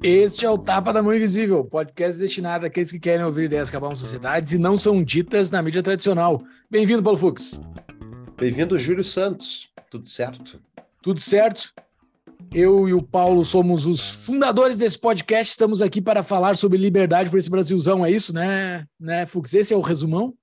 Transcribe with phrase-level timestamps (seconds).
[0.00, 3.76] Este é o Tapa da Mão Invisível, podcast destinado àqueles que querem ouvir ideias que
[3.76, 6.42] acabam sociedades e não são ditas na mídia tradicional.
[6.70, 7.60] Bem-vindo, Paulo Fux.
[8.38, 9.68] Bem-vindo, Júlio Santos.
[9.90, 10.62] Tudo certo?
[11.02, 11.74] Tudo certo.
[12.54, 15.50] Eu e o Paulo somos os fundadores desse podcast.
[15.50, 18.06] Estamos aqui para falar sobre liberdade para esse Brasilzão.
[18.06, 19.52] É isso, né, né, Fux?
[19.54, 20.34] Esse é o resumão?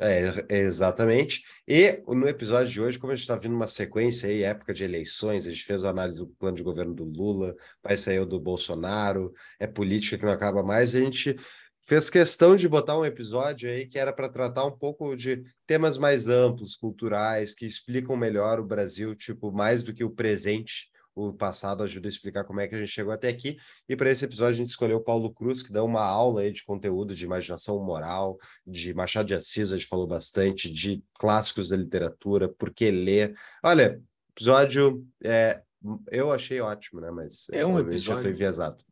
[0.00, 1.44] É, é, exatamente.
[1.68, 4.82] E no episódio de hoje, como a gente está vindo uma sequência aí, época de
[4.82, 8.26] eleições, a gente fez a análise do plano de governo do Lula, vai sair o
[8.26, 11.36] do Bolsonaro, é política que não acaba mais, a gente
[11.84, 15.98] fez questão de botar um episódio aí que era para tratar um pouco de temas
[15.98, 21.32] mais amplos, culturais, que explicam melhor o Brasil, tipo, mais do que o presente o
[21.32, 23.56] passado ajuda a explicar como é que a gente chegou até aqui.
[23.88, 26.50] E para esse episódio a gente escolheu o Paulo Cruz, que dá uma aula aí
[26.50, 31.68] de conteúdo de imaginação moral, de Machado de Assis, a gente falou bastante, de clássicos
[31.68, 33.34] da literatura, por que ler.
[33.62, 35.62] Olha, episódio é,
[36.10, 37.10] eu achei ótimo, né?
[37.10, 38.00] Mas é um episódio.
[38.00, 38.82] já estou enviesado.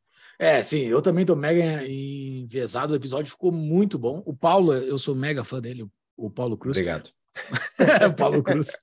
[0.43, 2.93] É, sim, eu também estou mega enviesado.
[2.93, 4.25] O episódio ficou muito bom.
[4.27, 6.77] O Paulo, eu sou mega fã dele, o Paulo Cruz.
[6.77, 7.11] Obrigado.
[8.19, 8.77] Paulo Cruz.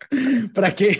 [0.54, 0.96] Para quem,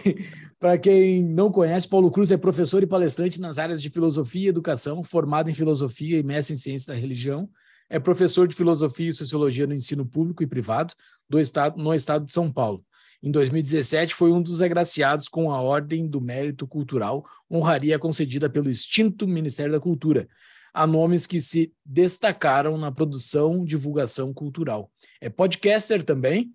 [0.82, 5.02] quem não conhece, Paulo Cruz é professor e palestrante nas áreas de filosofia e educação,
[5.02, 7.50] formado em filosofia e mestre em ciência da religião.
[7.90, 10.94] É professor de filosofia e sociologia no ensino público e privado
[11.30, 12.84] do estado, no estado de São Paulo.
[13.22, 18.70] Em 2017, foi um dos agraciados com a Ordem do Mérito Cultural, honraria concedida pelo
[18.70, 20.26] extinto Ministério da Cultura,
[20.74, 24.90] a nomes que se destacaram na produção divulgação cultural.
[25.20, 26.54] É podcaster também,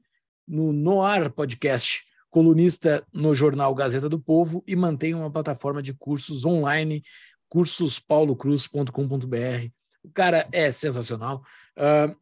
[0.48, 6.44] no Noar Podcast, colunista no jornal Gazeta do Povo e mantém uma plataforma de cursos
[6.44, 7.02] online,
[7.48, 9.68] cursospaulocruz.com.br.
[10.02, 11.42] O cara é sensacional.
[11.76, 12.16] Uh,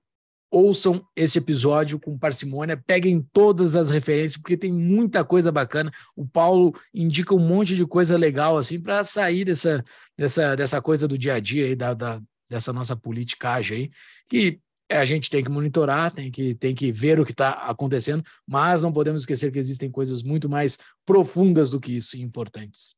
[0.52, 5.90] ouçam esse episódio com parcimônia, peguem todas as referências, porque tem muita coisa bacana.
[6.14, 9.82] O Paulo indica um monte de coisa legal assim para sair dessa,
[10.16, 12.20] dessa, dessa coisa do dia a dia aí, da, da,
[12.50, 13.90] dessa nossa politicagem aí,
[14.28, 18.22] que a gente tem que monitorar, tem que, tem que ver o que está acontecendo,
[18.46, 22.94] mas não podemos esquecer que existem coisas muito mais profundas do que isso e importantes.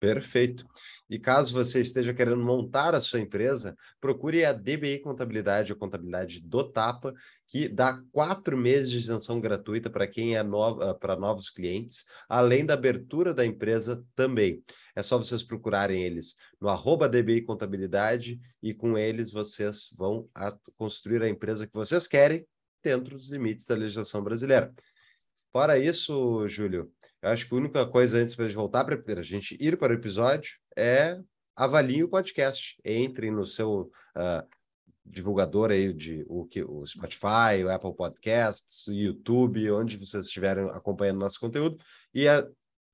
[0.00, 0.66] Perfeito.
[1.10, 6.40] E caso você esteja querendo montar a sua empresa, procure a DBI Contabilidade, a contabilidade
[6.40, 7.12] do Tapa,
[7.48, 12.64] que dá quatro meses de isenção gratuita para quem é nova, para novos clientes, além
[12.64, 14.62] da abertura da empresa também.
[14.94, 20.56] É só vocês procurarem eles no arroba DBI Contabilidade e com eles vocês vão a
[20.76, 22.46] construir a empresa que vocês querem
[22.84, 24.72] dentro dos limites da legislação brasileira.
[25.52, 29.20] Fora isso, Júlio, eu acho que a única coisa antes para a gente voltar para
[29.20, 31.20] a gente ir para o episódio é
[31.56, 32.80] avalie o podcast.
[32.84, 34.48] Entrem no seu uh,
[35.04, 40.70] divulgador aí de o, que, o Spotify, o Apple Podcasts, o YouTube, onde vocês estiverem
[40.70, 41.76] acompanhando nosso conteúdo
[42.14, 42.46] e a,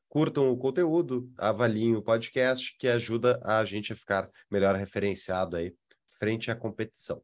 [0.08, 5.74] curtam o conteúdo, avaliem o podcast, que ajuda a gente a ficar melhor referenciado aí
[6.08, 7.22] frente à competição.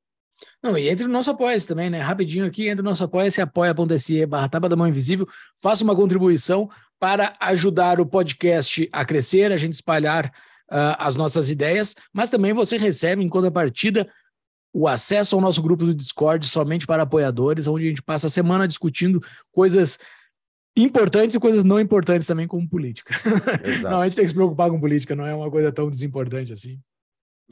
[0.63, 2.01] Não, e entre o nosso apoia também, né?
[2.01, 5.29] Rapidinho aqui, entre o nosso apoia-se, apoia.se barra Taba da Mão Invisível,
[5.61, 10.27] faça uma contribuição para ajudar o podcast a crescer, a gente espalhar
[10.71, 14.09] uh, as nossas ideias, mas também você recebe, em contrapartida,
[14.73, 18.31] o acesso ao nosso grupo do Discord somente para apoiadores, onde a gente passa a
[18.31, 19.99] semana discutindo coisas
[20.77, 23.15] importantes e coisas não importantes também, como política.
[23.63, 23.83] Exato.
[23.93, 26.53] não, a gente tem que se preocupar com política, não é uma coisa tão desimportante
[26.53, 26.81] assim.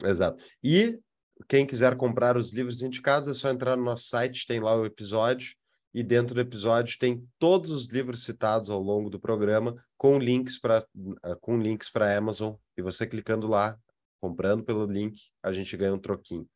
[0.03, 0.41] Exato.
[0.63, 0.99] E
[1.47, 4.85] quem quiser comprar os livros indicados, é só entrar no nosso site, tem lá o
[4.85, 5.55] episódio,
[5.93, 10.57] e dentro do episódio tem todos os livros citados ao longo do programa, com links
[10.59, 10.85] para
[11.23, 13.77] ah, com links para Amazon, e você clicando lá,
[14.19, 16.47] comprando pelo link, a gente ganha um troquinho.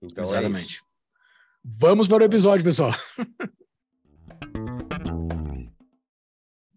[0.00, 0.78] Então é Exatamente.
[0.78, 0.94] É
[1.64, 2.92] Vamos para o episódio, pessoal.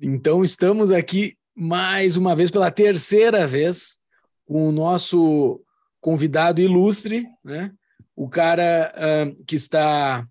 [0.01, 4.00] então estamos aqui mais uma vez pela terceira vez
[4.45, 5.62] com o nosso
[6.07, 7.69] convidado ilustre, né?
[8.15, 8.94] O cara
[9.45, 10.25] que está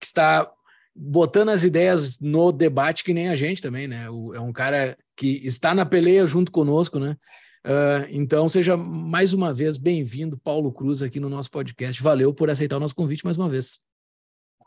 [0.00, 0.50] que está
[0.92, 4.10] botando as ideias no debate que nem a gente também, né?
[4.10, 7.16] O, é um cara que está na peleia junto conosco, né?
[7.64, 12.02] Uh, então, seja mais uma vez bem-vindo, Paulo Cruz, aqui no nosso podcast.
[12.02, 13.78] Valeu por aceitar o nosso convite mais uma vez.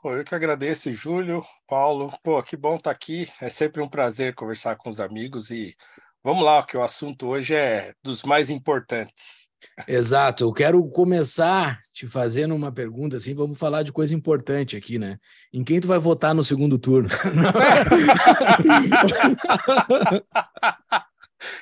[0.02, 2.14] Eu que agradeço, Júlio, Paulo.
[2.24, 3.28] Pô, que bom estar tá aqui.
[3.42, 5.76] É sempre um prazer conversar com os amigos e
[6.24, 9.52] vamos lá, que o assunto hoje é dos mais importantes.
[9.88, 10.44] Exato.
[10.44, 15.18] Eu quero começar te fazendo uma pergunta assim, vamos falar de coisa importante aqui, né?
[15.52, 17.10] Em quem tu vai votar no segundo turno?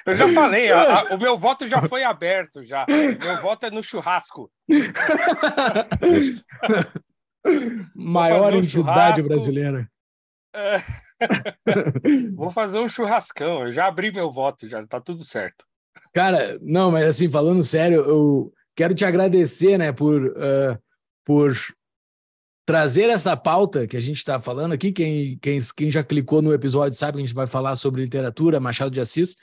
[0.06, 2.86] Eu já falei, a, a, o meu voto já foi aberto já.
[2.88, 4.51] Meu voto é no churrasco.
[7.95, 9.27] Maior um entidade churrasco.
[9.27, 9.89] brasileira.
[10.54, 10.77] É.
[12.36, 13.68] Vou fazer um churrascão.
[13.68, 15.65] Eu já abri meu voto, já tá tudo certo.
[16.13, 20.77] Cara, não, mas assim, falando sério, eu quero te agradecer, né, por, uh,
[21.25, 21.55] por
[22.65, 24.91] trazer essa pauta que a gente está falando aqui.
[24.91, 28.59] Quem, quem, quem já clicou no episódio sabe que a gente vai falar sobre literatura,
[28.59, 29.35] Machado de Assis.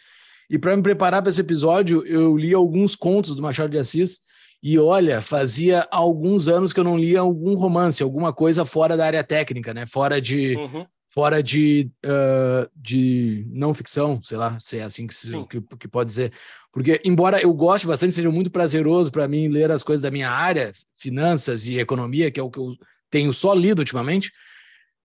[0.50, 4.20] E para me preparar para esse episódio, eu li alguns contos do Machado de Assis.
[4.62, 9.06] E olha, fazia alguns anos que eu não lia algum romance, alguma coisa fora da
[9.06, 9.86] área técnica, né?
[9.86, 10.86] Fora de, uhum.
[11.18, 15.88] Fora de, uh, de não ficção, sei lá, se é assim que, se, que, que,
[15.88, 16.32] pode dizer.
[16.72, 20.30] Porque, embora eu goste bastante, seja muito prazeroso para mim ler as coisas da minha
[20.30, 22.72] área, finanças e economia, que é o que eu
[23.10, 24.30] tenho só lido ultimamente,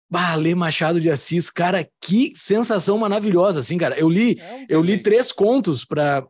[0.08, 4.00] Bah, ler Machado de Assis, cara, que sensação maravilhosa, assim, cara.
[4.00, 6.28] Eu li, é eu li três contos para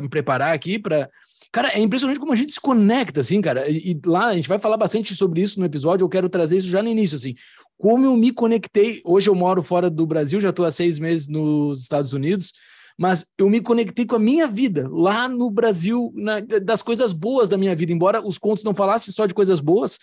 [0.00, 1.10] me preparar aqui, para
[1.52, 3.68] Cara, é impressionante como a gente se conecta, assim, cara.
[3.68, 6.04] E, e, lá a gente vai falar bastante sobre isso no episódio.
[6.04, 7.34] Eu quero trazer isso já no início, assim.
[7.80, 9.00] Como eu me conectei.
[9.06, 12.52] Hoje eu moro fora do Brasil, já estou há seis meses nos Estados Unidos,
[12.98, 17.48] mas eu me conectei com a minha vida lá no Brasil, na, das coisas boas
[17.48, 17.90] da minha vida.
[17.90, 19.98] Embora os contos não falassem só de coisas boas,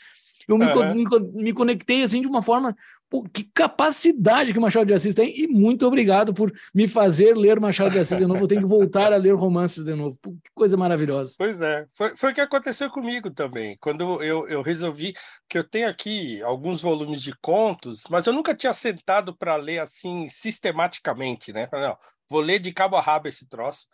[0.47, 0.95] eu me, uhum.
[0.95, 1.05] me,
[1.43, 2.75] me, conectei assim de uma forma.
[3.09, 7.57] Pô, que capacidade que Machado de Assis tem, e muito obrigado por me fazer ler
[7.57, 8.43] Machado de Assis de novo.
[8.43, 10.17] Eu tenho que voltar a ler romances de novo.
[10.21, 11.35] Pô, que coisa maravilhosa.
[11.37, 13.77] Pois é, foi, foi o que aconteceu comigo também.
[13.79, 15.13] Quando eu, eu resolvi
[15.47, 19.79] que eu tenho aqui alguns volumes de contos, mas eu nunca tinha sentado para ler
[19.79, 21.67] assim sistematicamente, né?
[21.67, 21.97] Falei, não,
[22.29, 23.87] vou ler de cabo a rabo esse troço.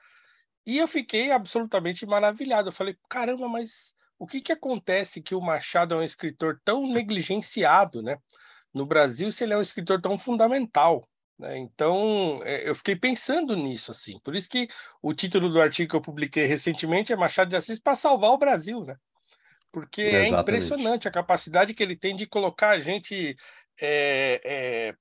[0.65, 2.69] E eu fiquei absolutamente maravilhado.
[2.69, 6.87] Eu falei, caramba, mas o que, que acontece que o Machado é um escritor tão
[6.87, 8.17] negligenciado, né?
[8.73, 11.07] No Brasil, se ele é um escritor tão fundamental.
[11.37, 11.57] Né?
[11.57, 14.19] Então, é, eu fiquei pensando nisso, assim.
[14.23, 14.67] Por isso que
[15.01, 18.37] o título do artigo que eu publiquei recentemente é Machado de Assis para salvar o
[18.37, 18.95] Brasil, né?
[19.71, 20.35] Porque é Exatamente.
[20.35, 23.35] é impressionante a capacidade que ele tem de colocar a gente
[23.81, 24.95] é, é, é,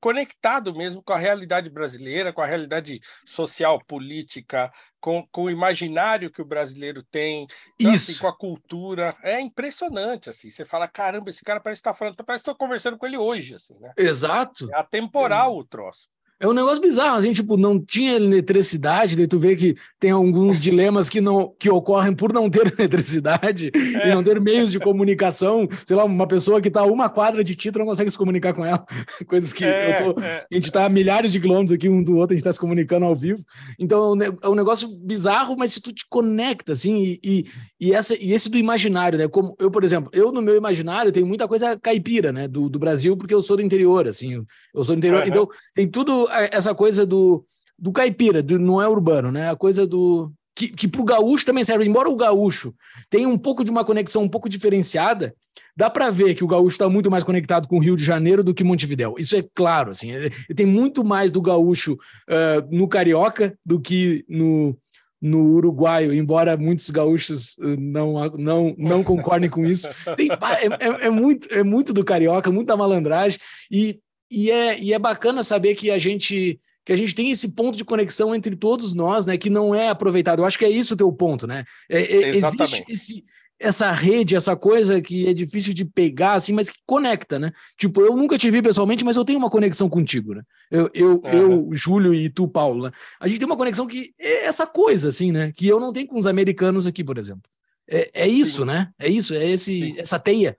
[0.00, 6.30] conectado mesmo com a realidade brasileira, com a realidade social, política, com, com o imaginário
[6.30, 7.46] que o brasileiro tem,
[7.78, 8.20] então, assim, Isso.
[8.20, 9.16] Com a cultura.
[9.22, 10.50] É impressionante, assim.
[10.50, 13.16] Você fala, caramba, esse cara parece estar tá falando, parece que estou conversando com ele
[13.16, 13.92] hoje, assim, né?
[13.96, 14.68] Exato.
[14.72, 16.08] É atemporal o troço.
[16.38, 20.10] É um negócio bizarro, a gente tipo, não tinha eletricidade, daí tu vê que tem
[20.10, 24.08] alguns dilemas que não que ocorrem por não ter eletricidade é.
[24.08, 25.66] e não ter meios de comunicação.
[25.86, 28.18] Sei lá, uma pessoa que está a uma quadra de ti, tu não consegue se
[28.18, 28.84] comunicar com ela.
[29.26, 30.44] Coisas que é, tô, é.
[30.50, 32.60] a gente está a milhares de quilômetros aqui um do outro, a gente está se
[32.60, 33.42] comunicando ao vivo.
[33.78, 37.46] Então é um negócio bizarro, mas se tu te conecta, assim, e,
[37.80, 39.26] e, essa, e esse do imaginário, né?
[39.26, 42.46] Como eu, por exemplo, eu no meu imaginário tenho muita coisa caipira, né?
[42.46, 44.44] Do, do Brasil, porque eu sou do interior, assim,
[44.74, 45.28] eu sou do interior, uhum.
[45.28, 47.44] então tem tudo essa coisa do,
[47.78, 49.50] do caipira, do, não é urbano, né?
[49.50, 50.32] A coisa do.
[50.54, 52.74] Que, que para o gaúcho também serve, embora o gaúcho
[53.10, 55.34] tenha um pouco de uma conexão um pouco diferenciada,
[55.76, 58.42] dá para ver que o gaúcho está muito mais conectado com o Rio de Janeiro
[58.42, 59.16] do que Montevidéu.
[59.18, 60.08] Isso é claro, assim,
[60.54, 64.74] tem muito mais do gaúcho uh, no carioca do que no,
[65.20, 69.88] no uruguaio, embora muitos gaúchos não, não, não concordem com isso.
[70.16, 73.38] Tem, é, é, é, muito, é muito do carioca, muita malandragem,
[73.70, 74.00] e
[74.30, 77.76] e é, e é bacana saber que a gente que a gente tem esse ponto
[77.76, 80.38] de conexão entre todos nós, né, que não é aproveitado.
[80.38, 81.64] Eu acho que é isso o teu ponto, né?
[81.90, 83.24] É, é, existe esse,
[83.58, 87.52] essa rede, essa coisa que é difícil de pegar, assim, mas que conecta, né?
[87.76, 90.42] Tipo, eu nunca te vi pessoalmente, mas eu tenho uma conexão contigo, né?
[90.70, 91.32] Eu, eu, uhum.
[91.32, 92.92] eu Júlio e tu, Paulo, né?
[93.18, 95.50] A gente tem uma conexão que é essa coisa, assim, né?
[95.56, 97.50] Que eu não tenho com os americanos aqui, por exemplo.
[97.88, 98.66] É, é isso, Sim.
[98.68, 98.90] né?
[98.96, 100.56] É isso, é esse, essa teia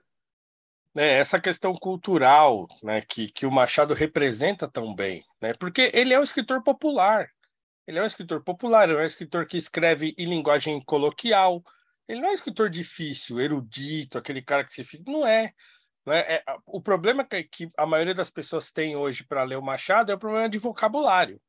[0.94, 6.12] né, essa questão cultural né, que, que o Machado representa tão bem, né, porque ele
[6.12, 7.28] é um escritor popular.
[7.86, 11.62] Ele é um escritor popular, ele é um escritor que escreve em linguagem coloquial.
[12.06, 15.10] Ele não é um escritor difícil, erudito, aquele cara que se fica.
[15.10, 15.54] Não é.
[16.04, 19.56] Não é, é o problema que, que a maioria das pessoas tem hoje para ler
[19.56, 21.40] o Machado é o problema de vocabulário.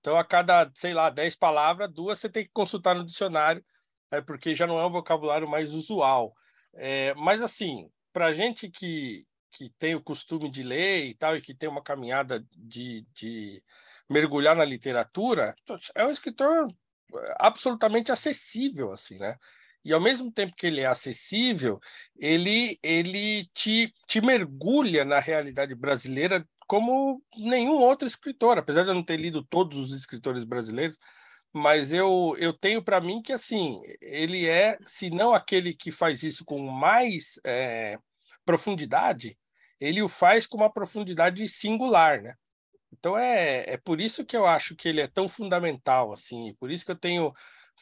[0.00, 3.64] Então, a cada, sei lá, dez palavras, duas você tem que consultar no dicionário,
[4.10, 6.34] é, porque já não é um vocabulário mais usual.
[6.74, 11.40] É, mas, assim, para gente que, que tem o costume de ler e tal, e
[11.40, 13.62] que tem uma caminhada de, de
[14.08, 15.54] mergulhar na literatura,
[15.94, 16.68] é um escritor
[17.14, 19.36] eh, absolutamente acessível, assim, né?
[19.84, 21.80] E ao mesmo tempo que ele é acessível,
[22.18, 28.94] ele, ele te, te mergulha na realidade brasileira como nenhum outro escritor, apesar de eu
[28.94, 30.98] não ter lido todos os escritores brasileiros,
[31.52, 36.22] mas eu, eu tenho para mim que assim ele é, se não aquele que faz
[36.22, 37.98] isso com mais é,
[38.44, 39.36] profundidade,
[39.80, 42.34] ele o faz com uma profundidade singular, né?
[42.92, 46.70] Então é, é por isso que eu acho que ele é tão fundamental, assim, por
[46.70, 47.32] isso que eu tenho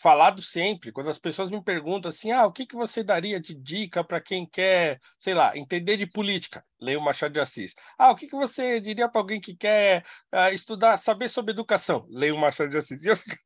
[0.00, 3.54] falado sempre, quando as pessoas me perguntam assim, ah, o que, que você daria de
[3.54, 6.64] dica para quem quer, sei lá, entender de política?
[6.80, 7.74] Leia o Machado de Assis.
[7.98, 12.06] Ah, o que, que você diria para alguém que quer uh, estudar, saber sobre educação?
[12.10, 13.02] Leia o Machado de Assis.
[13.02, 13.36] E eu, fico...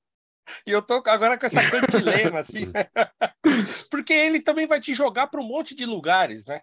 [0.66, 2.66] e eu tô agora com essa cantilena, assim,
[3.90, 6.60] porque ele também vai te jogar para um monte de lugares, né?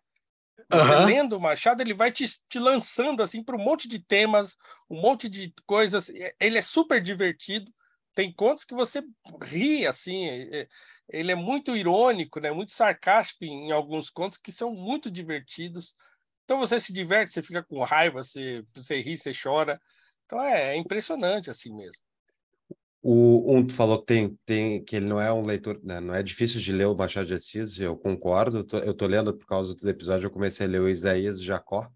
[0.69, 1.05] Você uhum.
[1.05, 4.55] lendo o Machado, ele vai te, te lançando assim para um monte de temas,
[4.89, 6.11] um monte de coisas.
[6.39, 7.73] Ele é super divertido
[8.19, 9.01] tem contos que você
[9.43, 10.67] ri, assim, é, é,
[11.07, 12.51] ele é muito irônico, né?
[12.51, 15.95] Muito sarcástico em alguns contos que são muito divertidos.
[16.43, 19.81] Então você se diverte, você fica com raiva, você, você ri, você chora.
[20.25, 22.01] Então é, é impressionante assim mesmo.
[23.01, 26.01] O um tu falou que tem, tem que ele não é um leitor, né?
[26.01, 28.57] não é difícil de ler o Machado de Assis, eu concordo.
[28.57, 31.41] Eu tô, eu tô lendo por causa dos episódios, eu comecei a ler o Isaías
[31.41, 31.89] Jacó,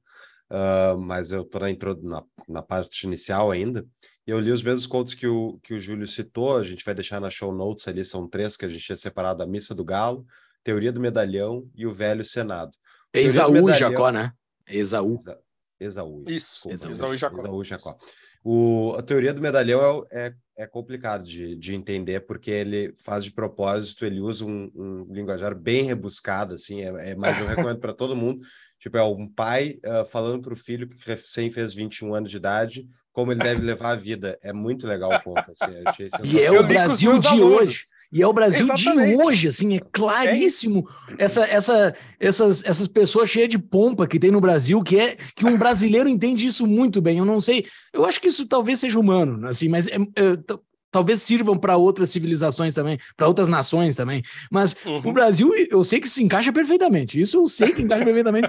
[0.50, 1.68] uh, mas eu tô na,
[2.02, 3.86] na, na parte inicial ainda.
[4.26, 7.20] Eu li os mesmos contos que o, que o Júlio citou, a gente vai deixar
[7.20, 10.26] na show notes ali, são três que a gente tinha separado: A Missa do Galo,
[10.64, 12.72] Teoria do Medalhão e O Velho Senado.
[13.14, 13.76] Esaú medalhão...
[13.76, 14.32] Jacó, né?
[14.66, 15.16] Esaú.
[15.16, 15.40] Exa...
[15.80, 16.24] Esaú.
[16.28, 17.38] Isso, Esaú, e Jacó.
[17.38, 17.98] Esaú Jacó.
[18.44, 23.24] O, a teoria do medalhão é, é, é complicado de, de entender, porque ele faz
[23.24, 27.80] de propósito, ele usa um, um linguajar bem rebuscado, assim, é, é mas eu recomendo
[27.80, 28.42] para todo mundo.
[28.78, 32.36] Tipo, é um pai uh, falando para o filho que recém fez 21 anos de
[32.36, 34.38] idade, como ele deve levar a vida.
[34.42, 35.52] É muito legal o ponto.
[35.52, 37.62] Assim, e é o Brasil de alunos.
[37.62, 37.80] hoje.
[38.14, 39.18] E é o Brasil Exatamente.
[39.18, 44.20] de hoje, assim, é claríssimo é essa, essa, essas, essas pessoas cheias de pompa que
[44.20, 47.18] tem no Brasil, que é que um brasileiro entende isso muito bem.
[47.18, 50.38] Eu não sei, eu acho que isso talvez seja humano, assim, mas é, é,
[50.94, 54.22] talvez sirvam para outras civilizações também, para outras nações também.
[54.52, 55.02] Mas uhum.
[55.04, 57.20] o Brasil, eu sei que se encaixa perfeitamente.
[57.20, 58.48] Isso eu sei que encaixa perfeitamente.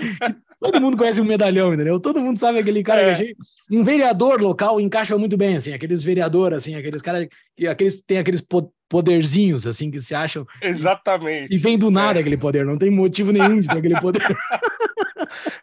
[0.61, 1.99] Todo mundo conhece um medalhão, entendeu?
[1.99, 3.15] Todo mundo sabe aquele cara é.
[3.15, 3.35] que
[3.71, 8.19] um vereador local encaixa muito bem, assim, aqueles vereadores, assim, aqueles caras que aqueles tem
[8.19, 8.47] aqueles
[8.91, 10.47] poderzinhos, assim, que se acham.
[10.61, 11.53] Exatamente.
[11.53, 12.21] E vem do nada é.
[12.21, 14.23] aquele poder, não tem motivo nenhum de ter aquele poder.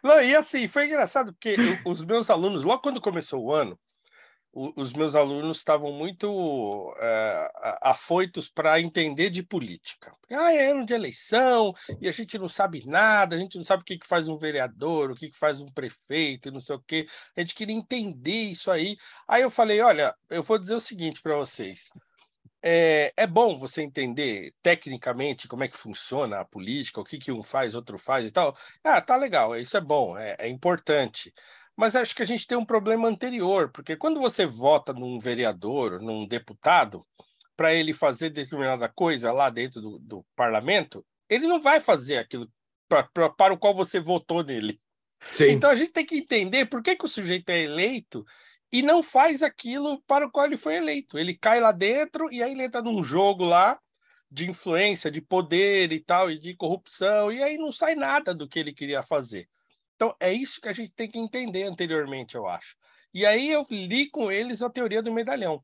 [0.02, 3.78] Não, e assim, foi engraçado, porque os meus alunos, logo quando começou o ano,
[4.52, 10.14] os meus alunos estavam muito é, afoitos para entender de política.
[10.30, 13.82] Ah, é ano de eleição e a gente não sabe nada, a gente não sabe
[13.82, 16.82] o que, que faz um vereador, o que, que faz um prefeito, não sei o
[16.86, 17.06] quê.
[17.34, 18.96] A gente queria entender isso aí.
[19.26, 21.90] Aí eu falei: olha, eu vou dizer o seguinte para vocês.
[22.64, 27.32] É, é, bom você entender tecnicamente como é que funciona a política, o que, que
[27.32, 28.56] um faz, outro faz e tal.
[28.84, 31.34] Ah, tá legal, isso é bom, é, é importante.
[31.76, 36.00] Mas acho que a gente tem um problema anterior, porque quando você vota num vereador,
[36.00, 37.06] num deputado,
[37.56, 42.50] para ele fazer determinada coisa lá dentro do, do parlamento, ele não vai fazer aquilo
[42.88, 44.80] pra, pra, para o qual você votou nele.
[45.30, 45.50] Sim.
[45.50, 48.24] Então a gente tem que entender por que, que o sujeito é eleito
[48.70, 51.18] e não faz aquilo para o qual ele foi eleito.
[51.18, 53.78] Ele cai lá dentro e aí ele entra num jogo lá
[54.30, 58.48] de influência, de poder e tal, e de corrupção, e aí não sai nada do
[58.48, 59.46] que ele queria fazer.
[60.02, 62.74] Então, é isso que a gente tem que entender anteriormente, eu acho.
[63.14, 65.62] E aí eu li com eles a teoria do medalhão.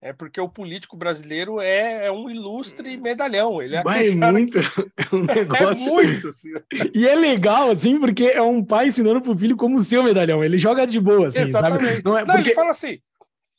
[0.00, 3.60] É porque o político brasileiro é, é um ilustre medalhão.
[3.60, 4.58] Ele é, é muito.
[4.96, 5.88] É um negócio.
[5.88, 6.28] É muito.
[6.28, 6.48] Assim.
[6.94, 10.42] E é legal, assim, porque é um pai ensinando pro filho como ser o medalhão.
[10.42, 11.96] Ele joga de boa, assim, Exatamente.
[11.96, 12.02] sabe?
[12.02, 12.48] Não, é Não, porque...
[12.48, 12.98] ele fala assim: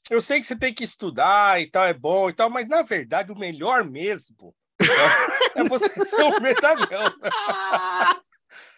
[0.09, 2.81] eu sei que você tem que estudar e tal, é bom e tal, mas na
[2.81, 4.55] verdade o melhor mesmo
[5.55, 7.13] é você ser um medalhão.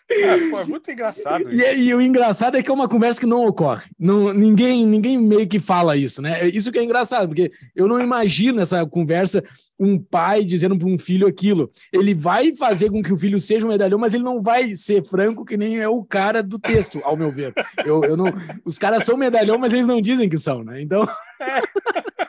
[0.10, 1.64] É, pô, é muito engraçado isso.
[1.64, 3.90] E, e, o engraçado é que é uma conversa que não ocorre.
[4.00, 6.48] Não, ninguém, ninguém meio que fala isso, né?
[6.48, 9.44] Isso que é engraçado, porque eu não imagino essa conversa
[9.80, 11.72] um pai dizendo para um filho aquilo.
[11.92, 15.06] Ele vai fazer com que o filho seja um medalhão, mas ele não vai ser
[15.06, 17.54] franco que nem é o cara do texto, ao meu ver.
[17.86, 18.26] Eu, eu não,
[18.66, 20.82] os caras são medalhão, mas eles não dizem que são, né?
[20.82, 21.08] Então.
[21.40, 22.27] É.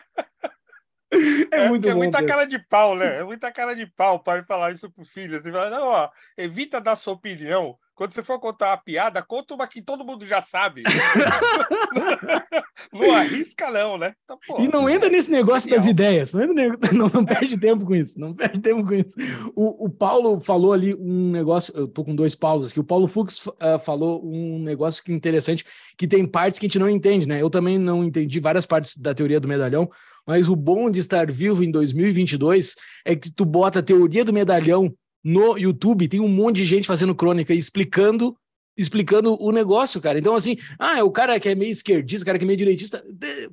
[1.52, 3.20] É, é muito é muita cara de pau, né?
[3.20, 5.40] É muita cara de pau o pai falar isso pro filho.
[5.40, 7.78] Você fala, não, ó, evita dar sua opinião.
[7.98, 10.84] Quando você for contar uma piada, conta uma que todo mundo já sabe.
[12.92, 14.14] não arrisca, não, né?
[14.22, 16.32] Então, pô, e não entra nesse negócio das ideias.
[16.32, 17.58] Não, entra, não, não perde é.
[17.58, 18.20] tempo com isso.
[18.20, 19.16] Não perde tempo com isso.
[19.56, 21.75] O, o Paulo falou ali um negócio.
[21.76, 22.78] Eu tô com dois Paulos aqui.
[22.78, 26.78] O Paulo Fux uh, falou um negócio que interessante, que tem partes que a gente
[26.78, 27.42] não entende, né?
[27.42, 29.90] Eu também não entendi várias partes da teoria do medalhão.
[30.28, 34.32] Mas o bom de estar vivo em 2022 é que tu bota a teoria do
[34.32, 34.92] medalhão
[35.25, 38.37] no YouTube, tem um monte de gente fazendo crônica e explicando
[38.76, 40.20] explicando o negócio, cara.
[40.20, 42.56] Então, assim, ah, é o cara que é meio esquerdista, o cara que é meio
[42.56, 43.04] direitista,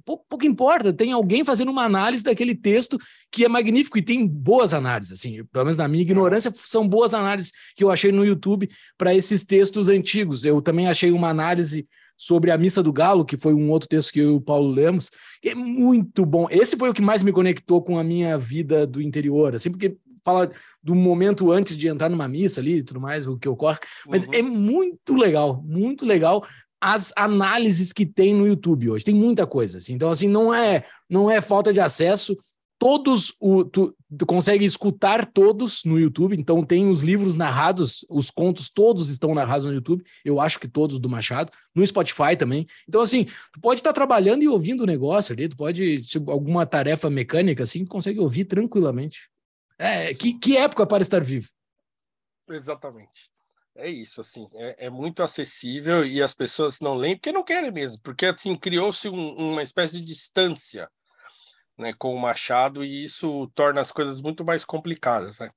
[0.06, 0.94] pouco, pouco, importa.
[0.94, 3.00] Tem alguém fazendo uma análise daquele texto
[3.32, 7.12] que é magnífico e tem boas análises, assim, pelo menos na minha ignorância, são boas
[7.12, 10.46] análises que eu achei no YouTube para esses textos antigos.
[10.46, 14.12] Eu também achei uma análise sobre a Missa do Galo, que foi um outro texto
[14.12, 15.10] que eu e o Paulo lemos,
[15.42, 16.48] que é muito bom.
[16.50, 19.98] Esse foi o que mais me conectou com a minha vida do interior, assim, porque
[20.24, 23.78] fala do momento antes de entrar numa missa ali e tudo mais, o que ocorre.
[24.08, 24.34] Mas uhum.
[24.34, 26.44] é muito legal, muito legal
[26.82, 29.06] as análises que tem no YouTube hoje.
[29.06, 29.94] Tem muita coisa, assim.
[29.94, 32.38] Então, assim, não é, não é falta de acesso.
[32.78, 36.36] Todos, o, tu, tu consegue escutar todos no YouTube.
[36.38, 40.04] Então, tem os livros narrados, os contos todos estão narrados no YouTube.
[40.24, 41.52] Eu acho que todos do Machado.
[41.74, 42.66] No Spotify também.
[42.88, 45.50] Então, assim, tu pode estar trabalhando e ouvindo o negócio ali.
[45.50, 49.30] Tu pode, tipo, alguma tarefa mecânica, assim, tu consegue ouvir tranquilamente.
[49.78, 51.50] É, que, que época para estar vivo.
[52.50, 53.30] Exatamente.
[53.78, 57.72] É isso, assim, é, é, muito acessível e as pessoas não leem porque não querem
[57.72, 60.90] mesmo, porque assim criou-se um, uma espécie de distância,
[61.78, 65.50] né, com o Machado e isso torna as coisas muito mais complicadas, né?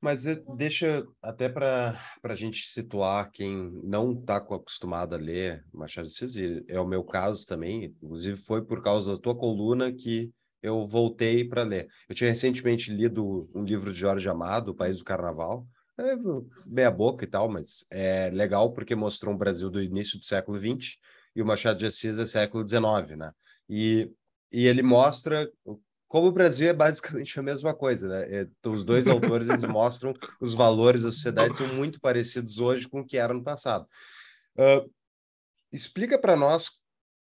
[0.00, 0.24] Mas
[0.56, 6.36] deixa até para a gente situar quem não está acostumado a ler Machado de Assis,
[6.68, 10.30] é o meu caso também, inclusive foi por causa da tua coluna que
[10.62, 11.88] eu voltei para ler.
[12.06, 15.66] Eu tinha recentemente lido um livro de Jorge Amado, O País do Carnaval,
[15.98, 16.16] é
[16.66, 20.58] meia boca e tal, mas é legal porque mostrou um Brasil do início do século
[20.58, 20.96] XX
[21.36, 23.32] e o Machado de Assis é século XIX, né?
[23.68, 24.10] E,
[24.54, 25.50] e ele mostra
[26.06, 28.22] como o Brasil é basicamente a mesma coisa, né?
[28.30, 32.88] É, então, os dois autores eles mostram os valores da sociedade são muito parecidos hoje
[32.88, 33.84] com o que era no passado.
[34.56, 34.88] Uh,
[35.72, 36.84] explica para nós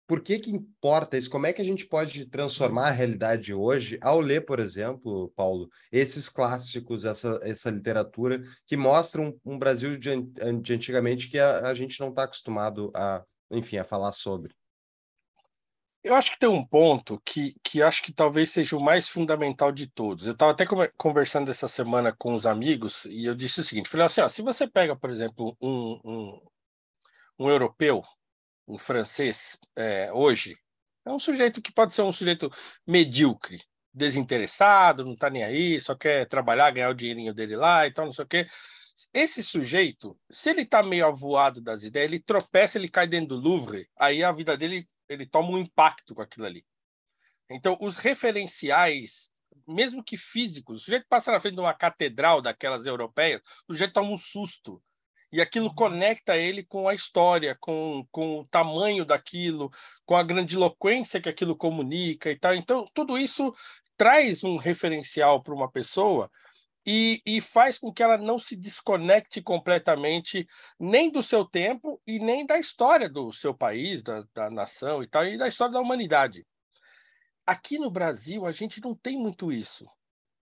[0.06, 1.30] por que que importa isso?
[1.30, 5.68] Como é que a gente pode transformar a realidade hoje ao ler, por exemplo, Paulo,
[5.92, 10.22] esses clássicos, essa, essa literatura que mostram um Brasil de,
[10.60, 13.22] de antigamente que a, a gente não está acostumado a,
[13.52, 14.52] enfim, a falar sobre?
[16.02, 19.70] Eu acho que tem um ponto que, que acho que talvez seja o mais fundamental
[19.70, 20.26] de todos.
[20.26, 20.64] Eu estava até
[20.96, 24.40] conversando essa semana com os amigos e eu disse o seguinte: falei assim, ó, se
[24.42, 26.40] você pega, por exemplo, um, um,
[27.38, 28.02] um europeu
[28.70, 30.56] um francês é, hoje
[31.04, 32.50] é um sujeito que pode ser um sujeito
[32.86, 33.60] medíocre,
[33.92, 38.06] desinteressado, não está nem aí, só quer trabalhar, ganhar o dinheirinho dele lá e tal,
[38.06, 38.46] não sei o quê.
[39.14, 43.40] Esse sujeito, se ele está meio avoado das ideias, ele tropeça, ele cai dentro do
[43.40, 46.64] Louvre, aí a vida dele, ele toma um impacto com aquilo ali.
[47.50, 49.28] Então, os referenciais,
[49.66, 53.92] mesmo que físicos, o sujeito passa na frente de uma catedral daquelas europeias, o sujeito
[53.92, 54.80] toma um susto
[55.32, 55.74] e aquilo uhum.
[55.74, 59.70] conecta ele com a história, com, com o tamanho daquilo,
[60.06, 62.54] com a grandiloquência que aquilo comunica e tal.
[62.54, 63.54] Então, tudo isso
[63.96, 66.30] traz um referencial para uma pessoa
[66.86, 70.46] e, e, faz com que ela não se desconecte completamente
[70.78, 75.06] nem do seu tempo e nem da história do seu país, da, da nação e
[75.06, 76.46] tal, e da história da humanidade.
[77.46, 79.86] Aqui no Brasil, a gente não tem muito isso.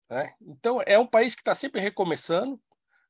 [0.09, 0.33] Né?
[0.41, 2.61] Então, é um país que está sempre recomeçando,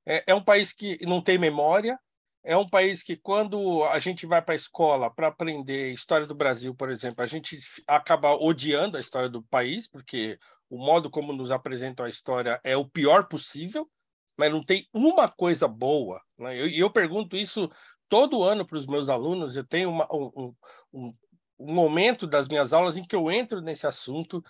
[0.06, 2.00] é, é um país que não tem memória,
[2.44, 6.34] é um país que, quando a gente vai para a escola para aprender história do
[6.34, 11.34] Brasil, por exemplo, a gente acaba odiando a história do país, porque o modo como
[11.34, 13.90] nos apresentam a história é o pior possível,
[14.38, 16.22] mas não tem uma coisa boa.
[16.38, 16.58] Né?
[16.58, 17.70] E eu, eu, pergunto isso
[18.08, 19.56] todo ano para os meus alunos.
[19.56, 20.54] Eu tenho uma, um,
[20.94, 21.14] um,
[21.60, 24.44] um momento das minhas aulas em que eu entro nesse assunto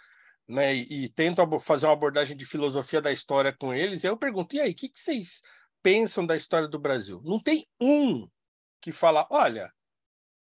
[0.48, 4.18] né, e, e tento fazer uma abordagem de filosofia da história com eles, e eu
[4.18, 5.44] pergunto, e aí, o que, que vocês
[5.82, 7.22] pensam da história do Brasil?
[7.24, 8.28] Não tem um
[8.82, 9.72] que fala, olha,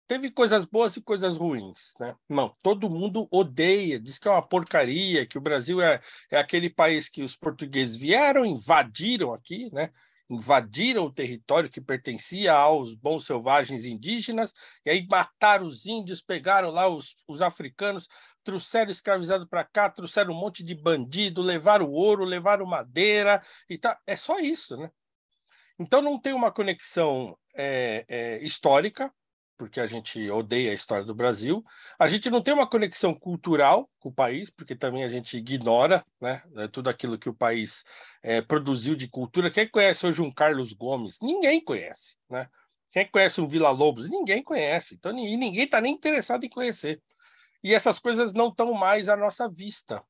[0.08, 2.15] teve coisas boas e coisas ruins, né?
[2.30, 6.70] Não, todo mundo odeia, diz que é uma porcaria, que o Brasil é, é aquele
[6.70, 9.91] país que os portugueses vieram, invadiram aqui, né?
[10.30, 14.54] invadiram o território que pertencia aos bons selvagens indígenas,
[14.86, 18.08] e aí mataram os índios, pegaram lá os, os africanos,
[18.43, 24.00] trouxeram escravizado para cá, trouxeram um monte de bandido, levaram ouro, levaram madeira e tá.
[24.06, 24.89] É só isso, né?
[25.80, 29.13] Então não tem uma conexão é, é, histórica,
[29.58, 31.63] porque a gente odeia a história do Brasil.
[31.98, 36.06] A gente não tem uma conexão cultural com o país, porque também a gente ignora
[36.22, 37.84] né, né, tudo aquilo que o país
[38.22, 39.50] é, produziu de cultura.
[39.50, 41.17] Quem conhece hoje um Carlos Gomes?
[41.22, 42.15] Ninguém conhece.
[42.30, 42.48] Né?
[42.91, 44.10] Quem conhece um Vila Lobos?
[44.10, 44.96] Ninguém conhece.
[44.96, 47.02] Então, ninguém está nem interessado em conhecer.
[47.63, 50.04] E essas coisas não estão mais à nossa vista.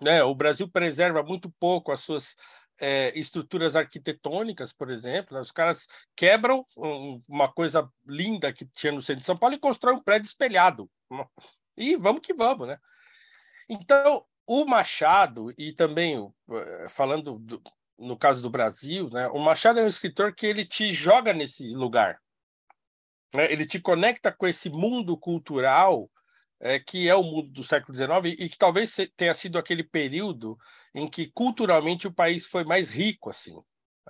[0.00, 0.22] Né?
[0.22, 2.36] O Brasil preserva muito pouco as suas
[2.80, 5.34] é, estruturas arquitetônicas, por exemplo.
[5.34, 5.40] Né?
[5.40, 9.60] Os caras quebram um, uma coisa linda que tinha no centro de São Paulo e
[9.60, 10.90] constroem um prédio espelhado.
[11.76, 12.78] E vamos que vamos, né?
[13.68, 17.62] Então, o Machado, e também eh, falando do,
[17.98, 21.74] no caso do Brasil, né, o Machado é um escritor que ele te joga nesse
[21.74, 22.20] lugar.
[23.34, 23.52] Né?
[23.52, 26.10] Ele te conecta com esse mundo cultural
[26.60, 30.58] é, que é o mundo do século XIX e que talvez tenha sido aquele período
[30.94, 33.56] em que culturalmente o país foi mais rico assim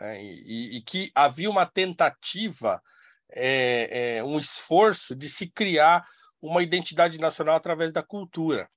[0.00, 0.22] né?
[0.22, 2.82] e, e, que havia uma tentativa
[3.30, 6.06] é, é, um esforço de se criar
[6.40, 8.68] uma identidade nacional através da cultura.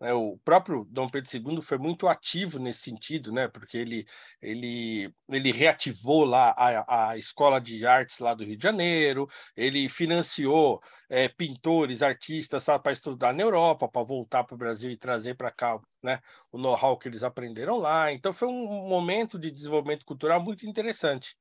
[0.00, 0.12] Né?
[0.12, 3.48] O próprio Dom Pedro II foi muito ativo nesse sentido, né?
[3.48, 4.06] porque ele,
[4.40, 9.88] ele, ele reativou lá a, a Escola de Artes lá do Rio de Janeiro, ele
[9.88, 15.34] financiou é, pintores, artistas para estudar na Europa, para voltar para o Brasil e trazer
[15.34, 16.20] para cá né?
[16.52, 18.12] o know-how que eles aprenderam lá.
[18.12, 21.36] Então foi um momento de desenvolvimento cultural muito interessante.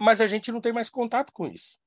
[0.00, 1.78] Mas a gente não tem mais contato com isso.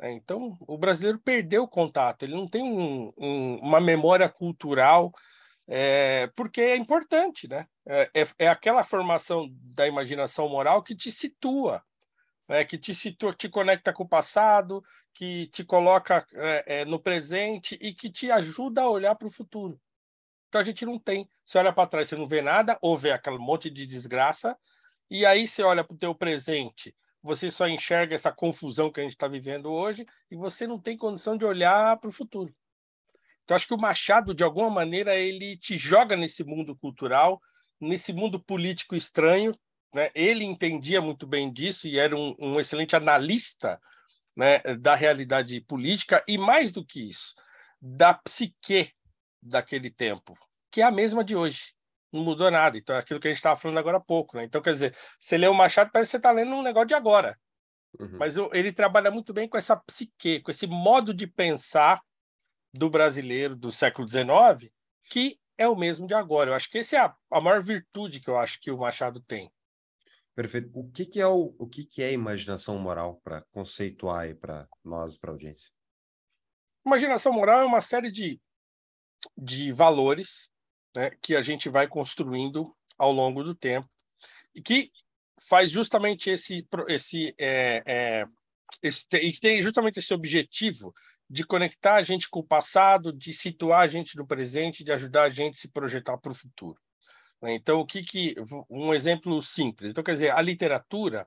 [0.00, 0.12] Né?
[0.12, 5.12] Então, o brasileiro perdeu o contato, ele não tem um, um, uma memória cultural,
[5.68, 7.66] é, porque é importante, né?
[7.86, 11.84] É, é, é, aquela formação da imaginação moral que te situa,
[12.48, 12.64] né?
[12.64, 14.82] que te situa, te conecta com o passado,
[15.14, 19.30] que te coloca é, é, no presente e que te ajuda a olhar para o
[19.30, 19.80] futuro.
[20.48, 21.28] Então a gente não tem.
[21.44, 24.56] Você olha para trás, você não vê nada, ou vê aquele monte de desgraça,
[25.08, 29.02] e aí você olha para o teu presente você só enxerga essa confusão que a
[29.02, 32.54] gente está vivendo hoje e você não tem condição de olhar para o futuro.
[33.44, 37.40] Então, acho que o Machado, de alguma maneira, ele te joga nesse mundo cultural,
[37.80, 39.58] nesse mundo político estranho.
[39.92, 40.10] Né?
[40.14, 43.80] Ele entendia muito bem disso e era um, um excelente analista
[44.36, 47.34] né, da realidade política e, mais do que isso,
[47.80, 48.92] da psique
[49.42, 50.38] daquele tempo,
[50.70, 51.74] que é a mesma de hoje
[52.12, 52.76] não mudou nada.
[52.76, 54.36] Então, é aquilo que a gente estava falando agora há pouco.
[54.36, 54.44] Né?
[54.44, 56.94] Então, quer dizer, você lê o Machado, parece que você está lendo um negócio de
[56.94, 57.38] agora.
[57.98, 58.18] Uhum.
[58.18, 62.00] Mas ele trabalha muito bem com essa psique, com esse modo de pensar
[62.72, 64.72] do brasileiro do século XIX,
[65.04, 66.50] que é o mesmo de agora.
[66.50, 69.20] Eu acho que essa é a, a maior virtude que eu acho que o Machado
[69.20, 69.52] tem.
[70.34, 70.70] Perfeito.
[70.72, 74.68] O que, que é o, o que, que é imaginação moral para conceituar aí para
[74.84, 75.70] nós, para a audiência?
[76.86, 78.40] Imaginação moral é uma série de,
[79.36, 80.50] de valores
[80.94, 83.88] né, que a gente vai construindo ao longo do tempo
[84.54, 84.90] e que
[85.48, 88.24] faz justamente esse esse, é, é,
[88.82, 90.92] esse e tem justamente esse objetivo
[91.28, 95.22] de conectar a gente com o passado, de situar a gente no presente, de ajudar
[95.22, 96.76] a gente a se projetar para o futuro.
[97.40, 97.54] Né.
[97.54, 98.34] Então, o que que
[98.68, 99.90] um exemplo simples?
[99.90, 101.26] Então, quer dizer, a literatura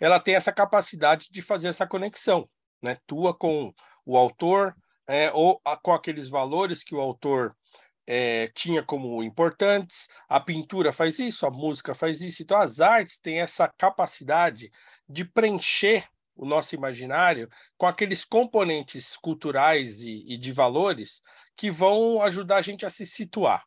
[0.00, 2.48] ela tem essa capacidade de fazer essa conexão,
[2.82, 2.98] né?
[3.06, 3.72] Tua com
[4.04, 7.56] o autor é, ou a, com aqueles valores que o autor
[8.06, 13.18] é, tinha como importantes, a pintura faz isso, a música faz isso, então as artes
[13.18, 14.70] têm essa capacidade
[15.08, 16.04] de preencher
[16.36, 21.22] o nosso imaginário com aqueles componentes culturais e, e de valores
[21.56, 23.64] que vão ajudar a gente a se situar.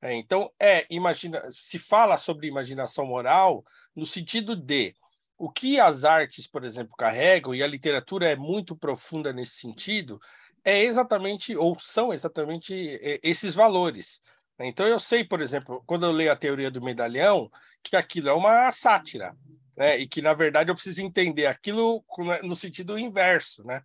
[0.00, 3.64] É, então, é imagina, se fala sobre imaginação moral
[3.94, 4.94] no sentido de
[5.36, 10.20] o que as artes, por exemplo, carregam, e a literatura é muito profunda nesse sentido,
[10.68, 12.74] é exatamente, ou são exatamente
[13.22, 14.20] esses valores.
[14.60, 17.50] Então, eu sei, por exemplo, quando eu leio a teoria do medalhão,
[17.82, 19.34] que aquilo é uma sátira,
[19.76, 19.96] né?
[19.96, 23.64] e que, na verdade, eu preciso entender aquilo né, no sentido inverso.
[23.64, 23.82] Né?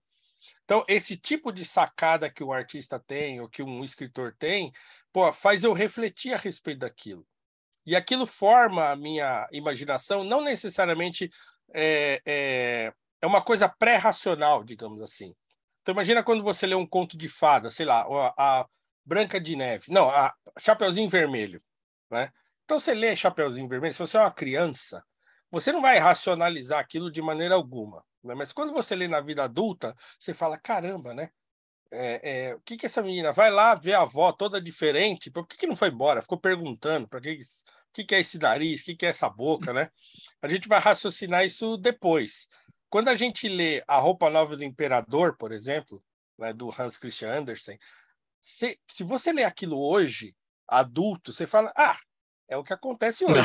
[0.66, 4.72] Então, esse tipo de sacada que um artista tem, ou que um escritor tem,
[5.14, 7.26] pô, faz eu refletir a respeito daquilo.
[7.86, 11.30] E aquilo forma a minha imaginação, não necessariamente
[11.74, 15.34] é, é, é uma coisa pré-racional, digamos assim.
[15.84, 18.68] Então imagina quando você lê um conto de fada, sei lá, a, a
[19.06, 21.62] Branca de Neve, não, a Chapeuzinho Vermelho,
[22.10, 22.32] né?
[22.64, 25.04] Então você lê Chapeuzinho Vermelho, se você é uma criança,
[25.52, 28.34] você não vai racionalizar aquilo de maneira alguma, né?
[28.34, 31.30] Mas quando você lê na vida adulta, você fala, caramba, né?
[31.92, 35.30] É, é, o que que essa menina vai lá ver a avó toda diferente?
[35.30, 36.22] Por que, que não foi embora?
[36.24, 37.40] Ficou perguntando para que
[37.94, 39.90] que, que é esse nariz, o que, que é essa boca, né?
[40.42, 42.48] A gente vai raciocinar isso depois.
[42.94, 46.00] Quando a gente lê A Roupa Nova do Imperador, por exemplo,
[46.38, 47.80] né, do Hans Christian Andersen,
[48.40, 50.36] se, se você lê aquilo hoje,
[50.68, 51.98] adulto, você fala, ah,
[52.48, 53.42] é o que acontece hoje.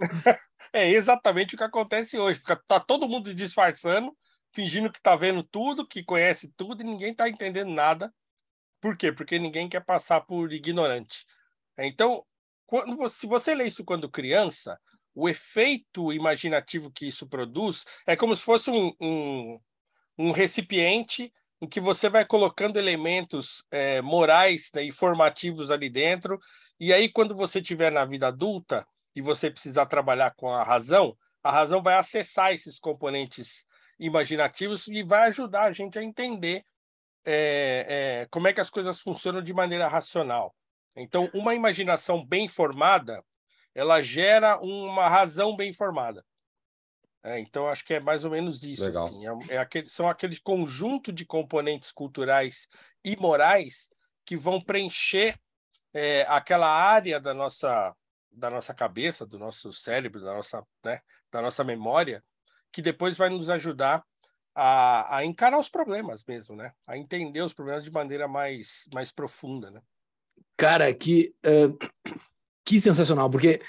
[0.72, 2.38] é exatamente o que acontece hoje.
[2.38, 4.16] Fica, tá todo mundo disfarçando,
[4.50, 8.10] fingindo que está vendo tudo, que conhece tudo, e ninguém está entendendo nada.
[8.80, 9.12] Por quê?
[9.12, 11.26] Porque ninguém quer passar por ignorante.
[11.76, 12.24] Então,
[12.64, 14.80] quando você, se você lê isso quando criança,
[15.14, 19.60] o efeito imaginativo que isso produz é como se fosse um, um,
[20.18, 26.38] um recipiente em que você vai colocando elementos é, morais né, e formativos ali dentro,
[26.78, 31.16] e aí, quando você estiver na vida adulta e você precisar trabalhar com a razão,
[31.42, 33.66] a razão vai acessar esses componentes
[33.98, 36.64] imaginativos e vai ajudar a gente a entender
[37.24, 37.86] é,
[38.22, 40.54] é, como é que as coisas funcionam de maneira racional.
[40.96, 43.24] Então, uma imaginação bem formada
[43.74, 46.24] ela gera uma razão bem formada.
[47.22, 48.84] É, então, acho que é mais ou menos isso.
[48.84, 49.26] Assim.
[49.26, 52.68] É, é aquele, são aqueles conjunto de componentes culturais
[53.02, 53.88] e morais
[54.26, 55.38] que vão preencher
[55.92, 57.94] é, aquela área da nossa,
[58.30, 62.22] da nossa cabeça, do nosso cérebro, da nossa, né, da nossa memória,
[62.70, 64.04] que depois vai nos ajudar
[64.54, 66.72] a, a encarar os problemas mesmo, né?
[66.86, 69.80] A entender os problemas de maneira mais, mais profunda, né?
[70.56, 71.76] Cara, que, uh,
[72.64, 73.60] que sensacional, porque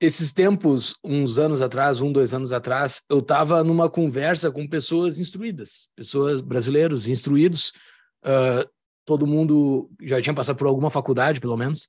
[0.00, 5.20] esses tempos, uns anos atrás, um, dois anos atrás, eu estava numa conversa com pessoas
[5.20, 7.72] instruídas, pessoas brasileiros instruídos,
[8.24, 8.68] uh,
[9.04, 11.82] todo mundo já tinha passado por alguma faculdade, pelo menos,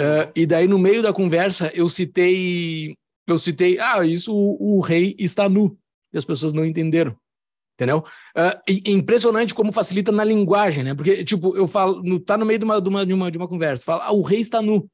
[0.00, 4.80] uh, e daí no meio da conversa eu citei, eu citei, ah, isso o, o
[4.80, 5.78] rei está nu,
[6.14, 7.14] e as pessoas não entenderam
[7.76, 7.98] entendeu?
[8.34, 10.94] Uh, é impressionante como facilita na linguagem, né?
[10.94, 13.36] Porque, tipo, eu falo, no, tá no meio de uma, de uma, de uma, de
[13.36, 14.88] uma conversa, fala, ah, o rei está nu.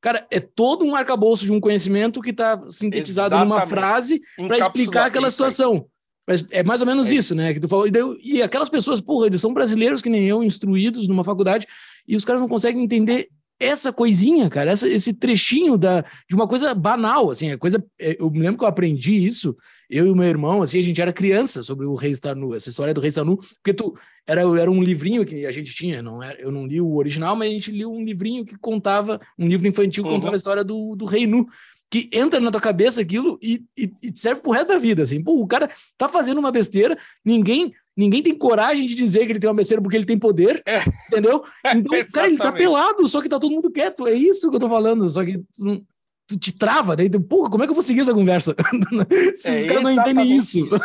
[0.00, 3.48] Cara, é todo um arcabouço de um conhecimento que está sintetizado Exatamente.
[3.48, 5.86] numa frase para explicar aquela situação.
[6.26, 7.54] Mas é mais ou menos é isso, isso, né?
[7.54, 7.86] Que tu falou.
[7.86, 11.66] E, daí, e aquelas pessoas, porra, eles são brasileiros que nem eu, instruídos numa faculdade,
[12.06, 16.46] e os caras não conseguem entender essa coisinha, cara, essa, esse trechinho da, de uma
[16.46, 17.82] coisa banal, assim, a coisa.
[17.98, 19.56] É, eu me lembro que eu aprendi isso,
[19.88, 22.54] eu e o meu irmão, assim, a gente era criança sobre o Rei estar nu,
[22.54, 25.74] essa história do Rei estar nu, porque tu era, era um livrinho que a gente
[25.74, 28.58] tinha, não era, eu não li o original, mas a gente lia um livrinho que
[28.58, 30.16] contava, um livro infantil que uhum.
[30.16, 31.46] contava a história do, do Rei Nu.
[31.88, 35.22] Que entra na tua cabeça aquilo e, e, e serve pro resto da vida, assim.
[35.22, 39.38] Pô, o cara tá fazendo uma besteira, ninguém Ninguém tem coragem de dizer que ele
[39.38, 40.80] tem uma besteira porque ele tem poder, é.
[41.08, 41.44] entendeu?
[41.74, 44.06] Então, cara, ele tá pelado, só que tá todo mundo quieto.
[44.06, 45.08] É isso que eu tô falando.
[45.08, 45.86] Só que tu,
[46.26, 48.54] tu te trava, daí, porra, como é que eu vou seguir essa conversa?
[49.34, 50.66] Se é, os caras não entendem isso.
[50.66, 50.78] isso.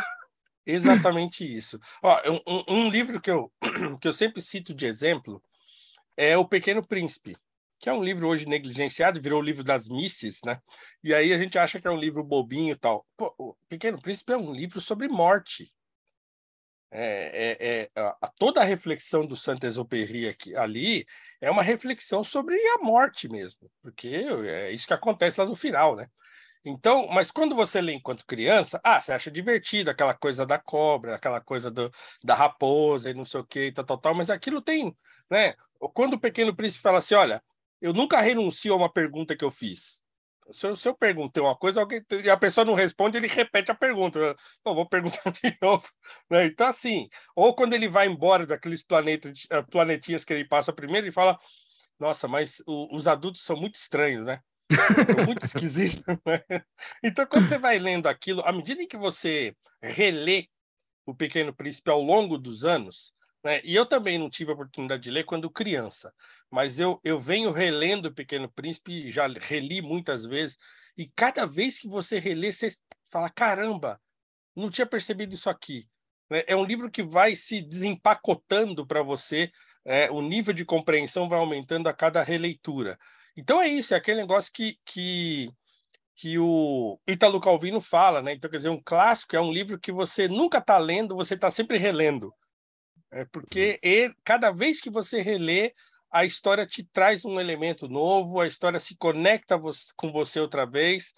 [0.65, 1.80] Exatamente isso.
[2.02, 3.52] Ó, um, um, livro que eu,
[4.00, 5.43] que eu sempre cito de exemplo
[6.15, 7.36] é O Pequeno Príncipe,
[7.80, 10.60] que é um livro hoje negligenciado, virou o livro das misses, né?
[11.04, 13.06] E aí a gente acha que é um livro bobinho e tal.
[13.17, 15.74] Pô, o Pequeno Príncipe é um livro sobre morte.
[16.93, 21.06] É, é, é, a, toda a reflexão do Saint-Exupéry aqui, ali
[21.39, 25.95] é uma reflexão sobre a morte mesmo, porque é isso que acontece lá no final,
[25.95, 26.08] né?
[26.63, 31.15] Então, mas quando você lê enquanto criança, ah, você acha divertido aquela coisa da cobra,
[31.15, 31.91] aquela coisa do,
[32.23, 34.95] da raposa e não sei o que, tal, tal, tal, mas aquilo tem,
[35.30, 35.56] né?
[35.93, 37.41] Quando o Pequeno Príncipe fala assim, olha,
[37.82, 40.04] eu nunca renuncio a uma pergunta que eu fiz.
[40.51, 43.71] Se eu, se eu perguntei uma coisa alguém, e a pessoa não responde, ele repete
[43.71, 44.19] a pergunta.
[44.19, 45.87] Eu vou perguntar de novo.
[46.29, 46.45] Né?
[46.45, 51.05] Então, assim, ou quando ele vai embora daqueles planetas, eh, planetinhas que ele passa primeiro,
[51.05, 51.39] ele fala:
[51.99, 54.39] Nossa, mas o, os adultos são muito estranhos, né?
[55.15, 56.01] São muito esquisitos.
[56.25, 56.63] Né?
[57.03, 60.47] Então, quando você vai lendo aquilo, à medida em que você relê
[61.05, 63.62] o Pequeno Príncipe ao longo dos anos, né?
[63.63, 66.13] E eu também não tive a oportunidade de ler quando criança,
[66.49, 70.58] mas eu, eu venho relendo O Pequeno Príncipe, já reli muitas vezes,
[70.97, 72.69] e cada vez que você relê, você
[73.10, 73.99] fala: caramba,
[74.56, 75.88] não tinha percebido isso aqui.
[76.30, 76.43] Né?
[76.47, 79.51] É um livro que vai se desempacotando para você,
[79.86, 82.97] é, o nível de compreensão vai aumentando a cada releitura.
[83.36, 85.49] Então é isso, é aquele negócio que, que,
[86.15, 88.34] que o Italo Calvino fala, né?
[88.34, 91.49] Então, quer dizer, um clássico é um livro que você nunca está lendo, você está
[91.49, 92.34] sempre relendo.
[93.12, 95.74] É porque ele, cada vez que você relê,
[96.10, 99.60] a história te traz um elemento novo, a história se conecta
[99.95, 101.13] com você outra vez.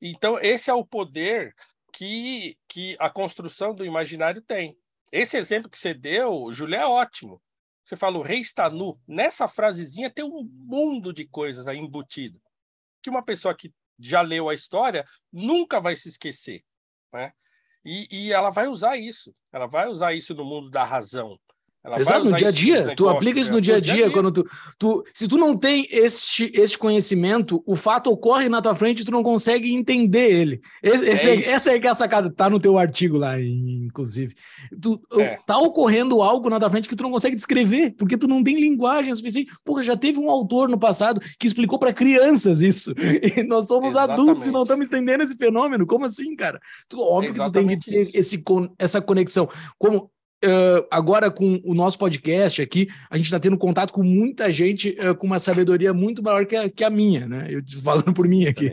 [0.00, 1.54] Então, esse é o poder
[1.92, 4.76] que, que a construção do imaginário tem.
[5.10, 7.40] Esse exemplo que você deu, Júlia, é ótimo.
[7.84, 9.00] Você fala, o rei está nu.
[9.06, 12.40] Nessa frasezinha tem um mundo de coisas aí embutido.
[13.00, 16.64] Que uma pessoa que já leu a história nunca vai se esquecer.
[17.12, 17.32] Né?
[17.86, 19.32] E, e ela vai usar isso.
[19.52, 21.38] Ela vai usar isso no mundo da razão.
[21.86, 22.94] Ela Exato, no dia a dia.
[22.96, 24.44] Tu aplica isso no dia a dia, quando tu,
[24.76, 25.04] tu.
[25.14, 29.12] Se tu não tem este, este conhecimento, o fato ocorre na tua frente e tu
[29.12, 30.60] não consegue entender ele.
[30.82, 32.28] Esse, é essa é que é a sacada.
[32.28, 34.34] Tá no teu artigo lá, inclusive.
[34.82, 35.38] Tu, é.
[35.46, 38.58] Tá ocorrendo algo na tua frente que tu não consegue descrever, porque tu não tem
[38.58, 39.52] linguagem suficiente.
[39.64, 42.92] Porra, já teve um autor no passado que explicou para crianças isso.
[43.36, 44.20] E nós somos Exatamente.
[44.20, 45.86] adultos e não estamos entendendo esse fenômeno.
[45.86, 46.60] Como assim, cara?
[46.88, 48.42] Tu, óbvio Exatamente que tu tem que ter esse,
[48.78, 49.48] essa conexão.
[49.78, 50.10] Como
[50.44, 54.90] Uh, agora com o nosso podcast aqui, a gente está tendo contato com muita gente
[55.00, 57.48] uh, com uma sabedoria muito maior que a, que a minha, né?
[57.50, 58.72] Eu falando por mim aqui.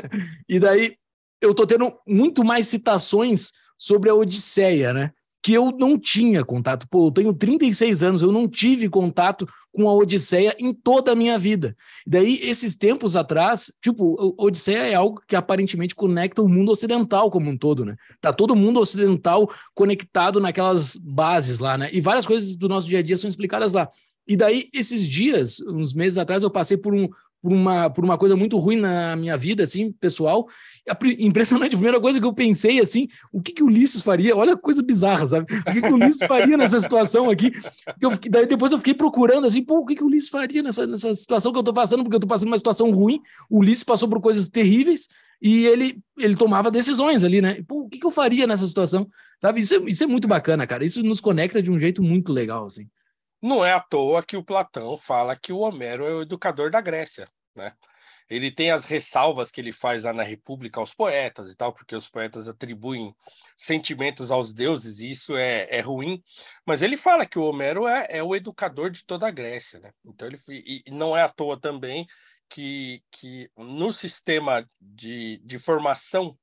[0.48, 0.96] e daí
[1.40, 5.12] eu estou tendo muito mais citações sobre a Odisseia, né?
[5.42, 6.86] que eu não tinha contato.
[6.88, 11.16] Pô, eu tenho 36 anos, eu não tive contato com a Odisseia em toda a
[11.16, 11.74] minha vida.
[12.06, 17.30] Daí, esses tempos atrás, tipo, a Odisseia é algo que aparentemente conecta o mundo ocidental
[17.30, 17.96] como um todo, né?
[18.20, 21.88] Tá todo mundo ocidental conectado naquelas bases lá, né?
[21.92, 23.88] E várias coisas do nosso dia a dia são explicadas lá.
[24.26, 27.08] E daí, esses dias, uns meses atrás, eu passei por um,
[27.42, 30.46] por uma, por uma coisa muito ruim na minha vida, assim, pessoal.
[31.18, 34.36] Impressionante, a primeira coisa que eu pensei, assim, o que, que o Ulisses faria?
[34.36, 35.52] Olha que coisa bizarra, sabe?
[35.52, 37.52] O que, que o Ulisses faria nessa situação aqui?
[38.00, 40.86] Eu, daí depois eu fiquei procurando, assim, pô, o que, que o Ulisses faria nessa,
[40.86, 42.04] nessa situação que eu tô passando?
[42.04, 45.08] Porque eu tô passando uma situação ruim, o Ulisses passou por coisas terríveis,
[45.42, 47.60] e ele, ele tomava decisões ali, né?
[47.66, 49.08] Pô, o que, que eu faria nessa situação?
[49.40, 49.60] Sabe?
[49.60, 50.84] Isso é, isso é muito bacana, cara.
[50.84, 52.86] Isso nos conecta de um jeito muito legal, assim.
[53.42, 56.80] Não é à toa que o Platão fala que o Homero é o educador da
[56.80, 57.74] Grécia, né?
[58.30, 61.94] Ele tem as ressalvas que ele faz lá na República aos poetas e tal, porque
[61.94, 63.14] os poetas atribuem
[63.56, 66.22] sentimentos aos deuses e isso é, é ruim.
[66.64, 69.92] Mas ele fala que o Homero é, é o educador de toda a Grécia, né?
[70.04, 72.06] Então ele e não é à toa também
[72.48, 76.38] que, que no sistema de, de formação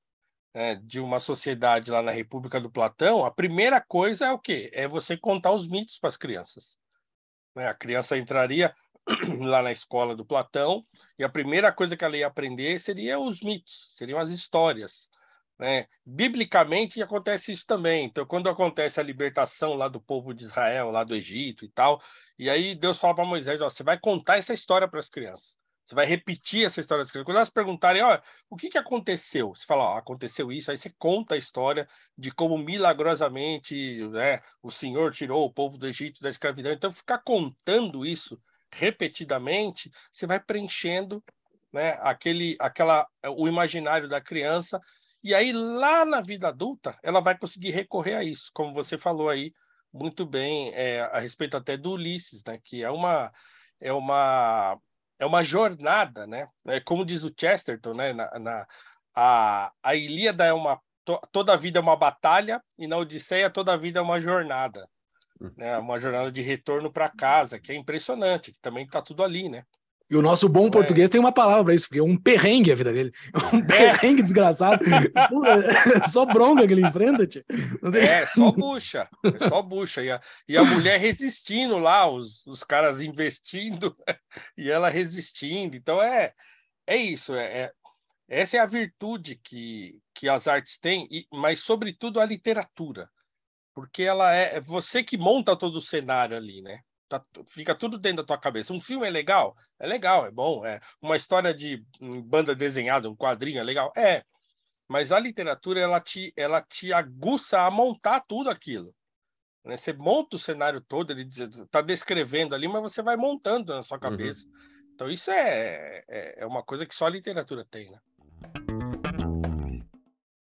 [0.53, 4.69] né, de uma sociedade lá na República do Platão, a primeira coisa é o quê?
[4.73, 6.77] É você contar os mitos para as crianças.
[7.59, 7.67] Né?
[7.67, 8.73] A criança entraria
[9.41, 10.85] lá na escola do Platão,
[11.17, 15.09] e a primeira coisa que ela ia aprender seria os mitos, seriam as histórias.
[15.59, 15.87] Né?
[16.05, 18.05] Biblicamente acontece isso também.
[18.05, 22.01] Então, quando acontece a libertação lá do povo de Israel, lá do Egito e tal,
[22.37, 25.58] e aí Deus fala para Moisés: ó, você vai contar essa história para as crianças.
[25.89, 27.25] Você vai repetir essa história das crianças.
[27.25, 29.55] Quando elas perguntarem, ó, o que, que aconteceu?
[29.55, 34.69] Você fala, ó, aconteceu isso, aí você conta a história de como milagrosamente né, o
[34.69, 36.71] Senhor tirou o povo do Egito da escravidão.
[36.71, 38.39] Então, ficar contando isso
[38.71, 41.23] repetidamente, você vai preenchendo
[41.73, 43.03] né, aquele, aquela,
[43.35, 44.79] o imaginário da criança,
[45.23, 49.27] e aí lá na vida adulta ela vai conseguir recorrer a isso, como você falou
[49.27, 49.51] aí
[49.91, 53.31] muito bem é, a respeito até do Ulisses, né, que é uma
[53.81, 54.77] é uma
[55.19, 56.47] é uma jornada, né?
[56.65, 58.13] É, como diz o Chesterton, né?
[58.13, 58.67] Na, na
[59.15, 63.49] a, a Ilíada é uma to, toda a vida é uma batalha e na Odisseia
[63.49, 64.87] toda a vida é uma jornada
[65.55, 69.47] né, uma jornada de retorno para casa, que é impressionante, que também está tudo ali,
[69.47, 69.65] né?
[70.09, 70.71] E o nosso bom é.
[70.71, 73.11] português tem uma palavra para isso, porque é um perrengue a vida dele.
[73.51, 74.83] É um perrengue desgraçado.
[74.85, 77.45] é só bronca que ele enfrenta, tia.
[77.95, 79.07] É, só bucha.
[79.23, 80.01] É só bucha.
[80.01, 83.95] E a, e a mulher resistindo lá, os, os caras investindo
[84.57, 85.75] e ela resistindo.
[85.75, 86.33] Então é,
[86.87, 87.33] é isso.
[87.35, 87.71] É, é,
[88.27, 93.09] essa é a virtude que, que as artes têm, e, mas, sobretudo, a literatura
[93.79, 96.81] porque ela é, é você que monta todo o cenário ali, né?
[97.09, 98.71] Tá, fica tudo dentro da tua cabeça.
[98.71, 99.57] Um filme é legal?
[99.79, 100.63] É legal, é bom.
[100.63, 101.83] É uma história de
[102.23, 103.91] banda desenhada, um quadrinho é legal?
[103.97, 104.23] É.
[104.87, 108.93] Mas a literatura, ela te, ela te aguça a montar tudo aquilo.
[109.65, 109.75] Né?
[109.75, 113.97] Você monta o cenário todo, ele está descrevendo ali, mas você vai montando na sua
[113.97, 114.01] uhum.
[114.01, 114.47] cabeça.
[114.47, 114.53] Uhum.
[114.93, 117.99] Então, isso é, é, é uma coisa que só a literatura tem, né?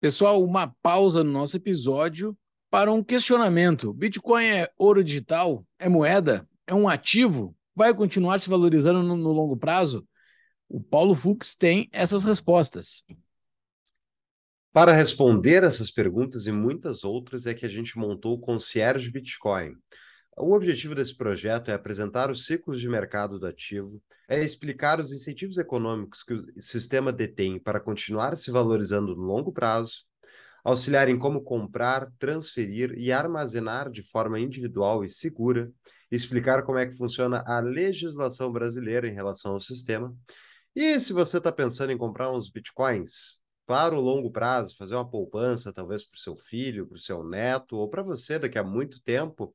[0.00, 2.36] Pessoal, uma pausa no nosso episódio
[2.70, 3.92] para um questionamento.
[3.92, 5.64] Bitcoin é ouro digital?
[5.78, 6.48] É moeda?
[6.66, 7.56] É um ativo?
[7.74, 10.06] Vai continuar se valorizando no, no longo prazo?
[10.68, 13.02] O Paulo Fux tem essas respostas.
[14.72, 19.74] Para responder essas perguntas e muitas outras é que a gente montou o Concierge Bitcoin.
[20.34, 25.12] O objetivo desse projeto é apresentar os ciclos de mercado do ativo, é explicar os
[25.12, 30.06] incentivos econômicos que o sistema detém para continuar se valorizando no longo prazo,
[30.64, 35.70] auxiliar em como comprar, transferir e armazenar de forma individual e segura,
[36.10, 40.14] explicar como é que funciona a legislação brasileira em relação ao sistema.
[40.74, 45.08] E se você está pensando em comprar uns bitcoins para o longo prazo, fazer uma
[45.08, 48.64] poupança, talvez para o seu filho, para o seu neto, ou para você daqui a
[48.64, 49.54] muito tempo,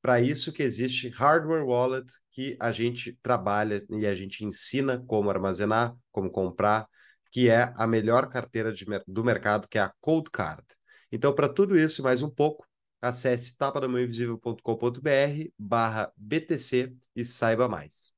[0.00, 5.30] para isso que existe Hardware Wallet, que a gente trabalha e a gente ensina como
[5.30, 6.86] armazenar, como comprar,
[7.34, 10.62] que é a melhor carteira de, do mercado, que é a Cold Card.
[11.10, 12.64] Então, para tudo isso e mais um pouco,
[13.02, 18.12] acesse tapadamãoinvisível.com.br barra BTC e saiba mais.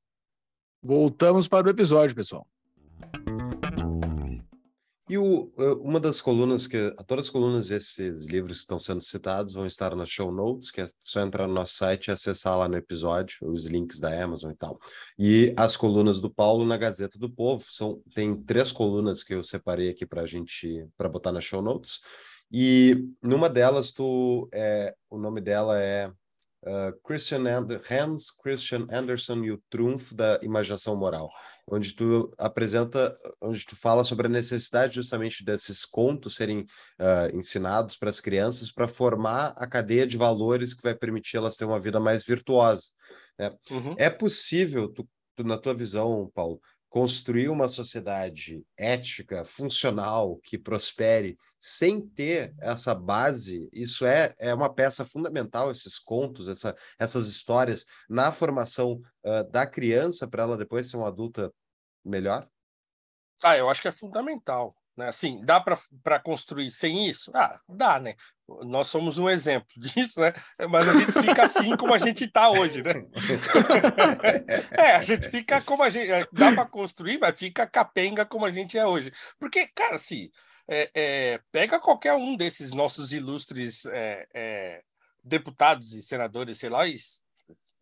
[0.83, 2.47] Voltamos para o episódio, pessoal.
[5.09, 9.01] E o, eh, uma das colunas que todas as colunas desses livros que estão sendo
[9.01, 12.57] citados vão estar nas show notes, que é só entrar no nosso site e acessar
[12.57, 14.77] lá no episódio os links da Amazon e tal.
[15.17, 19.41] E as colunas do Paulo na Gazeta do Povo são tem três colunas que eu
[19.41, 22.01] separei aqui para a gente para botar nas show notes.
[22.51, 29.45] E numa delas tu é, o nome dela é uh, Christian And Hans Christian Andersen
[29.45, 31.29] e o Trunfo da Imaginação Moral
[31.69, 37.97] onde tu apresenta, onde tu fala sobre a necessidade justamente desses contos serem uh, ensinados
[37.97, 41.79] para as crianças para formar a cadeia de valores que vai permitir elas ter uma
[41.79, 42.85] vida mais virtuosa.
[43.37, 43.51] Né?
[43.69, 43.95] Uhum.
[43.97, 46.61] É possível, tu, tu, na tua visão, Paulo,
[46.97, 54.73] construir uma sociedade ética, funcional, que prospere, sem ter essa base, isso é, é uma
[54.73, 60.89] peça fundamental, esses contos, essa, essas histórias, na formação uh, da criança, para ela depois
[60.89, 61.53] ser uma adulta
[62.03, 62.49] melhor?
[63.43, 64.75] Ah, eu acho que é fundamental.
[64.97, 65.07] Né?
[65.07, 67.31] Assim, dá para construir sem isso?
[67.35, 68.15] Ah, dá, né?
[68.63, 70.33] Nós somos um exemplo disso, né?
[70.69, 72.93] Mas a gente fica assim como a gente está hoje, né?
[74.75, 76.11] é, a gente fica como a gente.
[76.11, 79.11] É, dá para construir, mas fica capenga como a gente é hoje.
[79.37, 80.31] Porque, cara, assim,
[80.67, 84.83] é, é, pega qualquer um desses nossos ilustres é, é,
[85.23, 86.95] deputados e senadores, sei lá, e,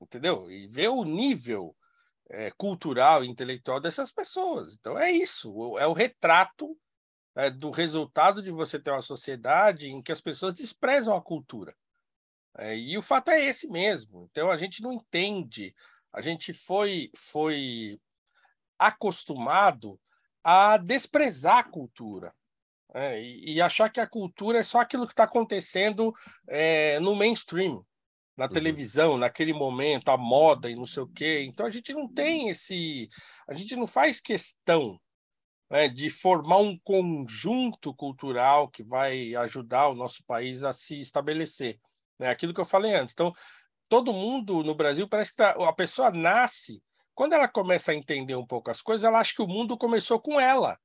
[0.01, 0.51] entendeu?
[0.51, 1.73] E vê o nível
[2.29, 4.73] é, cultural e intelectual dessas pessoas.
[4.73, 6.77] Então é isso, é o retrato
[7.35, 11.75] é, do resultado de você ter uma sociedade em que as pessoas desprezam a cultura.
[12.57, 14.27] É, e o fato é esse mesmo.
[14.31, 15.75] Então a gente não entende,
[16.13, 17.99] a gente foi, foi
[18.79, 19.99] acostumado
[20.43, 22.33] a desprezar a cultura.
[22.93, 26.13] É, e, e, achar que a cultura é só aquilo que está acontecendo
[26.47, 27.85] é, no mainstream,
[28.37, 28.51] na uhum.
[28.51, 31.43] televisão, naquele momento, a moda e não sei o quê.
[31.45, 33.09] Então a gente não tem esse.
[33.49, 34.97] A gente não faz questão
[35.69, 41.79] né, de formar um conjunto cultural que vai ajudar o nosso país a se estabelecer.
[42.19, 42.29] Né?
[42.29, 43.13] Aquilo que eu falei antes.
[43.13, 43.33] Então,
[43.89, 46.81] todo mundo no Brasil parece que tá, a pessoa nasce,
[47.13, 50.19] quando ela começa a entender um pouco as coisas, ela acha que o mundo começou
[50.19, 50.77] com ela.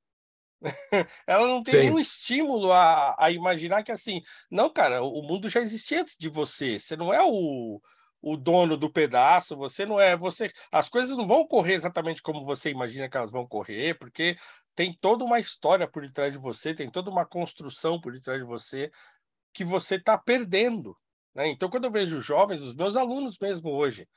[1.25, 1.79] ela não tem Sim.
[1.81, 6.29] nenhum estímulo a, a imaginar que assim, não, cara, o mundo já existia antes de
[6.29, 6.79] você.
[6.79, 7.81] Você não é o,
[8.21, 10.51] o dono do pedaço, você não é você.
[10.71, 14.37] As coisas não vão correr exatamente como você imagina que elas vão correr, porque
[14.75, 18.45] tem toda uma história por detrás de você, tem toda uma construção por detrás de
[18.45, 18.91] você
[19.53, 20.97] que você está perdendo.
[21.33, 21.47] Né?
[21.47, 24.07] Então, quando eu vejo jovens, os meus alunos mesmo hoje,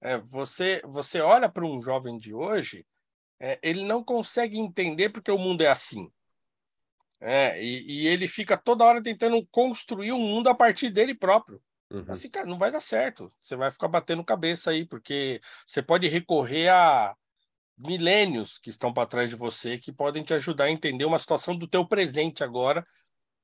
[0.00, 2.86] é, você, você olha para um jovem de hoje,
[3.40, 6.10] é, ele não consegue entender porque o mundo é assim.
[7.20, 11.60] É, e, e, ele fica toda hora tentando construir um mundo a partir dele próprio.
[11.90, 12.04] Uhum.
[12.08, 13.32] Assim, cara, não vai dar certo.
[13.40, 17.16] Você vai ficar batendo cabeça aí, porque você pode recorrer a
[17.78, 21.56] milênios que estão para trás de você que podem te ajudar a entender uma situação
[21.56, 22.84] do teu presente agora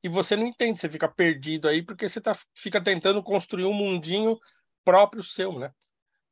[0.03, 3.73] e você não entende, você fica perdido aí porque você tá, fica tentando construir um
[3.73, 4.39] mundinho
[4.85, 5.71] próprio seu, né?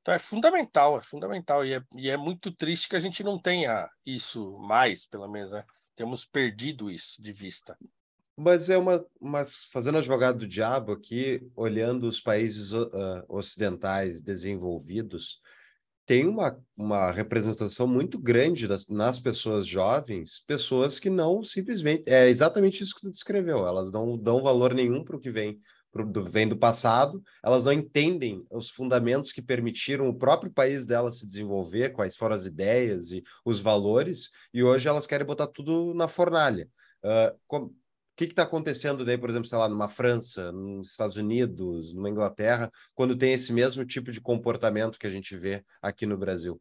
[0.03, 3.41] Então é fundamental, é fundamental e é, e é muito triste que a gente não
[3.41, 5.65] tenha isso mais, pelo menos, né?
[5.95, 7.79] Temos perdido isso de vista.
[8.37, 12.89] Mas é uma, mas fazendo advogado do diabo aqui, olhando os países uh,
[13.29, 15.41] ocidentais desenvolvidos,
[16.13, 22.03] tem uma, uma representação muito grande das, nas pessoas jovens, pessoas que não simplesmente.
[22.07, 25.59] É exatamente isso que tu descreveu, elas não dão valor nenhum para o que vem,
[25.91, 30.85] pro, do, vem do passado, elas não entendem os fundamentos que permitiram o próprio país
[30.85, 35.47] delas se desenvolver, quais foram as ideias e os valores, e hoje elas querem botar
[35.47, 36.69] tudo na fornalha.
[37.03, 37.73] Uh, com,
[38.13, 42.11] o que está acontecendo daí, por exemplo, sei lá, numa França, nos Estados Unidos, numa
[42.11, 46.61] Inglaterra, quando tem esse mesmo tipo de comportamento que a gente vê aqui no Brasil?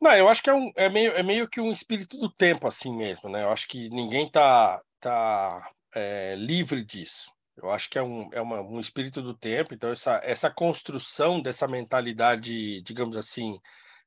[0.00, 2.66] Não, eu acho que é, um, é, meio, é meio que um espírito do tempo
[2.66, 3.44] assim mesmo, né?
[3.44, 7.30] Eu acho que ninguém está tá, é, livre disso.
[7.56, 11.40] Eu acho que é, um, é uma, um espírito do tempo, então essa, essa construção
[11.40, 13.58] dessa mentalidade, digamos assim,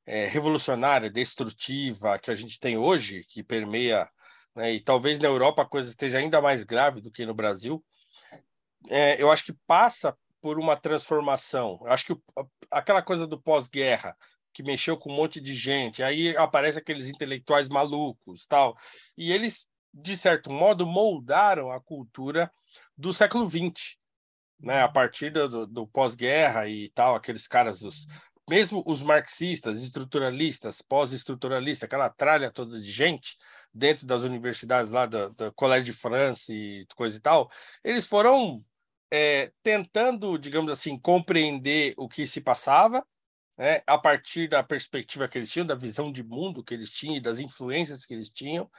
[0.04, 4.08] é, revolucionária, destrutiva que a gente tem hoje, que permeia
[4.54, 7.84] né, e talvez na Europa a coisa esteja ainda mais grave do que no Brasil,
[8.88, 11.80] é, eu acho que passa por uma transformação.
[11.82, 12.16] Eu acho que
[12.70, 14.16] aquela coisa do pós-guerra,
[14.52, 18.76] que mexeu com um monte de gente, aí aparece aqueles intelectuais malucos, tal,
[19.16, 22.52] e eles, de certo modo, moldaram a cultura
[22.96, 23.96] do século XX,
[24.60, 28.06] né, a partir do, do pós-guerra e tal, aqueles caras, os,
[28.48, 33.36] mesmo os marxistas, estruturalistas, pós-estruturalistas, aquela tralha toda de gente,
[33.74, 37.50] dentro das universidades lá do, do Colégio de França e coisa e tal,
[37.82, 38.64] eles foram
[39.12, 43.04] é, tentando, digamos assim, compreender o que se passava,
[43.58, 47.16] né, a partir da perspectiva que eles tinham, da visão de mundo que eles tinham
[47.16, 48.70] e das influências que eles tinham,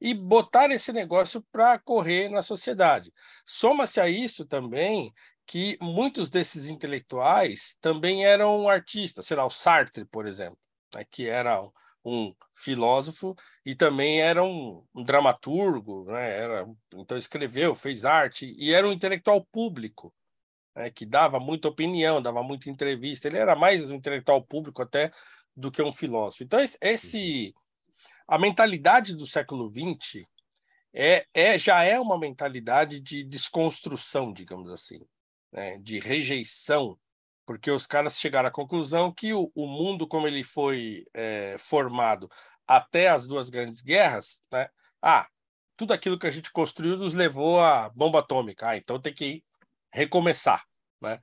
[0.00, 3.12] e botar esse negócio para correr na sociedade.
[3.46, 5.12] Soma-se a isso também
[5.46, 10.58] que muitos desses intelectuais também eram artistas, sei lá, o Sartre, por exemplo,
[10.94, 11.60] né, que era
[12.04, 16.30] um filósofo e também era um, um dramaturgo, né?
[16.38, 20.12] Era, então escreveu, fez arte e era um intelectual público,
[20.74, 20.90] né?
[20.90, 23.28] que dava muita opinião, dava muita entrevista.
[23.28, 25.12] Ele era mais um intelectual público até
[25.56, 26.42] do que um filósofo.
[26.42, 27.54] Então esse
[28.26, 30.24] a mentalidade do século XX
[30.94, 35.00] é, é já é uma mentalidade de desconstrução, digamos assim,
[35.52, 35.78] né?
[35.78, 36.98] de rejeição
[37.44, 42.30] porque os caras chegaram à conclusão que o, o mundo como ele foi é, formado
[42.66, 44.68] até as duas grandes guerras, né?
[45.00, 45.26] Ah,
[45.76, 48.68] tudo aquilo que a gente construiu nos levou à bomba atômica.
[48.68, 49.44] Ah, então tem que
[49.92, 50.64] recomeçar,
[51.00, 51.18] né?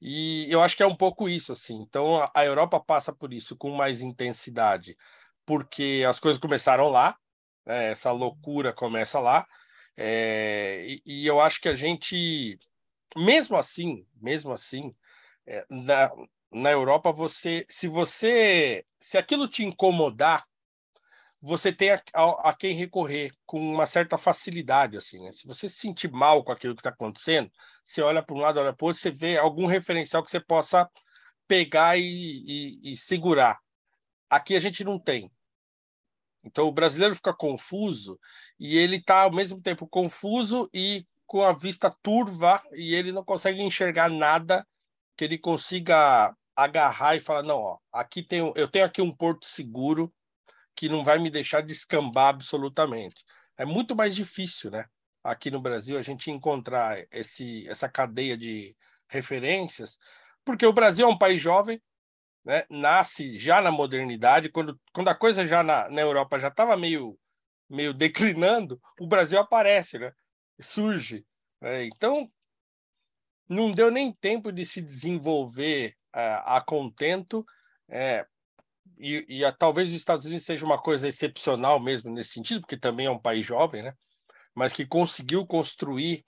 [0.00, 1.74] E eu acho que é um pouco isso, assim.
[1.82, 4.96] Então a Europa passa por isso com mais intensidade,
[5.44, 7.16] porque as coisas começaram lá,
[7.64, 7.90] né?
[7.90, 9.46] essa loucura começa lá.
[9.96, 12.58] É, e, e, eu acho que a gente,
[13.16, 14.94] mesmo assim, mesmo assim,
[15.70, 16.10] na,
[16.50, 20.44] na Europa, você, se você, se aquilo te incomodar,
[21.40, 25.30] você tem a, a, a, quem recorrer com uma certa facilidade, assim, né?
[25.32, 27.50] Se você se sentir mal com aquilo que está acontecendo,
[27.84, 30.40] você olha para um lado, olha para o outro, você vê algum referencial que você
[30.40, 30.90] possa
[31.46, 33.58] pegar e, e, e segurar.
[34.28, 35.30] Aqui a gente não tem.
[36.42, 38.18] Então o brasileiro fica confuso
[38.58, 43.24] e ele está ao mesmo tempo confuso e com a vista turva e ele não
[43.24, 44.66] consegue enxergar nada
[45.16, 49.46] que ele consiga agarrar e falar não, ó, aqui tem eu tenho aqui um porto
[49.46, 50.12] seguro
[50.74, 53.24] que não vai me deixar descambar absolutamente.
[53.56, 54.86] É muito mais difícil, né?
[55.24, 58.76] Aqui no Brasil a gente encontrar esse essa cadeia de
[59.08, 59.98] referências,
[60.44, 61.80] porque o Brasil é um país jovem,
[62.44, 66.76] né, nasce já na modernidade, quando, quando a coisa já na, na Europa já estava
[66.76, 67.18] meio,
[67.68, 70.12] meio declinando, o Brasil aparece, né,
[70.60, 71.26] surge.
[71.60, 72.30] Né, então,
[73.48, 77.44] não deu nem tempo de se desenvolver uh, a contento,
[77.88, 78.26] é,
[78.98, 82.76] e, e a, talvez os Estados Unidos seja uma coisa excepcional mesmo nesse sentido, porque
[82.76, 83.94] também é um país jovem, né,
[84.54, 86.24] mas que conseguiu construir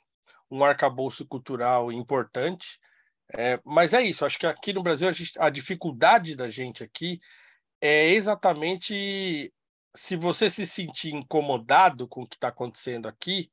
[0.51, 2.79] um arcabouço cultural importante,
[3.35, 6.83] é, mas é isso, acho que aqui no Brasil a, gente, a dificuldade da gente
[6.83, 7.21] aqui
[7.81, 9.53] é exatamente
[9.95, 13.51] se você se sentir incomodado com o que está acontecendo aqui,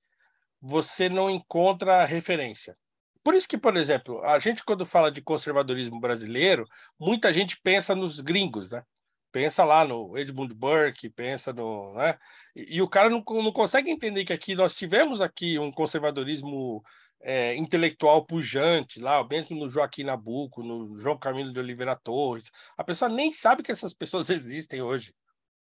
[0.61, 2.78] você não encontra referência.
[3.26, 6.63] Por isso que, por exemplo, a gente, quando fala de conservadorismo brasileiro,
[6.99, 8.84] muita gente pensa nos gringos, né?
[9.32, 11.95] Pensa lá no Edmund Burke, pensa no.
[11.95, 12.19] Né?
[12.55, 16.84] E, e o cara não, não consegue entender que aqui nós tivemos aqui um conservadorismo
[17.19, 22.51] é, intelectual pujante lá, mesmo no Joaquim Nabuco, no João Camilo de Oliveira Torres.
[22.78, 25.15] A pessoa nem sabe que essas pessoas existem hoje.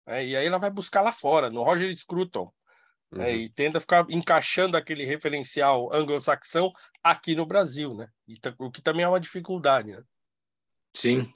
[0.08, 0.26] Né?
[0.26, 2.52] E aí ela vai buscar lá fora, no Roger Scruton.
[3.14, 3.30] Né?
[3.30, 3.36] Uhum.
[3.36, 6.72] e tenta ficar encaixando aquele referencial anglo-saxão
[7.04, 8.08] aqui no Brasil, né?
[8.58, 10.04] o que também é uma dificuldade, né?
[10.96, 11.32] Sim.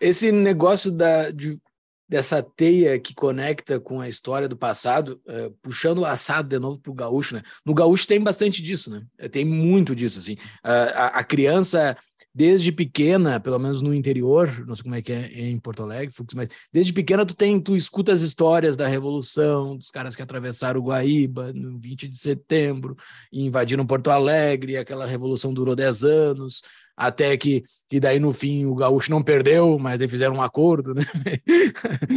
[0.00, 1.60] Esse negócio da, de
[2.08, 6.80] dessa teia que conecta com a história do passado, uh, puxando o assado de novo
[6.80, 7.42] para o gaúcho, né?
[7.66, 9.28] No gaúcho tem bastante disso, né?
[9.28, 10.32] Tem muito disso, assim.
[10.64, 11.96] Uh, a, a, criança,
[12.38, 16.14] desde pequena, pelo menos no interior, não sei como é que é em Porto Alegre,
[16.36, 20.78] mas desde pequena tu tem, tu escuta as histórias da Revolução, dos caras que atravessaram
[20.78, 22.96] o Guaíba no 20 de setembro,
[23.32, 26.62] e invadiram Porto Alegre, aquela revolução durou 10 anos,
[26.98, 30.92] até que, que daí no fim o Gaúcho não perdeu, mas eles fizeram um acordo,
[30.92, 31.02] né?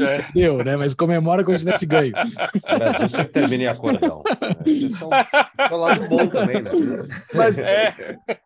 [0.02, 0.26] É.
[0.34, 0.76] Deu, né?
[0.76, 2.14] Mas comemora como se tivesse ganho.
[2.16, 4.24] O Brasil sempre termina em acordão.
[4.66, 6.72] Isso é um, lado bom também, né?
[7.36, 7.94] Mas é,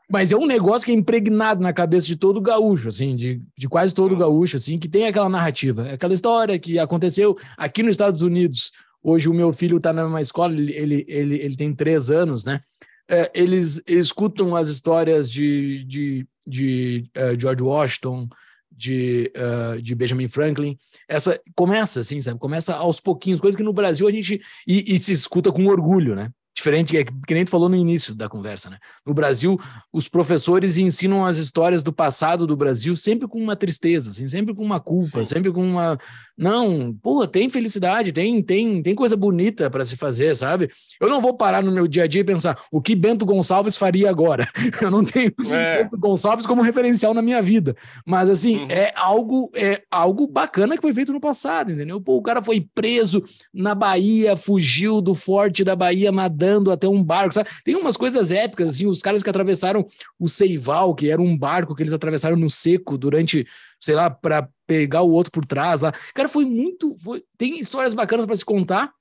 [0.10, 3.70] mas é um negócio que é impregnado na cabeça de todo gaúcho, assim, de, de
[3.70, 8.22] quase todo gaúcho, assim, que tem aquela narrativa, aquela história que aconteceu aqui nos Estados
[8.22, 8.72] Unidos.
[9.02, 12.60] Hoje o meu filho está numa escola, ele, ele, ele, ele tem três anos, né?
[13.10, 18.28] É, eles, escutam as histórias de, de, de uh, George Washington,
[18.72, 20.78] de, uh, de Benjamin Franklin.
[21.08, 22.40] Essa começa assim, sabe?
[22.40, 26.16] Começa aos pouquinhos, coisa que no Brasil a gente e, e se escuta com orgulho,
[26.16, 26.30] né?
[26.66, 28.80] Diferente, é que nem tu falou no início da conversa, né?
[29.06, 29.60] No Brasil,
[29.94, 34.52] os professores ensinam as histórias do passado do Brasil sempre com uma tristeza, assim, sempre
[34.52, 35.26] com uma culpa, Sim.
[35.26, 35.96] sempre com uma.
[36.36, 40.72] Não, pô, tem felicidade, tem, tem, tem coisa bonita para se fazer, sabe?
[41.00, 43.78] Eu não vou parar no meu dia a dia e pensar o que Bento Gonçalves
[43.78, 44.50] faria agora.
[44.82, 45.84] Eu não tenho é.
[45.84, 47.76] Bento Gonçalves como referencial na minha vida.
[48.06, 48.68] Mas, assim, uhum.
[48.70, 52.02] é, algo, é algo bacana que foi feito no passado, entendeu?
[52.02, 56.88] Pô, o cara foi preso na Bahia, fugiu do forte da Bahia nadando nadando até
[56.88, 57.50] um barco, sabe?
[57.64, 59.88] Tem umas coisas épicas, assim, os caras que atravessaram
[60.20, 63.48] o Seival, que era um barco que eles atravessaram no seco durante,
[63.82, 65.94] sei lá, para pegar o outro por trás lá.
[66.14, 66.96] Cara, foi muito.
[67.00, 67.24] Foi...
[67.38, 68.94] Tem histórias bacanas para se contar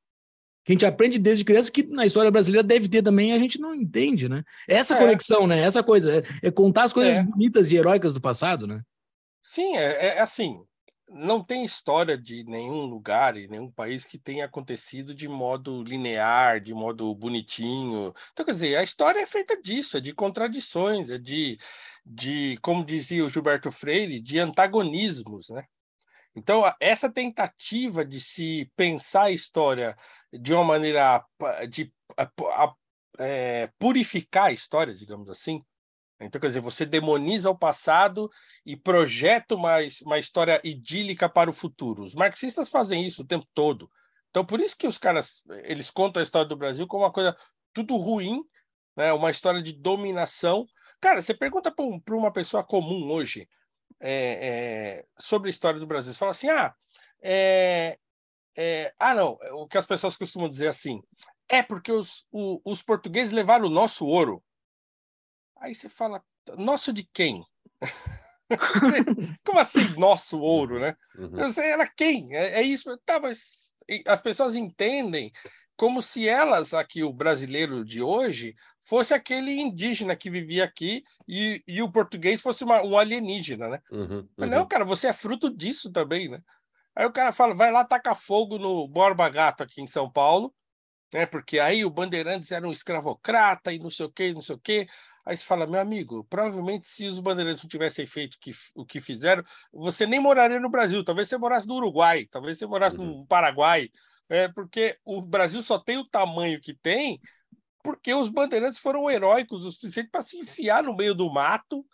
[0.64, 3.60] que a gente aprende desde criança que na história brasileira deve ter também a gente
[3.60, 4.42] não entende, né?
[4.66, 4.98] Essa é.
[4.98, 5.60] conexão, né?
[5.60, 7.22] Essa coisa, é, é contar as coisas é.
[7.22, 8.80] bonitas e heróicas do passado, né?
[9.42, 10.58] Sim, é, é assim
[11.08, 16.60] não tem história de nenhum lugar e nenhum país que tenha acontecido de modo linear,
[16.60, 18.14] de modo bonitinho.
[18.32, 21.58] Então, quer dizer, a história é feita disso, é de contradições, é de,
[22.04, 25.64] de como dizia o Gilberto Freire, de antagonismos, né?
[26.36, 29.96] Então, essa tentativa de se pensar a história
[30.32, 31.24] de uma maneira
[31.68, 31.92] de
[33.18, 35.64] é, purificar a história, digamos assim,
[36.20, 38.30] então, quer dizer, você demoniza o passado
[38.64, 42.02] e projeta uma, uma história idílica para o futuro.
[42.02, 43.90] Os marxistas fazem isso o tempo todo.
[44.30, 47.36] Então, por isso que os caras eles contam a história do Brasil como uma coisa
[47.72, 48.42] tudo ruim,
[48.96, 49.12] né?
[49.12, 50.66] uma história de dominação.
[51.00, 53.48] Cara, você pergunta para um, uma pessoa comum hoje
[54.00, 56.12] é, é, sobre a história do Brasil.
[56.12, 56.74] Você fala assim: ah,
[57.22, 57.98] é,
[58.56, 61.02] é, Ah, não, o que as pessoas costumam dizer assim,
[61.48, 64.42] é porque os, o, os portugueses levaram o nosso ouro.
[65.56, 66.22] Aí você fala,
[66.56, 67.44] nosso de quem?
[69.44, 70.96] Como assim, nosso ouro, né?
[71.16, 71.38] Uhum.
[71.38, 72.34] Eu sei, era quem?
[72.36, 72.96] É, é, isso.
[73.04, 73.72] Tá, mas
[74.06, 75.32] as pessoas entendem
[75.76, 81.62] como se elas, aqui, o brasileiro de hoje, fosse aquele indígena que vivia aqui e,
[81.66, 83.80] e o português fosse uma, um alienígena, né?
[83.90, 84.28] Uhum, uhum.
[84.36, 86.40] Mas não, cara, você é fruto disso também, né?
[86.94, 90.54] Aí o cara fala, vai lá tacar fogo no Borba Gato aqui em São Paulo,
[91.12, 91.26] né?
[91.26, 94.60] Porque aí o Bandeirantes era um escravocrata e não sei o quê, não sei o
[94.60, 94.86] quê.
[95.24, 99.00] Aí você fala, meu amigo, provavelmente se os bandeirantes não tivessem feito que, o que
[99.00, 101.02] fizeram, você nem moraria no Brasil.
[101.02, 103.20] Talvez você morasse no Uruguai, talvez você morasse uhum.
[103.20, 103.90] no Paraguai,
[104.28, 107.20] é, porque o Brasil só tem o tamanho que tem
[107.84, 111.84] porque os bandeirantes foram heróicos o suficiente para se enfiar no meio do mato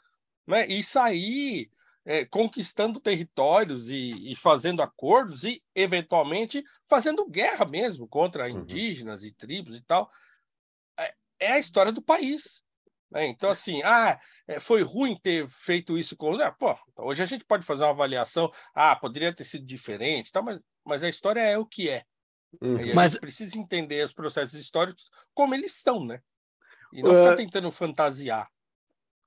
[0.46, 1.68] né, e sair
[2.04, 8.60] é, conquistando territórios e, e, fazendo acordos e, eventualmente, fazendo guerra mesmo contra uhum.
[8.60, 9.28] indígenas uhum.
[9.28, 10.10] e tribos e tal.
[10.96, 12.62] É, é, a história do país.
[13.10, 13.26] Né?
[13.26, 16.34] Então, assim, ah, é, foi ruim ter feito isso com.
[16.40, 20.40] Ah, pô, hoje a gente pode fazer uma avaliação, ah, poderia ter sido diferente, tá,
[20.40, 22.04] mas, mas a história é o que é.
[22.60, 22.80] Uhum.
[22.80, 23.12] E a mas...
[23.12, 26.20] gente precisa entender os processos históricos como eles são, né?
[26.92, 27.24] E não uh...
[27.24, 28.48] ficar tentando fantasiar.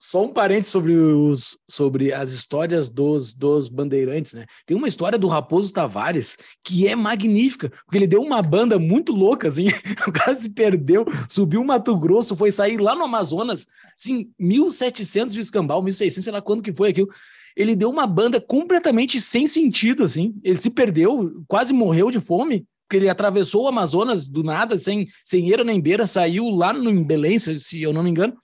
[0.06, 4.46] Só um parente sobre, os, sobre as histórias dos, dos bandeirantes, né?
[4.66, 9.14] Tem uma história do Raposo Tavares que é magnífica, porque ele deu uma banda muito
[9.14, 9.68] louca, assim.
[10.06, 13.66] O cara se perdeu, subiu o Mato Grosso, foi sair lá no Amazonas,
[13.98, 17.08] assim, 1700 de escambau, 1600, sei lá quando que foi aquilo.
[17.56, 20.36] Ele deu uma banda completamente sem sentido, assim.
[20.44, 25.08] Ele se perdeu, quase morreu de fome, porque ele atravessou o Amazonas do nada, sem,
[25.24, 28.36] sem eira nem beira, saiu lá no Belém, se eu não me engano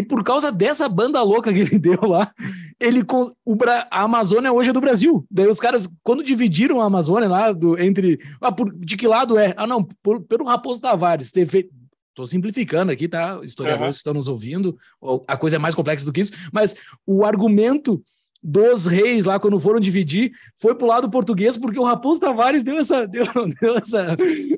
[0.00, 2.32] e por causa dessa banda louca que ele deu lá,
[2.80, 3.02] ele
[3.44, 3.56] o
[3.90, 5.26] a Amazônia hoje é do Brasil.
[5.30, 8.18] Daí os caras, quando dividiram a Amazônia lá do, entre.
[8.40, 9.52] Ah, por, de que lado é?
[9.58, 11.70] Ah, não, por, pelo Raposo Tavares ter feito.
[12.08, 13.40] Estou simplificando aqui, tá?
[13.44, 13.92] Historiadores uhum.
[13.92, 14.76] que estão nos ouvindo,
[15.28, 16.74] a coisa é mais complexa do que isso, mas
[17.06, 18.02] o argumento
[18.42, 22.78] dos reis lá, quando foram dividir, foi pro lado português, porque o Raposo Tavares deu
[22.78, 23.26] essa, deu,
[23.60, 24.16] deu essa,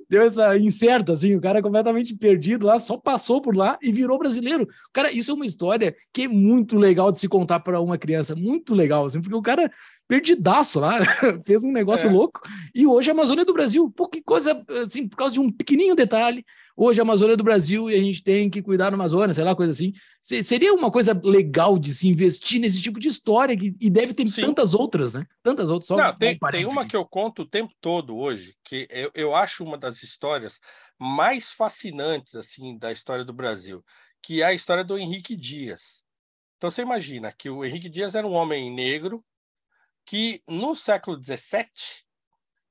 [0.09, 3.91] deu essa incerta, assim, o cara é completamente perdido lá, só passou por lá e
[3.91, 4.69] virou brasileiro.
[4.93, 8.37] Cara, isso é uma história que é muito legal de se contar para uma criança,
[8.37, 9.71] muito legal, assim, porque o cara
[10.07, 11.01] perdidaço lá,
[11.45, 12.13] fez um negócio é.
[12.13, 12.41] louco,
[12.75, 15.51] e hoje a Amazônia é do Brasil, pô, que coisa, assim, por causa de um
[15.51, 16.45] pequenininho detalhe,
[16.77, 19.45] hoje a Amazônia é do Brasil e a gente tem que cuidar da Amazônia, sei
[19.45, 19.93] lá, coisa assim.
[20.21, 24.29] Seria uma coisa legal de se investir nesse tipo de história que, e deve ter
[24.29, 24.43] Sim.
[24.43, 25.27] tantas outras, né?
[25.43, 25.89] Tantas outras.
[25.89, 26.91] Só Não, tem, tem uma aqui.
[26.91, 30.61] que eu conto o tempo todo hoje, que eu, eu acho uma das histórias
[30.99, 33.85] mais fascinantes, assim, da história do Brasil,
[34.23, 36.05] que é a história do Henrique Dias.
[36.57, 39.25] Então você imagina que o Henrique Dias era um homem negro
[40.07, 41.67] que no século XVII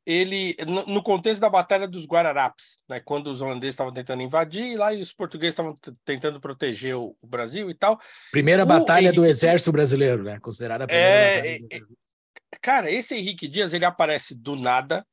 [0.05, 0.55] ele
[0.87, 4.93] no, contexto da batalha dos Guararapes, né, quando os holandeses estavam tentando invadir e lá
[4.93, 7.99] e os portugueses estavam tentando proteger o, o, Brasil e tal.
[8.31, 9.15] Primeira o batalha Henrique...
[9.15, 11.79] do exército brasileiro, né, considerada a primeira é, é,
[12.61, 15.05] Cara, esse Henrique Dias ele aparece do nada.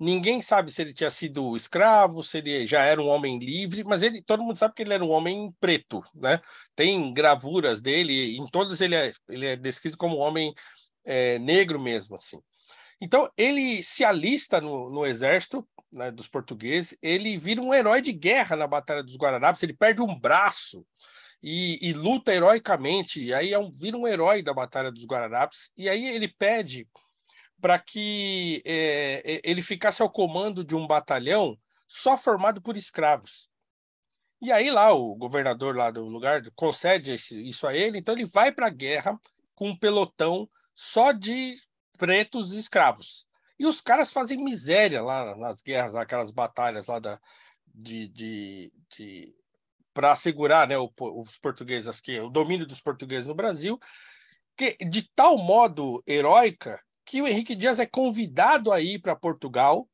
[0.00, 4.00] Ninguém sabe se ele tinha sido escravo, se ele já era um homem livre, mas
[4.00, 6.40] ele, todo mundo sabe que ele era um homem preto, né?
[6.76, 10.54] Tem gravuras dele, em todas ele é, ele é descrito como um homem
[11.04, 12.38] é, negro mesmo, assim.
[13.00, 18.12] Então, ele se alista no, no exército né, dos portugueses, ele vira um herói de
[18.12, 20.84] guerra na Batalha dos Guararapes, ele perde um braço
[21.42, 25.70] e, e luta heroicamente, e aí é um, vira um herói da Batalha dos Guararapes,
[25.76, 26.88] e aí ele pede
[27.60, 33.48] para que é, ele ficasse ao comando de um batalhão só formado por escravos.
[34.40, 38.52] E aí lá o governador lá do lugar concede isso a ele, então ele vai
[38.52, 39.18] para a guerra
[39.54, 41.56] com um pelotão só de
[41.98, 43.26] pretos e escravos.
[43.58, 47.20] E os caras fazem miséria lá nas guerras, naquelas batalhas lá da,
[47.66, 49.34] de, de, de
[49.92, 53.78] para assegurar né, o, os portugueses aqui, o domínio dos portugueses no Brasil,
[54.56, 59.88] que de tal modo heróica que o Henrique Dias é convidado a ir para Portugal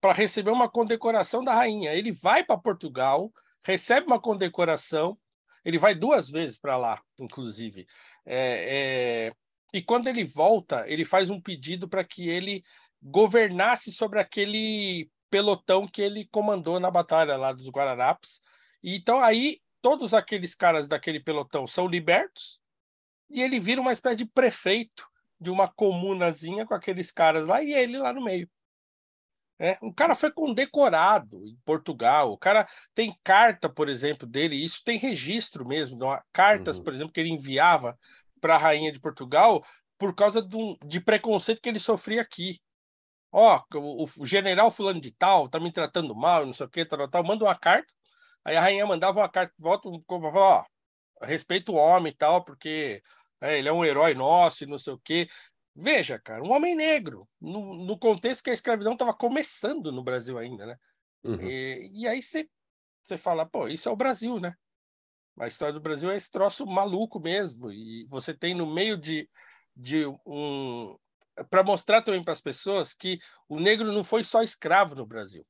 [0.00, 1.92] para receber uma condecoração da rainha.
[1.92, 3.32] Ele vai para Portugal,
[3.64, 5.18] recebe uma condecoração,
[5.64, 7.86] ele vai duas vezes para lá, inclusive.
[8.24, 9.32] É, é,
[9.72, 12.62] e quando ele volta, ele faz um pedido para que ele
[13.02, 18.40] governasse sobre aquele pelotão que ele comandou na batalha lá dos Guararapes.
[18.82, 22.60] E então aí todos aqueles caras daquele pelotão são libertos
[23.30, 25.06] e ele vira uma espécie de prefeito
[25.40, 28.48] de uma comunazinha com aqueles caras lá e ele lá no meio.
[29.60, 32.32] É, um cara foi condecorado em Portugal.
[32.32, 34.54] O cara tem carta, por exemplo, dele.
[34.54, 35.98] Isso tem registro mesmo.
[36.32, 36.84] Cartas, uhum.
[36.84, 37.98] por exemplo, que ele enviava
[38.38, 39.64] para a rainha de Portugal
[39.98, 42.60] por causa de, de preconceito que ele sofria aqui.
[43.32, 46.84] ó, o, o, general fulano de tal tá me tratando mal, não sei o que,
[46.84, 47.92] tal, tal, manda uma carta.
[48.44, 50.64] Aí a rainha mandava uma carta, volta, ó,
[51.22, 53.02] respeito o homem e tal, porque
[53.40, 55.28] é, ele é um herói nosso e não sei o quê.
[55.74, 60.36] Veja, cara, um homem negro, no, no contexto que a escravidão estava começando no Brasil
[60.38, 60.76] ainda, né?
[61.22, 61.40] Uhum.
[61.40, 64.54] E, e, aí você fala, pô, isso é o Brasil, né?
[65.40, 67.70] A história do Brasil é esse troço maluco mesmo.
[67.70, 69.28] E você tem no meio de,
[69.76, 70.96] de um.
[71.50, 73.18] Para mostrar também para as pessoas que
[73.48, 75.46] o negro não foi só escravo no Brasil.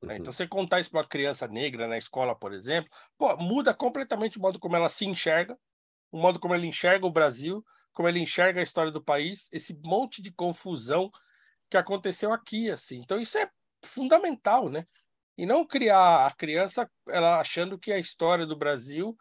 [0.00, 0.14] Né?
[0.14, 0.20] Uhum.
[0.20, 4.38] Então, você contar isso para uma criança negra na escola, por exemplo, pô, muda completamente
[4.38, 5.58] o modo como ela se enxerga,
[6.12, 9.74] o modo como ela enxerga o Brasil, como ela enxerga a história do país, esse
[9.84, 11.10] monte de confusão
[11.68, 13.00] que aconteceu aqui, assim.
[13.00, 13.50] Então, isso é
[13.84, 14.86] fundamental, né?
[15.36, 19.16] E não criar a criança ela achando que a história do Brasil,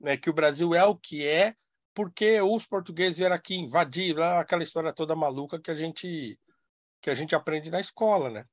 [0.00, 1.54] né, que o Brasil é o que é,
[1.94, 6.38] porque os portugueses vieram aqui invadir, aquela história toda maluca que a gente
[7.00, 8.46] que a gente aprende na escola, né?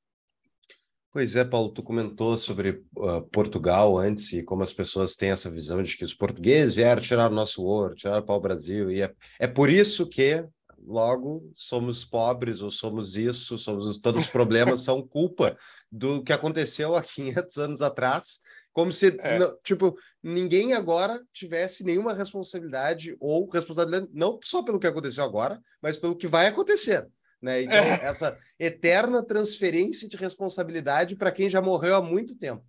[1.13, 5.49] Pois é, Paulo, tu comentou sobre uh, Portugal antes e como as pessoas têm essa
[5.49, 9.13] visão de que os portugueses vieram tirar o nosso ouro, tirar o pau-brasil, e é,
[9.39, 10.45] é por isso que,
[10.85, 15.55] logo, somos pobres ou somos isso, somos todos os problemas são culpa
[15.91, 18.39] do que aconteceu há 500 anos atrás,
[18.73, 19.37] como se, é.
[19.63, 25.97] tipo, ninguém agora tivesse nenhuma responsabilidade ou responsabilidade não só pelo que aconteceu agora, mas
[25.97, 27.05] pelo que vai acontecer.
[27.41, 27.63] Né?
[27.63, 28.05] Então, é.
[28.05, 32.63] essa eterna transferência de responsabilidade para quem já morreu há muito tempo.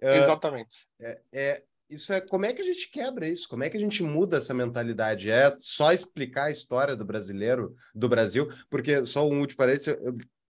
[0.00, 0.86] Exatamente.
[1.00, 3.48] É, é, isso é como é que a gente quebra isso?
[3.48, 5.30] Como é que a gente muda essa mentalidade?
[5.30, 9.96] É só explicar a história do brasileiro, do Brasil, porque só um último parênteses,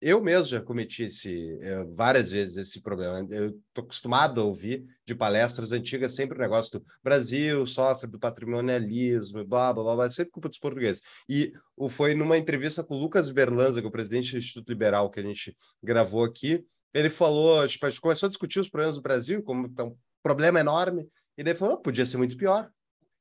[0.04, 3.26] eu, mesmo já cometi esse, eh, várias vezes esse problema.
[3.32, 8.20] Eu estou acostumado a ouvir de palestras antigas sempre o negócio do Brasil sofre do
[8.20, 11.02] patrimonialismo, blá, blá, blá, blá sempre culpa dos portugueses.
[11.30, 11.54] E
[11.90, 15.22] foi numa entrevista com o Lucas Berlanza, que é o presidente do Instituto Liberal, que
[15.22, 16.66] a gente gravou aqui.
[16.94, 19.96] Ele falou, tipo, a gente começou a discutir os problemas do Brasil, como é um
[20.22, 21.08] problema enorme,
[21.38, 22.70] e daí falou, podia ser muito pior.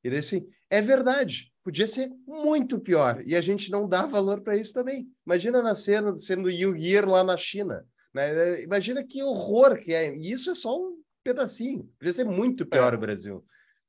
[0.04, 3.22] E daí assim, é verdade, podia ser muito pior.
[3.24, 5.06] E a gente não dá valor para isso também.
[5.26, 7.10] Imagina nascer sendo Yu-Gi-Oh!
[7.10, 7.84] lá na China.
[8.14, 8.62] Né?
[8.62, 10.14] Imagina que horror que é.
[10.14, 11.88] E isso é só um pedacinho.
[11.98, 12.96] Podia ser muito pior é.
[12.96, 13.44] o Brasil.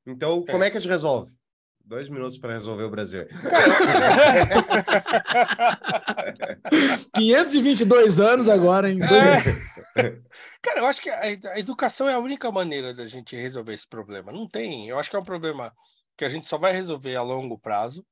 [0.05, 0.51] Então, é.
[0.51, 1.31] como é que a gente resolve?
[1.85, 3.27] Dois minutos para resolver o Brasil.
[7.13, 8.99] 522 anos agora, hein?
[9.01, 9.72] É.
[10.61, 14.31] Cara, eu acho que a educação é a única maneira da gente resolver esse problema.
[14.31, 14.87] Não tem.
[14.89, 15.73] Eu acho que é um problema
[16.17, 18.05] que a gente só vai resolver a longo prazo,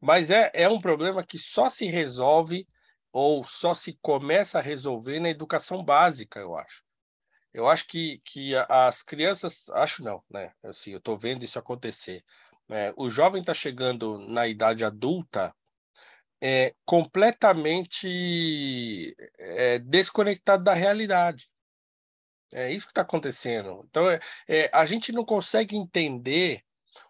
[0.00, 2.66] mas é, é um problema que só se resolve
[3.12, 6.82] ou só se começa a resolver na educação básica, eu acho.
[7.52, 10.52] Eu acho que, que as crianças, acho não, né?
[10.62, 12.22] Assim, eu estou vendo isso acontecer.
[12.68, 12.92] Né?
[12.96, 15.54] O jovem está chegando na idade adulta
[16.40, 21.48] é, completamente é, desconectado da realidade.
[22.52, 23.84] É isso que está acontecendo.
[23.88, 26.60] Então, é, é, a gente não consegue entender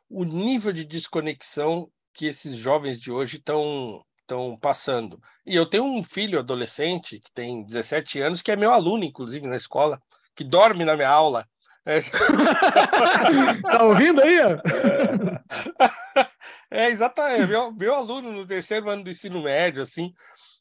[0.08, 5.20] o nível de desconexão que esses jovens de hoje estão estão passando.
[5.46, 9.46] E eu tenho um filho adolescente que tem 17 anos, que é meu aluno, inclusive,
[9.46, 10.02] na escola,
[10.34, 11.46] que dorme na minha aula.
[11.84, 12.00] É.
[13.62, 14.38] tá ouvindo aí?
[16.70, 20.12] É, exatamente, é meu, meu aluno no terceiro ano do ensino médio, assim.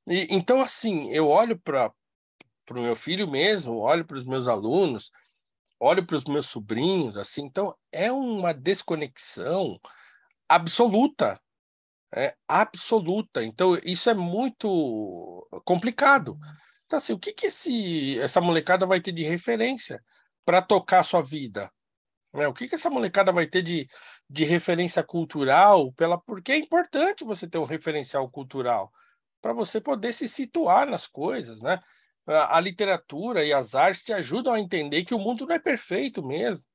[0.07, 1.91] E, então, assim, eu olho para
[2.71, 5.11] o meu filho mesmo, olho para os meus alunos,
[5.79, 9.79] olho para os meus sobrinhos, assim, então é uma desconexão
[10.49, 11.39] absoluta,
[12.13, 13.43] é absoluta.
[13.43, 16.37] Então isso é muito complicado.
[16.85, 20.03] Então assim, o que que esse essa molecada vai ter de referência
[20.45, 21.71] para tocar a sua vida?
[22.35, 23.87] É, o que que essa molecada vai ter de,
[24.29, 25.91] de referência cultural?
[25.93, 28.91] Pela porque é importante você ter um referencial cultural
[29.41, 31.79] para você poder se situar nas coisas, né?
[32.27, 36.25] a, literatura e as artes te ajudam a entender que o mundo não é perfeito
[36.25, 36.65] mesmo.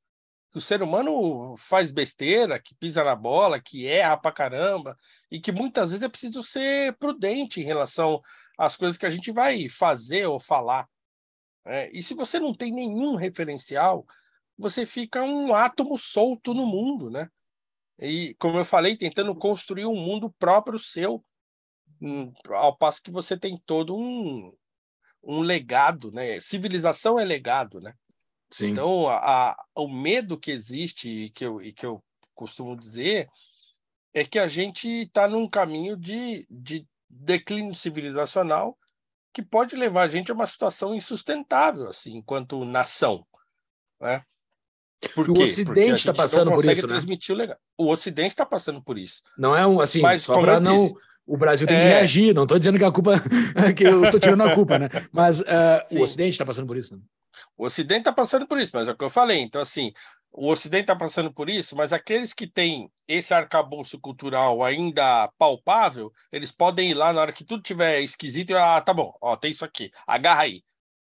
[0.50, 4.96] Que o ser humano faz besteira, que pisa na bola, que erra pra caramba,
[5.30, 8.20] e que muitas vezes é preciso ser prudente em relação
[8.58, 10.88] às coisas que a gente vai fazer ou falar.
[11.64, 11.90] Né?
[11.92, 14.04] E se você não tem nenhum referencial,
[14.60, 17.28] você fica um átomo solto no mundo, né?
[17.98, 21.24] E, como eu falei, tentando construir um mundo próprio seu,
[22.00, 24.54] hum, ao passo que você tem todo um,
[25.22, 26.38] um legado, né?
[26.40, 27.94] Civilização é legado, né?
[28.50, 28.68] Sim.
[28.68, 32.02] Então, a, a, o medo que existe e que eu, e que eu
[32.34, 33.28] costumo dizer
[34.12, 38.76] é que a gente está num caminho de, de declínio civilizacional
[39.32, 43.24] que pode levar a gente a uma situação insustentável, assim, enquanto nação,
[44.00, 44.24] né?
[45.14, 46.98] Por o Ocidente está passando por isso, né?
[47.78, 49.22] O, o Ocidente está passando por isso.
[49.36, 50.94] Não é um assim, Mas, só para não
[51.26, 51.80] O Brasil tem é.
[51.80, 53.14] que reagir, não estou dizendo que a culpa,
[53.76, 54.88] que eu estou tirando a culpa, né?
[55.10, 55.44] Mas uh,
[55.92, 56.96] o Ocidente está passando por isso.
[56.96, 57.02] Né?
[57.56, 59.38] O Ocidente está passando por isso, mas é o que eu falei.
[59.40, 59.92] Então, assim,
[60.32, 66.12] o Ocidente está passando por isso, mas aqueles que têm esse arcabouço cultural ainda palpável,
[66.30, 69.34] eles podem ir lá na hora que tudo tiver esquisito e ah, tá bom, ó,
[69.36, 70.62] tem isso aqui, agarra aí.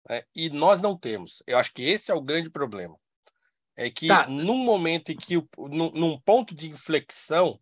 [0.09, 1.43] É, e nós não temos.
[1.45, 2.95] Eu acho que esse é o grande problema.
[3.78, 4.28] É que tá.
[4.28, 7.59] num momento em que, num, num ponto de inflexão,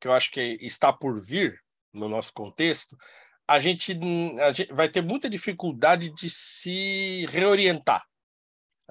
[0.00, 1.60] que eu acho que está por vir
[1.92, 2.96] no nosso contexto,
[3.48, 3.98] a gente,
[4.40, 8.06] a gente vai ter muita dificuldade de se reorientar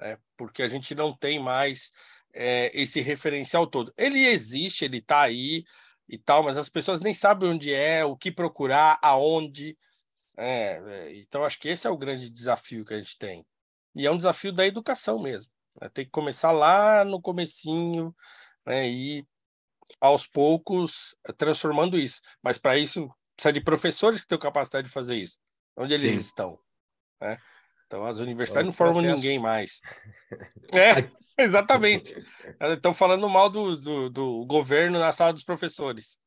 [0.00, 1.90] é, porque a gente não tem mais
[2.32, 3.92] é, esse referencial todo.
[3.96, 5.64] Ele existe, ele está aí
[6.08, 9.76] e tal, mas as pessoas nem sabem onde é, o que procurar, aonde.
[10.36, 13.44] É, é, então, acho que esse é o grande desafio que a gente tem.
[13.94, 15.50] E é um desafio da educação mesmo.
[15.80, 15.88] Né?
[15.92, 18.14] Tem que começar lá no comecinho
[18.66, 18.88] né?
[18.88, 19.26] e
[20.00, 22.20] aos poucos transformando isso.
[22.42, 25.38] Mas para isso precisa de professores que tenham capacidade de fazer isso.
[25.76, 26.16] Onde eles Sim.
[26.16, 26.58] estão?
[27.20, 27.38] Né?
[27.86, 29.22] Então as universidades não formam protesto.
[29.22, 29.80] ninguém mais.
[30.72, 31.08] É,
[31.38, 32.12] exatamente.
[32.60, 36.18] Estão falando mal do, do, do, governo na sala dos professores.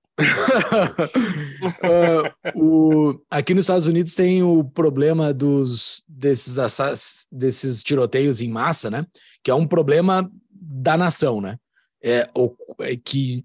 [1.84, 6.58] Uh, o, aqui nos Estados Unidos tem o problema dos desses,
[7.32, 9.06] desses tiroteios em massa, né?
[9.44, 11.58] Que é um problema da nação, né?
[12.02, 13.44] É, o, é que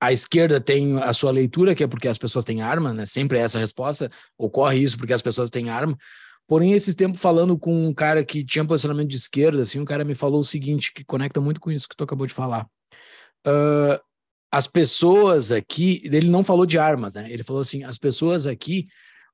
[0.00, 3.06] a esquerda tem a sua leitura, que é porque as pessoas têm arma, né?
[3.06, 4.10] Sempre é essa resposta.
[4.36, 5.96] Ocorre isso porque as pessoas têm arma.
[6.46, 10.04] Porém, esses tempos falando com um cara que tinha posicionamento de esquerda, assim, um cara
[10.04, 12.66] me falou o seguinte, que conecta muito com isso que tu acabou de falar.
[13.46, 13.98] Uh,
[14.54, 17.26] as pessoas aqui, ele não falou de armas, né?
[17.28, 18.86] Ele falou assim, as pessoas aqui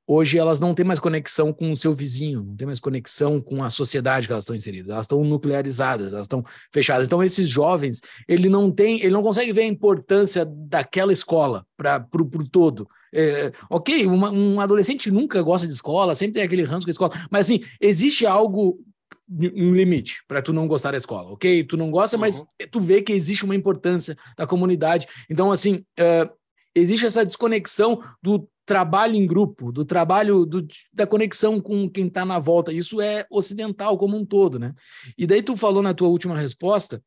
[0.07, 3.63] hoje elas não têm mais conexão com o seu vizinho, não têm mais conexão com
[3.63, 6.43] a sociedade que elas estão inseridas, elas estão nuclearizadas, elas estão
[6.73, 7.07] fechadas.
[7.07, 12.03] Então esses jovens, ele não tem, ele não consegue ver a importância daquela escola para
[12.15, 12.89] o todo.
[13.13, 16.93] É, ok, uma, um adolescente nunca gosta de escola, sempre tem aquele ranço com a
[16.93, 18.83] escola, mas assim, existe algo
[19.31, 21.63] um limite para tu não gostar da escola, ok?
[21.65, 22.21] Tu não gosta, uhum.
[22.21, 25.07] mas tu vê que existe uma importância da comunidade.
[25.29, 26.31] Então, assim, uh,
[26.75, 32.25] existe essa desconexão do trabalho em grupo, do trabalho do, da conexão com quem está
[32.25, 32.73] na volta.
[32.73, 34.75] Isso é ocidental como um todo, né?
[35.17, 37.03] E daí tu falou na tua última resposta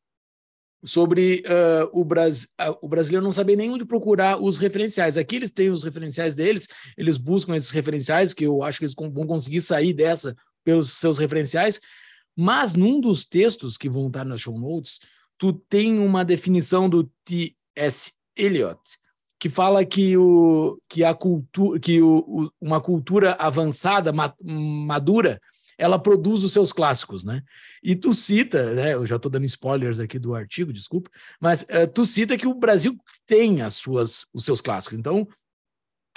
[0.84, 2.44] sobre uh, o, Bras...
[2.44, 5.16] Uh, o brasileiro não saber nem onde procurar os referenciais.
[5.16, 8.94] Aqui eles têm os referenciais deles, eles buscam esses referenciais, que eu acho que eles
[8.94, 11.80] vão conseguir sair dessa pelos seus referenciais,
[12.36, 15.00] mas num dos textos que vão estar nas show notes,
[15.38, 18.12] tu tem uma definição do T.S.
[18.36, 18.80] Eliot,
[19.38, 25.40] que fala que, o, que, a cultura, que o, o, uma cultura avançada, ma, madura,
[25.76, 27.42] ela produz os seus clássicos, né?
[27.82, 28.94] E tu cita, né?
[28.94, 31.10] Eu já estou dando spoilers aqui do artigo, desculpa,
[31.40, 34.98] mas uh, tu cita que o Brasil tem as suas, os seus clássicos.
[34.98, 35.26] Então,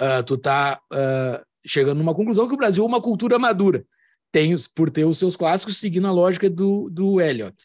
[0.00, 3.84] uh, tu está uh, eh, chegando numa conclusão que o Brasil é uma cultura madura,
[4.30, 7.56] tem por ter os seus clássicos, seguindo a lógica do, do Eliot.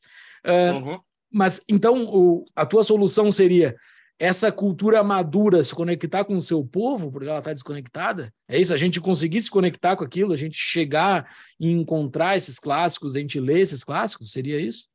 [0.46, 1.00] Uhum.
[1.32, 3.76] Mas então o, a tua solução seria
[4.20, 8.34] essa cultura madura se conectar com o seu povo, porque ela está desconectada?
[8.48, 8.74] É isso?
[8.74, 13.20] A gente conseguir se conectar com aquilo, a gente chegar e encontrar esses clássicos, a
[13.20, 14.32] gente ler esses clássicos?
[14.32, 14.88] Seria isso?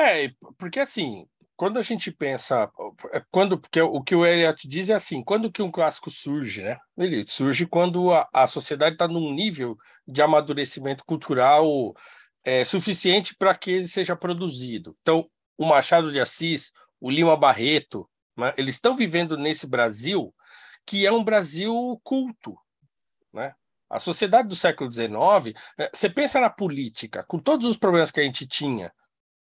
[0.00, 1.26] É, porque assim,
[1.58, 2.70] quando a gente pensa,
[3.12, 6.62] é, quando porque o que o Eliot diz é assim, quando que um clássico surge,
[6.62, 6.78] né?
[6.96, 11.92] Ele surge quando a, a sociedade está num nível de amadurecimento cultural
[12.44, 14.96] é, suficiente para que ele seja produzido.
[15.02, 18.54] Então, o Machado de Assis, o Lima Barreto, né?
[18.56, 20.32] Eles estão vivendo nesse Brasil
[20.86, 22.56] que é um Brasil culto.
[23.32, 23.52] Né?
[23.90, 25.10] A sociedade do século XIX,
[25.76, 25.88] né?
[25.92, 28.92] você pensa na política, com todos os problemas que a gente tinha.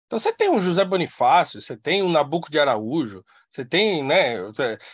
[0.06, 4.36] Então você tem um José Bonifácio, você tem um Nabucco de Araújo, você tem, né,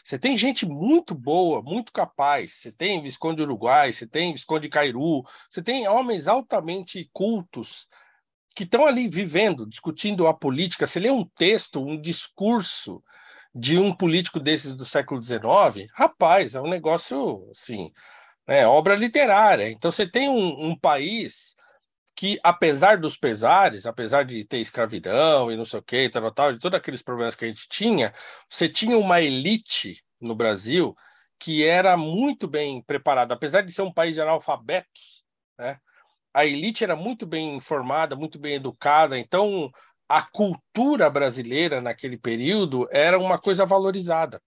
[0.02, 5.22] você tem gente muito boa, muito capaz, você tem Visconde Uruguai, você tem Visconde Cairu,
[5.50, 7.86] você tem homens altamente cultos
[8.54, 10.86] que estão ali vivendo, discutindo a política.
[10.86, 13.02] Você lê um texto, um discurso
[13.54, 17.92] de um político desses do século XIX, rapaz, é um negócio assim,
[18.46, 19.70] é obra literária.
[19.70, 21.54] Então você tem um, um país
[22.14, 26.52] que, apesar dos pesares, apesar de ter escravidão e não sei o que, tal, tal,
[26.52, 28.12] de todos aqueles problemas que a gente tinha,
[28.48, 30.94] você tinha uma elite no Brasil
[31.38, 35.24] que era muito bem preparada, apesar de ser um país de analfabetos,
[35.58, 35.78] né?
[36.34, 39.70] A elite era muito bem informada, muito bem educada, então
[40.08, 44.40] a cultura brasileira naquele período era uma coisa valorizada.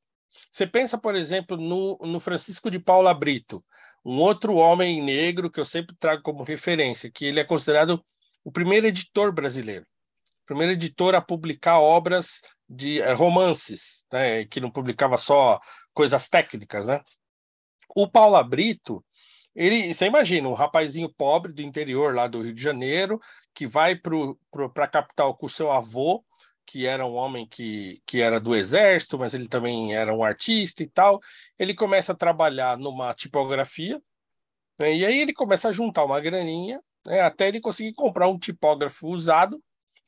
[0.50, 3.64] Você pensa, por exemplo, no, no Francisco de Paula Brito,
[4.06, 8.06] um outro homem negro que eu sempre trago como referência, que ele é considerado
[8.44, 9.84] o primeiro editor brasileiro,
[10.44, 15.60] o primeiro editor a publicar obras de é, romances, né, que não publicava só
[15.92, 17.02] coisas técnicas, né?
[17.96, 19.04] O Paulo Brito,
[19.56, 23.20] ele, você imagina, um rapazinho pobre do interior lá do Rio de Janeiro,
[23.54, 26.24] que vai para a capital com seu avô,
[26.66, 30.84] que era um homem que, que era do exército, mas ele também era um artista
[30.84, 31.20] e tal.
[31.58, 34.02] Ele começa a trabalhar numa tipografia,
[34.80, 38.38] né, e aí ele começa a juntar uma graninha, né, até ele conseguir comprar um
[38.40, 39.62] tipógrafo usado,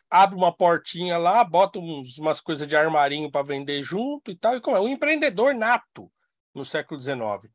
[0.09, 4.55] abre uma portinha lá, bota uns, umas coisas de armarinho para vender junto e tal,
[4.55, 6.11] e como é um empreendedor nato
[6.53, 7.51] no século XIX.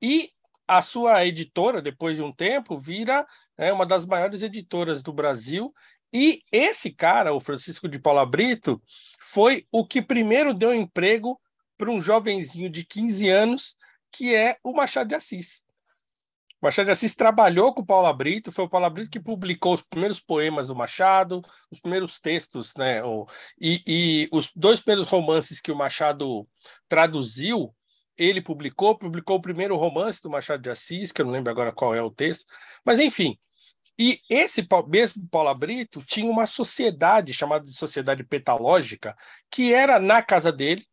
[0.00, 0.30] E
[0.66, 3.26] a sua editora, depois de um tempo, vira
[3.56, 5.72] é, uma das maiores editoras do Brasil.
[6.12, 8.82] E esse cara, o Francisco de Paula Brito,
[9.20, 11.40] foi o que primeiro deu emprego
[11.76, 13.76] para um jovenzinho de 15 anos,
[14.10, 15.64] que é o Machado de Assis.
[16.60, 19.74] O Machado de Assis trabalhou com o Paulo Brito, foi o Paulo Brito que publicou
[19.74, 23.02] os primeiros poemas do Machado, os primeiros textos, né?
[23.60, 26.48] E, e os dois primeiros romances que o Machado
[26.88, 27.74] traduziu
[28.16, 31.72] ele publicou, publicou o primeiro romance do Machado de Assis, que eu não lembro agora
[31.72, 32.46] qual é o texto,
[32.84, 33.38] mas enfim.
[33.98, 39.16] E esse mesmo Paulo Brito tinha uma sociedade chamada de Sociedade Petalógica,
[39.50, 40.86] que era na casa dele,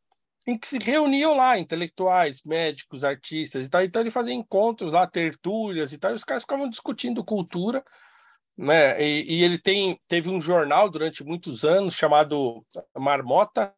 [0.47, 3.84] em que se reuniam lá intelectuais, médicos, artistas e tal.
[3.84, 7.84] Então ele fazia encontros lá, tertúlias e tal, e os caras ficavam discutindo cultura,
[8.58, 9.01] né?
[9.01, 12.66] E, e ele tem, teve um jornal durante muitos anos chamado
[12.97, 13.74] Marmota,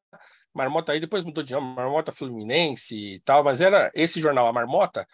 [0.53, 4.53] Marmota aí depois mudou de nome, Marmota Fluminense e tal, mas era esse jornal, a
[4.53, 5.07] Marmota.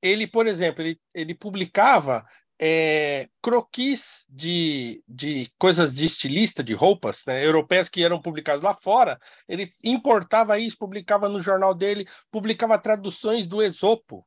[0.00, 2.24] Ele, por exemplo, ele, ele publicava
[2.58, 8.74] é, croquis de, de coisas de estilista, de roupas, né, europeias que eram publicadas lá
[8.74, 9.20] fora.
[9.48, 14.26] Ele importava isso, publicava no jornal dele, publicava traduções do Esopo,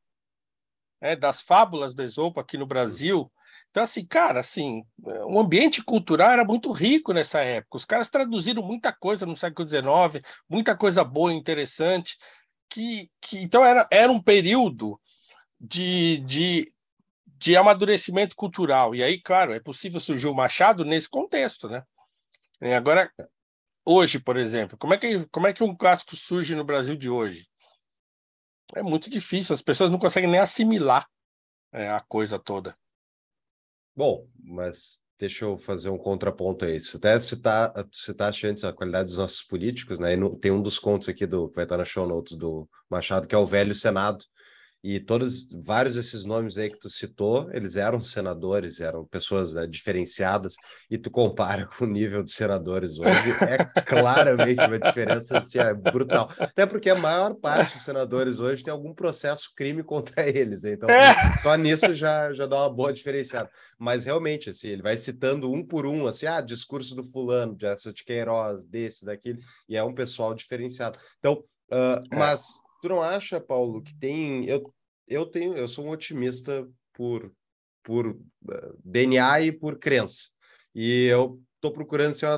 [1.01, 3.31] né, das fábulas do Esopo aqui no Brasil.
[3.71, 4.83] Então, assim, cara, assim,
[5.27, 7.77] o ambiente cultural era muito rico nessa época.
[7.77, 12.17] Os caras traduziram muita coisa no século XIX, muita coisa boa, interessante,
[12.69, 14.99] que, que então era, era um período
[15.59, 16.73] de, de,
[17.39, 18.93] de amadurecimento cultural.
[18.93, 21.83] E aí, claro, é possível surgir o Machado nesse contexto, né?
[22.61, 23.09] E agora,
[23.85, 27.09] hoje, por exemplo, como é, que, como é que um clássico surge no Brasil de
[27.09, 27.47] hoje?
[28.75, 31.07] É muito difícil, as pessoas não conseguem nem assimilar
[31.71, 32.77] é, a coisa toda.
[33.95, 36.79] Bom, mas deixa eu fazer um contraponto aí.
[36.79, 40.13] Você até citar, citaste antes a qualidade dos nossos políticos, né?
[40.13, 43.27] E no, tem um dos contos aqui do vai estar na show notes do Machado,
[43.27, 44.23] que é o Velho Senado.
[44.81, 49.67] E todos, vários desses nomes aí que tu citou, eles eram senadores, eram pessoas né,
[49.67, 50.55] diferenciadas,
[50.89, 55.73] e tu compara com o nível de senadores hoje, é claramente uma diferença assim, é
[55.73, 56.31] brutal.
[56.39, 60.89] Até porque a maior parte dos senadores hoje tem algum processo crime contra eles, então
[60.89, 61.37] é.
[61.37, 63.49] só nisso já, já dá uma boa diferenciada.
[63.77, 67.65] Mas realmente, assim, ele vai citando um por um, assim, ah, discurso do fulano, de
[67.65, 70.97] essa de Queiroz, desse, daquele, e é um pessoal diferenciado.
[71.19, 74.45] Então, uh, mas Tu não acha, Paulo, que tem.
[74.45, 74.73] Eu,
[75.07, 77.31] eu tenho, eu sou um otimista por,
[77.83, 78.17] por
[78.51, 80.29] eh, DNA e por crença.
[80.73, 82.37] E eu estou procurando assim, ó,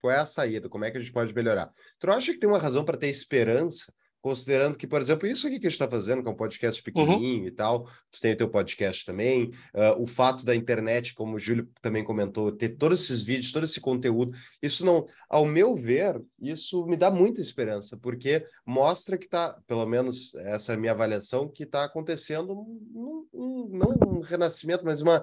[0.00, 0.68] qual é a saída?
[0.68, 1.72] Como é que a gente pode melhorar?
[1.98, 3.92] Tu não acha que tem uma razão para ter esperança
[4.26, 6.80] considerando que, por exemplo, isso aqui que a gente está fazendo, que é um podcast
[6.80, 6.84] uhum.
[6.84, 7.46] pequenininho uhum.
[7.46, 11.38] e tal, tu tem o teu podcast também, uh, o fato da internet, como o
[11.38, 16.20] Júlio também comentou, ter todos esses vídeos, todo esse conteúdo, isso não, ao meu ver,
[16.40, 20.90] isso me dá muita esperança, porque mostra que está, pelo menos essa é a minha
[20.90, 25.22] avaliação, que está acontecendo um, um, não um renascimento, mas uma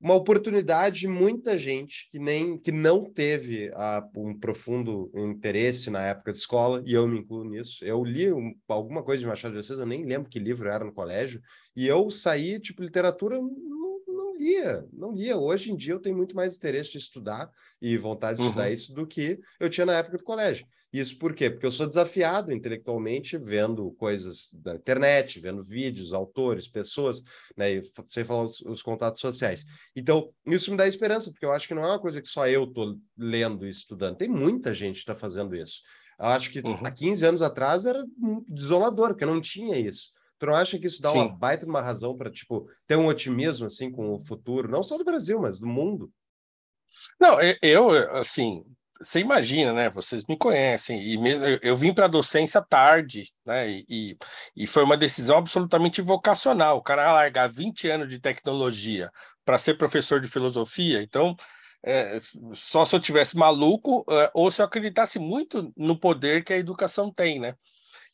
[0.00, 6.06] uma oportunidade de muita gente que nem que não teve a, um profundo interesse na
[6.06, 7.84] época de escola, e eu me incluo nisso.
[7.84, 10.84] Eu li um, alguma coisa de Machado de Assis, eu nem lembro que livro era
[10.84, 11.40] no colégio,
[11.74, 13.36] e eu saí, tipo, literatura
[14.38, 15.36] lia, não lia.
[15.36, 18.48] Hoje em dia eu tenho muito mais interesse de estudar e vontade de uhum.
[18.48, 20.66] estudar isso do que eu tinha na época do colégio.
[20.90, 21.50] Isso por quê?
[21.50, 27.22] Porque eu sou desafiado intelectualmente vendo coisas da internet, vendo vídeos, autores, pessoas,
[27.54, 27.74] né?
[27.74, 29.66] E sem falar os, os, contatos sociais.
[29.94, 32.48] Então, isso me dá esperança, porque eu acho que não é uma coisa que só
[32.48, 34.16] eu estou lendo e estudando.
[34.16, 35.82] Tem muita gente que está fazendo isso.
[36.18, 36.78] Eu acho que uhum.
[36.82, 38.02] há 15 anos atrás era
[38.48, 40.12] desolador, porque não tinha isso.
[40.38, 41.18] Tu não acha que isso dá Sim.
[41.18, 44.96] uma baita uma razão para, tipo, ter um otimismo, assim, com o futuro, não só
[44.96, 46.10] do Brasil, mas do mundo?
[47.20, 48.64] Não, eu, assim,
[49.00, 49.90] você imagina, né?
[49.90, 53.68] Vocês me conhecem, e mesmo eu, vim para a docência tarde, né?
[53.88, 54.16] E,
[54.56, 56.78] e foi uma decisão absolutamente vocacional.
[56.78, 59.10] O cara largar 20 anos de tecnologia
[59.44, 61.36] para ser professor de filosofia, então
[61.84, 62.16] é,
[62.52, 66.58] só se eu tivesse maluco é, ou se eu acreditasse muito no poder que a
[66.58, 67.54] educação tem, né?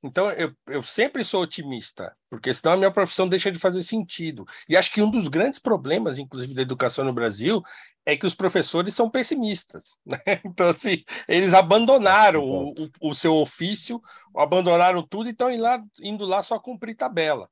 [0.04, 4.44] Então, eu, eu sempre sou otimista, porque senão a minha profissão deixa de fazer sentido.
[4.68, 7.62] E acho que um dos grandes problemas, inclusive, da educação no Brasil,
[8.04, 9.98] é que os professores são pessimistas.
[10.04, 10.18] Né?
[10.44, 13.98] Então, assim, eles abandonaram o, o, o, seu ofício,
[14.36, 17.48] abandonaram tudo e estão indo lá, indo lá só cumprir tabela.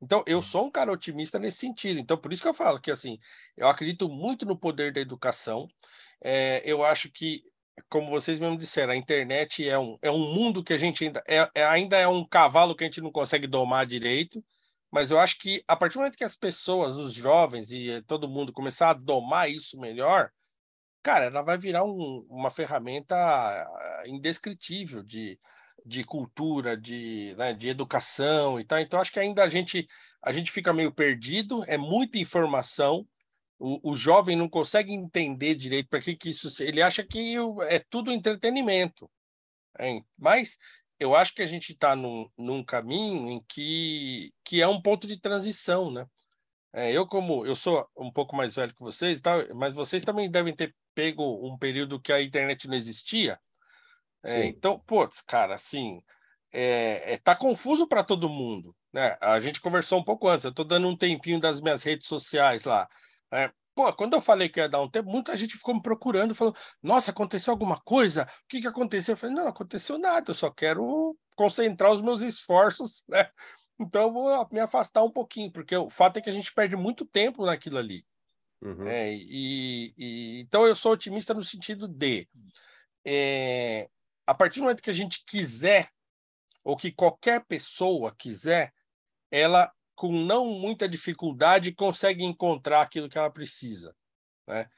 [0.00, 1.98] Então, eu sou um cara otimista nesse sentido.
[1.98, 3.18] Então, por isso que eu falo que, assim,
[3.56, 5.66] eu acredito muito no poder da educação.
[6.22, 7.42] É, eu acho que,
[7.88, 11.22] como vocês mesmos disseram, a internet é um, é um mundo que a gente ainda
[11.28, 14.42] é, é, ainda é um cavalo que a gente não consegue domar direito.
[14.90, 18.28] Mas eu acho que, a partir do momento que as pessoas, os jovens e todo
[18.28, 20.30] mundo começar a domar isso melhor,
[21.02, 25.38] cara, ela vai virar um, uma ferramenta ah, indescritível de,
[25.84, 28.80] de cultura, de, né, de educação e tal.
[28.80, 29.86] Então, acho que ainda a gente,
[30.22, 33.06] a gente fica meio perdido, é muita informação.
[33.58, 36.62] O, o jovem não consegue entender direito para que, que isso.
[36.62, 37.36] Ele acha que
[37.68, 39.10] é tudo entretenimento.
[39.78, 40.04] Hein?
[40.18, 40.58] Mas
[40.98, 45.06] eu acho que a gente está num, num caminho em que, que é um ponto
[45.06, 46.06] de transição, né?
[46.72, 49.32] É, eu, como eu sou um pouco mais velho que vocês, tá?
[49.54, 53.38] mas vocês também devem ter pego um período que a internet não existia.
[54.24, 56.02] É, então, pô, cara, assim,
[56.52, 58.74] é, é tá confuso para todo mundo.
[58.92, 59.16] Né?
[59.20, 62.64] A gente conversou um pouco antes, eu estou dando um tempinho das minhas redes sociais
[62.64, 62.88] lá.
[63.32, 66.34] É, pô, quando eu falei que ia dar um tempo, muita gente ficou me procurando,
[66.34, 68.24] falou: Nossa, aconteceu alguma coisa?
[68.24, 69.12] O que, que aconteceu?
[69.14, 73.28] Eu falei: Não, não aconteceu nada, eu só quero concentrar os meus esforços, né?
[73.78, 76.76] Então eu vou me afastar um pouquinho, porque o fato é que a gente perde
[76.76, 78.04] muito tempo naquilo ali.
[78.62, 78.86] Uhum.
[78.86, 82.26] É, e, e, então eu sou otimista no sentido de
[83.06, 83.88] é,
[84.26, 85.88] a partir do momento que a gente quiser,
[86.64, 88.72] ou que qualquer pessoa quiser,
[89.30, 93.94] ela, com não muita dificuldade, consegue encontrar aquilo que ela precisa.
[94.46, 94.68] Né?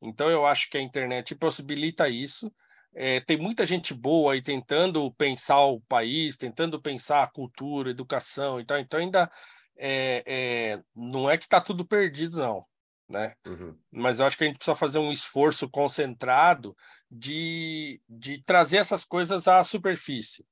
[0.00, 2.52] Então, eu acho que a internet possibilita isso.
[2.94, 7.90] É, tem muita gente boa aí tentando pensar o país, tentando pensar a cultura, a
[7.90, 8.78] educação e tal.
[8.78, 9.30] Então, ainda
[9.76, 12.64] é, é, não é que está tudo perdido, não
[13.08, 13.34] né?
[13.46, 13.76] Uhum.
[13.90, 16.76] Mas eu acho que a gente precisa fazer um esforço concentrado
[17.10, 20.44] de, de trazer essas coisas à superfície,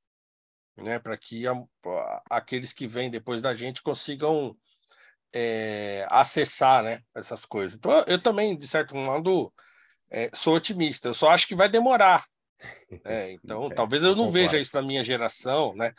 [0.77, 0.99] né?
[0.99, 1.55] Para que a,
[2.31, 4.57] aqueles que vêm depois da gente consigam
[5.33, 7.03] é, acessar, né?
[7.14, 7.75] Essas coisas.
[7.75, 9.53] Então, eu também, de certo modo,
[10.11, 11.09] é, sou otimista.
[11.09, 12.25] Eu só acho que vai demorar.
[13.05, 13.33] Né?
[13.33, 15.93] Então, é, talvez eu não veja isso na minha geração, né?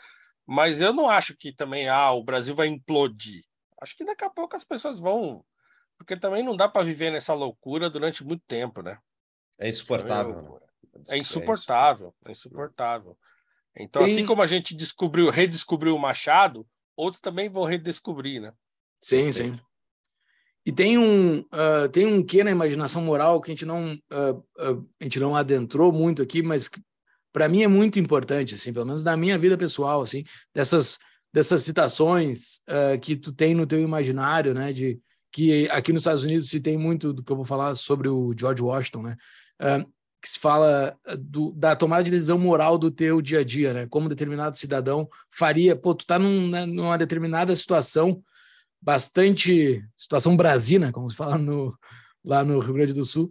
[0.47, 3.43] Mas eu não acho que também ah, o Brasil vai implodir.
[3.79, 5.45] Acho que daqui a pouco as pessoas vão
[5.97, 8.97] porque também não dá para viver nessa loucura durante muito tempo, né?
[9.57, 10.59] É insuportável.
[10.83, 13.17] Então, é insuportável, é insuportável.
[13.77, 14.23] Então, assim Tem...
[14.23, 16.65] assim como a gente descobriu, redescobriu o Machado,
[16.95, 18.53] outros também vão redescobrir, né?
[19.01, 19.59] Sim, sim.
[20.65, 24.37] E tem um uh, tem um que na imaginação moral que a gente não uh,
[24.57, 26.69] uh, a gente não adentrou muito aqui, mas
[27.31, 30.23] para mim é muito importante, assim, pelo menos na minha vida pessoal, assim,
[30.53, 30.97] dessas
[31.31, 32.61] dessas citações
[33.01, 34.97] que tu tem no teu imaginário, né, de
[35.33, 38.33] que aqui nos Estados Unidos se tem muito do que eu vou falar sobre o
[38.39, 39.17] George Washington, né?
[40.25, 43.87] Que se fala do, da tomada de decisão moral do teu dia a dia, né?
[43.87, 48.23] Como determinado cidadão faria, pô, tu tá num, né, numa determinada situação
[48.81, 51.77] bastante situação brasina, como se fala no,
[52.23, 53.29] lá no Rio Grande do Sul,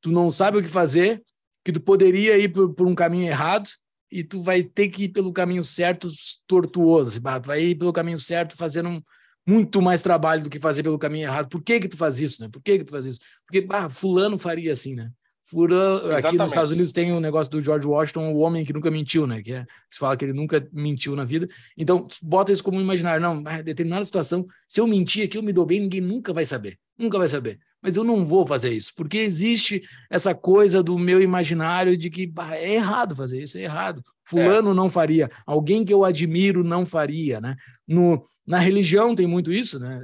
[0.00, 1.22] tu não sabe o que fazer,
[1.62, 3.68] que tu poderia ir por, por um caminho errado
[4.10, 6.08] e tu vai ter que ir pelo caminho certo
[6.46, 9.02] tortuoso, assim, tu vai ir pelo caminho certo fazendo um,
[9.46, 11.50] muito mais trabalho do que fazer pelo caminho errado.
[11.50, 12.48] Por que que tu faz isso, né?
[12.50, 13.20] Por que que tu faz isso?
[13.46, 15.10] Porque ah, fulano faria assim, né?
[15.50, 18.88] Fulano, aqui nos Estados Unidos tem um negócio do George Washington, o homem que nunca
[18.88, 19.42] mentiu, né?
[19.42, 21.48] Que é, se fala que ele nunca mentiu na vida.
[21.76, 23.20] Então, bota isso como um imaginário.
[23.20, 26.44] Não, em determinada situação, se eu mentir aqui, eu me dou bem, ninguém nunca vai
[26.44, 26.78] saber.
[26.96, 27.58] Nunca vai saber.
[27.82, 32.26] Mas eu não vou fazer isso, porque existe essa coisa do meu imaginário de que
[32.26, 34.04] bah, é errado fazer isso, é errado.
[34.22, 34.74] Fulano é.
[34.74, 37.56] não faria, alguém que eu admiro não faria, né?
[37.88, 40.00] No, na religião tem muito isso, né?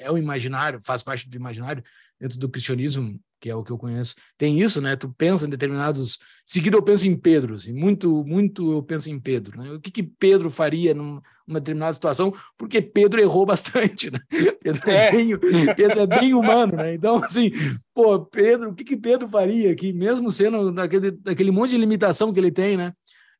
[0.00, 1.84] É o imaginário, faz parte do imaginário
[2.18, 4.14] dentro do cristianismo, que é o que eu conheço.
[4.38, 4.96] Tem isso, né?
[4.96, 6.18] Tu pensa em determinados.
[6.46, 9.70] Seguido eu penso em Pedro, assim, muito, muito eu penso em Pedro, né?
[9.72, 12.32] O que, que Pedro faria numa determinada situação?
[12.56, 14.18] Porque Pedro errou bastante, né?
[14.62, 15.12] Pedro é, é.
[15.12, 16.94] Bem, Pedro é bem humano, né?
[16.94, 17.50] Então, assim,
[17.92, 22.32] pô, Pedro, o que, que Pedro faria aqui, mesmo sendo daquele, daquele monte de limitação
[22.32, 22.94] que ele tem, né?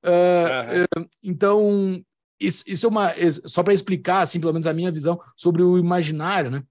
[0.05, 1.99] Uh, uh, então,
[2.39, 3.15] isso, isso é uma.
[3.47, 6.63] Só para explicar, assim, pelo menos a minha visão sobre o imaginário, né?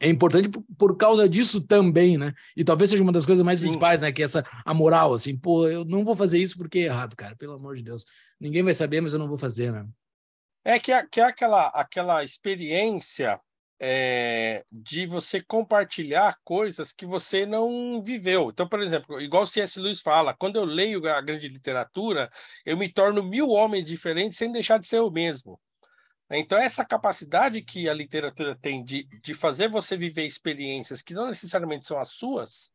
[0.00, 0.48] É importante
[0.78, 2.32] por, causa disso também, né?
[2.56, 3.64] E talvez seja uma das coisas mais Sim.
[3.64, 4.12] principais, né?
[4.12, 7.16] Que é essa a moral, assim, pô, eu não vou fazer isso porque é errado,
[7.16, 8.04] cara, pelo amor de Deus.
[8.38, 9.84] Ninguém vai saber, mas eu não vou fazer, né?
[10.64, 13.40] É que é, que é aquela, aquela experiência
[13.80, 18.50] é, de você compartilhar coisas que você não viveu.
[18.50, 19.78] Então, por exemplo, igual o C.S.
[19.80, 22.30] Lewis fala, quando eu leio a grande literatura,
[22.64, 25.60] eu me torno mil homens diferentes sem deixar de ser o mesmo.
[26.30, 31.28] Então, essa capacidade que a literatura tem de, de fazer você viver experiências que não
[31.28, 32.72] necessariamente são as suas,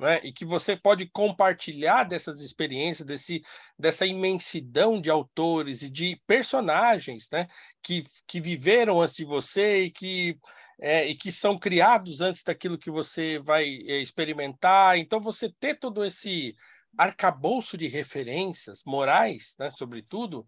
[0.00, 0.18] né?
[0.24, 3.42] e que você pode compartilhar dessas experiências, desse,
[3.78, 7.46] dessa imensidão de autores e de personagens né?
[7.82, 10.36] que, que viveram antes de você e que,
[10.80, 14.98] é, e que são criados antes daquilo que você vai é, experimentar.
[14.98, 16.56] Então, você ter todo esse
[16.98, 20.44] arcabouço de referências morais, né, sobretudo,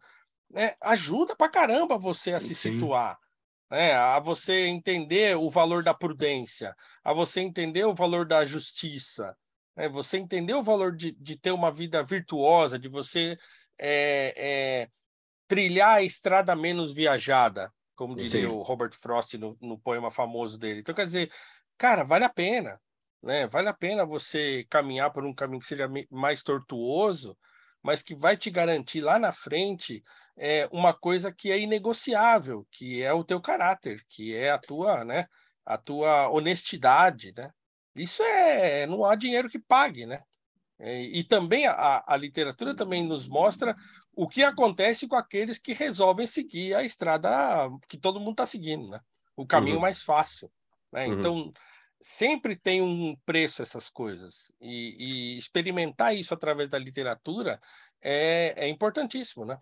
[0.53, 2.75] né, ajuda pra caramba você a se Sim.
[2.75, 3.19] situar
[3.73, 9.35] né, a você entender o valor da prudência, a você entender o valor da justiça,
[9.75, 13.35] né, você entender o valor de, de ter uma vida virtuosa, de você
[13.79, 14.89] é, é,
[15.49, 18.47] trilhar a estrada menos viajada, como diria Sim.
[18.47, 20.81] o Robert Frost no, no poema famoso dele.
[20.81, 21.33] Então, quer dizer,
[21.79, 22.79] cara, vale a pena,
[23.23, 23.47] né?
[23.49, 27.39] Vale a pena você caminhar por um caminho que seja mais tortuoso,
[27.83, 30.05] mas que vai te garantir lá na frente
[30.37, 35.05] é, uma coisa que é inegociável, que é o teu caráter, que é a tua,
[35.05, 35.27] né,
[35.65, 37.51] a tua honestidade, né?
[37.95, 40.23] Isso é, não há dinheiro que pague, né?
[40.79, 43.77] É, e também a, a literatura também nos mostra
[44.15, 47.29] o que acontece com aqueles que resolvem seguir a estrada
[47.89, 49.01] que todo mundo está seguindo, né?
[49.37, 49.83] O caminho uhum.
[49.83, 50.51] mais fácil,
[50.91, 51.07] né?
[51.07, 51.19] Uhum.
[51.19, 51.53] Então
[52.01, 57.61] sempre tem um preço essas coisas e, e experimentar isso através da literatura
[58.01, 59.57] é, é importantíssimo, né?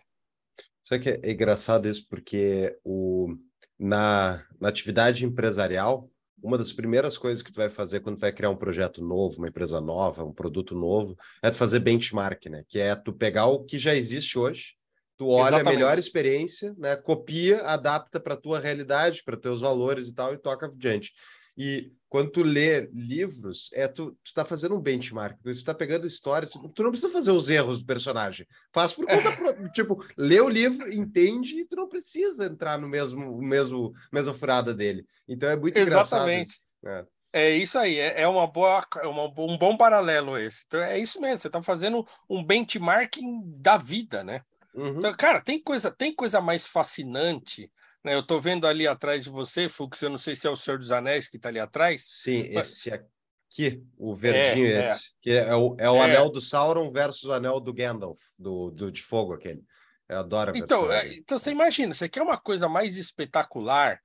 [0.91, 3.33] Sabe que é engraçado isso porque o,
[3.79, 6.11] na, na atividade empresarial,
[6.43, 9.37] uma das primeiras coisas que tu vai fazer quando tu vai criar um projeto novo,
[9.37, 12.65] uma empresa nova, um produto novo, é tu fazer benchmark, né?
[12.67, 14.73] Que é tu pegar o que já existe hoje,
[15.17, 15.67] tu olha Exatamente.
[15.67, 16.97] a melhor experiência, né?
[16.97, 21.13] Copia, adapta para tua realidade, para teus valores e tal, e toca adiante.
[21.57, 26.05] E quando tu lê livros, é tu, tu tá fazendo um benchmark, tu está pegando
[26.05, 28.45] histórias, tu não precisa fazer os erros do personagem.
[28.73, 29.69] Faz por conta, é.
[29.69, 34.73] tipo, lê o livro, entende e tu não precisa entrar no mesmo, mesmo mesma furada
[34.73, 35.05] dele.
[35.25, 36.59] Então é muito Exatamente.
[36.83, 37.07] engraçado.
[37.33, 37.47] É.
[37.47, 40.65] é isso aí, é, é uma boa, uma, um bom paralelo esse.
[40.67, 44.41] Então é isso mesmo, você está fazendo um benchmarking da vida, né?
[44.73, 44.97] Uhum.
[44.97, 47.71] Então, cara, tem coisa, tem coisa mais fascinante?
[48.03, 50.79] Eu estou vendo ali atrás de você, Fux, eu não sei se é o Senhor
[50.79, 52.03] dos Anéis que está ali atrás.
[52.05, 52.71] Sim, mas...
[52.71, 55.11] esse aqui, o verdinho é, esse, é.
[55.21, 56.01] que é o, é o é.
[56.05, 59.63] anel do Sauron versus o anel do Gandalf, do, do de fogo aquele.
[60.09, 64.01] Eu adoro a então, é, então você imagina, você quer uma coisa mais espetacular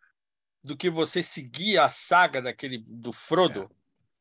[0.62, 3.70] do que você seguir a saga daquele do Frodo?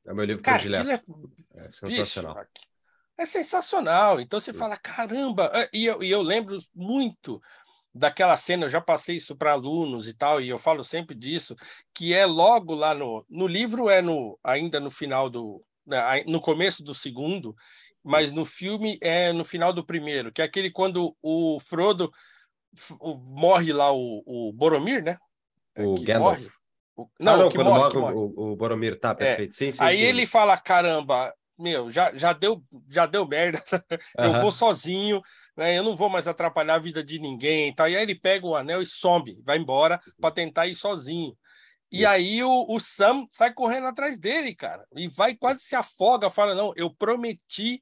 [0.05, 1.31] É, é meu livro Cara, predileto.
[1.53, 2.35] É, é sensacional.
[2.35, 2.67] Bicho,
[3.17, 4.19] é sensacional.
[4.19, 7.41] Então você fala, caramba, e eu, e eu lembro muito
[7.95, 11.55] daquela cena, eu já passei isso para alunos e tal, e eu falo sempre disso,
[11.93, 15.63] que é logo lá no, no livro, é no ainda no final do.
[15.85, 17.55] Né, no começo do segundo,
[18.03, 22.11] mas no filme é no final do primeiro, que é aquele quando o Frodo
[23.23, 25.17] morre lá, o, o Boromir, né?
[25.77, 26.41] O Gandalf.
[26.41, 26.49] Morre.
[26.97, 28.13] O, não, ah, não quando morre, morre, morre.
[28.15, 29.13] O, o, Boromir, tá, é.
[29.13, 29.51] perfeito.
[29.51, 29.53] É.
[29.53, 30.03] Sim, sim, Aí sim.
[30.03, 33.61] ele fala: caramba, meu, já, já, deu, já deu merda,
[34.17, 34.41] eu uh -huh.
[34.41, 35.21] vou sozinho
[35.55, 35.77] né?
[35.77, 37.73] Eu não vou mais atrapalhar a vida de ninguém.
[37.73, 37.89] Tá?
[37.89, 41.37] E aí ele pega o anel e some, vai embora para tentar ir sozinho.
[41.91, 42.09] E Isso.
[42.09, 46.55] aí o, o, Sam sai correndo atrás dele, cara, e vai quase se afoga, fala:
[46.55, 47.81] Não, eu prometi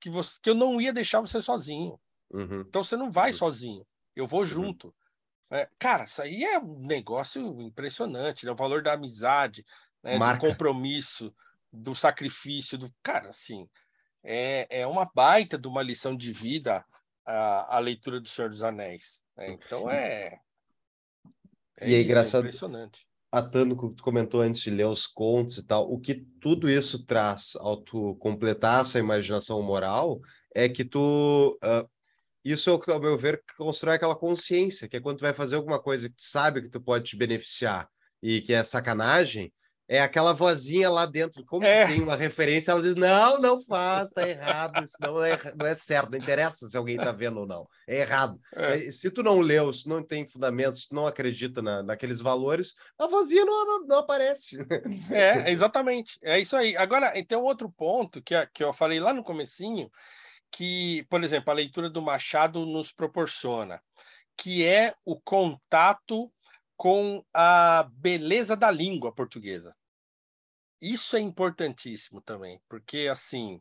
[0.00, 1.98] que, você, que eu não ia deixar você sozinho.
[2.30, 2.62] Uhum.
[2.62, 3.36] Então você não vai uhum.
[3.36, 3.86] sozinho,
[4.16, 4.46] eu vou uhum.
[4.46, 4.94] junto.
[5.50, 8.50] É, cara, isso aí é um negócio impressionante, né?
[8.50, 9.64] o valor da amizade,
[10.02, 10.18] né?
[10.18, 11.32] do compromisso,
[11.72, 13.68] do sacrifício, do cara, assim
[14.24, 16.84] é, é uma baita de uma lição de vida
[17.26, 19.22] a, a leitura do Senhor dos Anéis.
[19.36, 19.48] Né?
[19.50, 20.38] Então é.
[21.78, 22.44] é e é engraçado.
[22.44, 23.06] É impressionante.
[23.30, 27.04] Atando que tu comentou antes de ler os contos e tal, o que tudo isso
[27.04, 30.20] traz ao tu completar essa imaginação moral
[30.54, 31.58] é que tu.
[31.62, 31.88] Uh,
[32.44, 36.08] isso, ao meu ver, constrói aquela consciência, que é quando tu vai fazer alguma coisa
[36.08, 37.88] que tu sabe que tu pode te beneficiar
[38.22, 39.52] e que é sacanagem,
[39.86, 41.86] é aquela vozinha lá dentro, como é.
[41.86, 45.74] tem uma referência, ela diz: não, não faz, tá errado, isso não é, não é
[45.74, 48.40] certo, não interessa se alguém tá vendo ou não, é errado.
[48.54, 48.78] É.
[48.90, 52.74] Se tu não leu, se não tem fundamentos, se tu não acredita na, naqueles valores,
[52.98, 54.58] a vozinha não, não, não, aparece.
[55.10, 56.76] É, exatamente, é isso aí.
[56.76, 59.90] Agora, tem um outro ponto que, que eu falei lá no comecinho,
[60.50, 63.80] que, por exemplo, a leitura do Machado nos proporciona,
[64.36, 66.30] que é o contato
[66.76, 69.74] com a beleza da língua portuguesa.
[70.80, 73.60] Isso é importantíssimo também, porque assim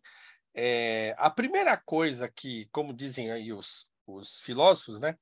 [0.54, 5.18] é, a primeira coisa que, como dizem aí os, os filósofos, né,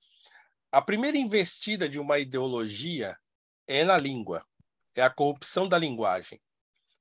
[0.72, 3.18] a primeira investida de uma ideologia
[3.68, 4.46] é na língua,
[4.96, 6.42] é a corrupção da linguagem.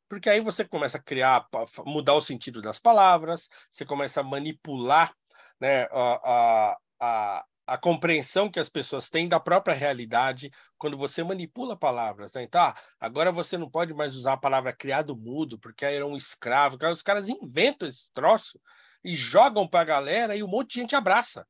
[0.09, 1.47] Porque aí você começa a criar,
[1.85, 5.15] mudar o sentido das palavras, você começa a manipular
[5.61, 11.23] né, a, a, a, a compreensão que as pessoas têm da própria realidade quando você
[11.23, 12.43] manipula palavras, né?
[12.43, 16.17] Então, ah, agora você não pode mais usar a palavra criado mudo, porque era um
[16.17, 16.77] escravo.
[16.93, 18.61] Os caras inventam esse troço
[19.05, 21.47] e jogam para a galera e um monte de gente abraça.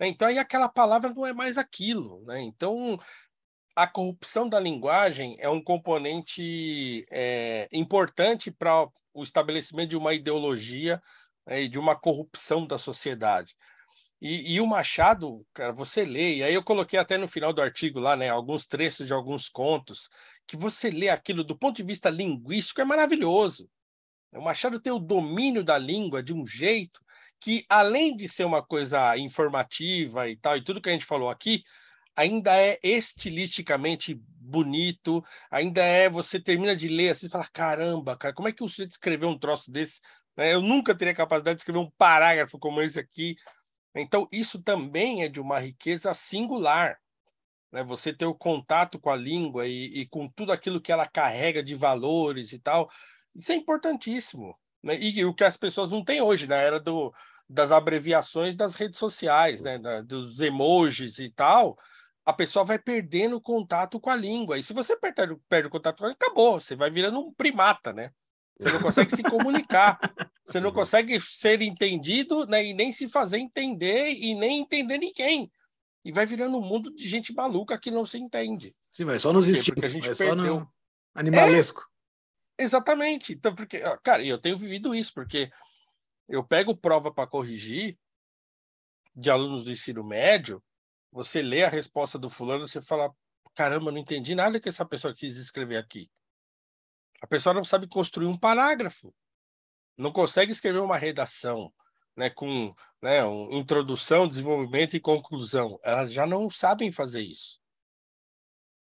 [0.00, 0.08] Né?
[0.08, 2.40] Então, aí aquela palavra não é mais aquilo, né?
[2.40, 2.98] Então,
[3.76, 11.00] a corrupção da linguagem é um componente é, importante para o estabelecimento de uma ideologia
[11.46, 13.54] né, e de uma corrupção da sociedade.
[14.20, 17.60] E, e, o Machado, cara, você lê, e aí eu coloquei até no final do
[17.60, 20.08] artigo lá, né, alguns trechos de alguns contos,
[20.46, 23.68] que você lê aquilo do ponto de vista linguístico é maravilhoso.
[24.32, 27.00] O Machado tem o domínio da língua de um jeito
[27.40, 31.28] que, além de ser uma coisa informativa e tal, e tudo que a gente falou
[31.28, 31.62] aqui,
[32.16, 38.34] ainda é estilisticamente bonito, ainda é, você termina de ler assim e fala, caramba, cara,
[38.34, 40.00] como é que o sujeito escreveu um troço desse?
[40.36, 43.36] Né, eu nunca teria capacidade de escrever um parágrafo como esse aqui,
[44.02, 46.98] então, isso também é de uma riqueza singular.
[47.72, 47.82] Né?
[47.82, 51.62] Você ter o contato com a língua e, e, com tudo aquilo que ela carrega
[51.62, 52.90] de valores e tal,
[53.34, 54.56] isso é importantíssimo.
[54.82, 54.96] Né?
[54.98, 57.12] E, e o que as pessoas não têm hoje, na era do,
[57.48, 59.78] das abreviações das redes sociais, né?
[59.78, 61.76] Da, dos emojis e tal,
[62.24, 64.58] a pessoa vai perdendo o contato com a língua.
[64.58, 67.32] E se você perde, perde o contato com a língua, acabou, você vai virando um
[67.32, 68.10] primata, né?
[68.58, 69.98] Você não consegue se comunicar.
[70.44, 75.50] Você não consegue ser entendido né, e nem se fazer entender e nem entender ninguém.
[76.04, 78.74] E vai virando um mundo de gente maluca que não se entende.
[78.90, 79.74] Sim, vai só nos instintos.
[79.74, 80.54] Porque a gente vai perdeu.
[80.54, 80.72] Só no
[81.14, 81.84] animalesco.
[82.58, 83.32] É, exatamente.
[83.32, 85.50] Então, porque, cara, eu tenho vivido isso, porque
[86.28, 87.98] eu pego prova para corrigir
[89.14, 90.62] de alunos do ensino médio,
[91.10, 93.10] você lê a resposta do fulano, você fala,
[93.54, 96.10] caramba, não entendi nada que essa pessoa quis escrever aqui.
[97.20, 99.14] A pessoa não sabe construir um parágrafo,
[99.96, 101.72] não consegue escrever uma redação
[102.16, 105.78] né, com né, um, introdução, desenvolvimento e conclusão.
[105.82, 107.60] Elas já não sabem fazer isso.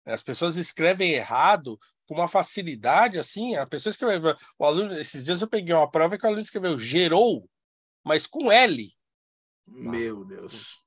[0.05, 3.55] As pessoas escrevem errado com uma facilidade assim.
[3.55, 4.37] A pessoa escreveu.
[4.59, 7.49] O aluno, esses dias eu peguei uma prova que o aluno escreveu gerou,
[8.03, 8.93] mas com L.
[9.67, 10.83] Meu Deus.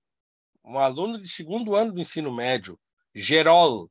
[0.65, 2.79] Um aluno de segundo ano do ensino médio,
[3.13, 3.89] Gerol.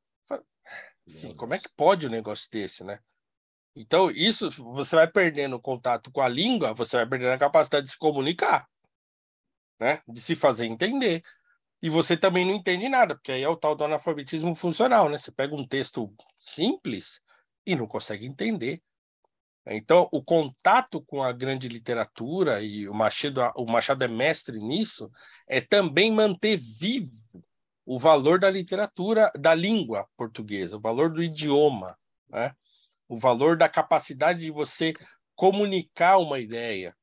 [1.07, 3.01] Sim, como é que pode um negócio desse, né?
[3.75, 7.93] Então, isso você vai perdendo contato com a língua, você vai perdendo a capacidade de
[7.93, 8.69] se comunicar,
[9.81, 10.03] né?
[10.07, 11.23] De se fazer entender.
[11.83, 15.19] E você também não entende nada, porque aí é o tal do analfabetismo funcional, né?
[15.19, 17.21] Você pega um texto simples
[17.67, 18.83] e não consegue entender.
[19.67, 25.11] Então, o contato com a grande literatura, e o Machado, o Machado é mestre nisso,
[25.47, 27.45] é também manter vivo
[27.87, 31.97] o valor da literatura, da língua portuguesa, o valor do idioma,
[32.29, 32.55] né?
[33.13, 34.95] O valor da capacidade de você
[35.35, 36.97] comunicar uma ideia,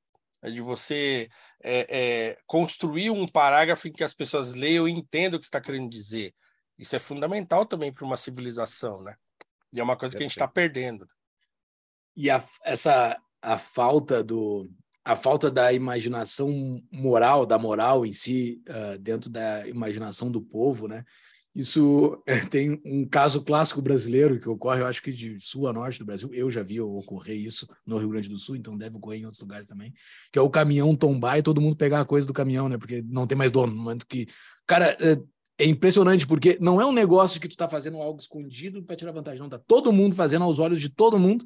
[0.44, 1.30] de você
[1.64, 5.62] é, é, construir um parágrafo em que as pessoas leiam e entendam o que está
[5.62, 6.34] querendo dizer.
[6.80, 9.16] Isso é fundamental também para uma civilização, né?
[9.72, 11.08] E é uma coisa que a gente está perdendo.
[12.16, 14.68] E a, essa a falta do
[15.06, 20.88] a falta da imaginação moral, da moral em si, uh, dentro da imaginação do povo,
[20.88, 21.06] né?
[21.60, 25.74] Isso é, tem um caso clássico brasileiro que ocorre, eu acho que de sul a
[25.74, 26.34] norte do Brasil.
[26.34, 29.42] Eu já vi ocorrer isso no Rio Grande do Sul, então deve ocorrer em outros
[29.42, 29.94] lugares também.
[30.32, 32.78] Que é o caminhão tombar e todo mundo pegar a coisa do caminhão, né?
[32.78, 33.76] Porque não tem mais dono.
[33.76, 34.26] No momento que.
[34.66, 35.18] Cara, é,
[35.58, 39.12] é impressionante, porque não é um negócio que tu está fazendo algo escondido para tirar
[39.12, 39.50] vantagem, não.
[39.50, 41.46] Tá todo mundo fazendo aos olhos de todo mundo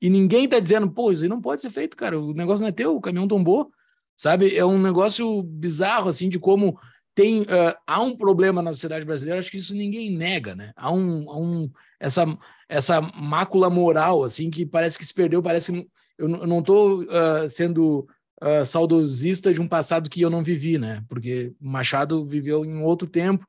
[0.00, 2.18] e ninguém tá dizendo, pô, isso aí não pode ser feito, cara.
[2.18, 3.70] O negócio não é teu, o caminhão tombou.
[4.16, 4.56] Sabe?
[4.56, 6.78] É um negócio bizarro, assim, de como
[7.14, 10.72] tem uh, há um problema na sociedade brasileira, acho que isso ninguém nega, né?
[10.76, 11.70] Há um, há um
[12.00, 12.24] essa
[12.68, 15.86] essa mácula moral assim que parece que se perdeu, parece que não,
[16.18, 18.06] eu, não estou uh, sendo
[18.42, 21.04] uh, saudosista de um passado que eu não vivi, né?
[21.08, 23.46] Porque Machado viveu em outro tempo,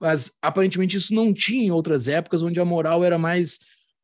[0.00, 3.58] mas aparentemente isso não tinha em outras épocas onde a moral era mais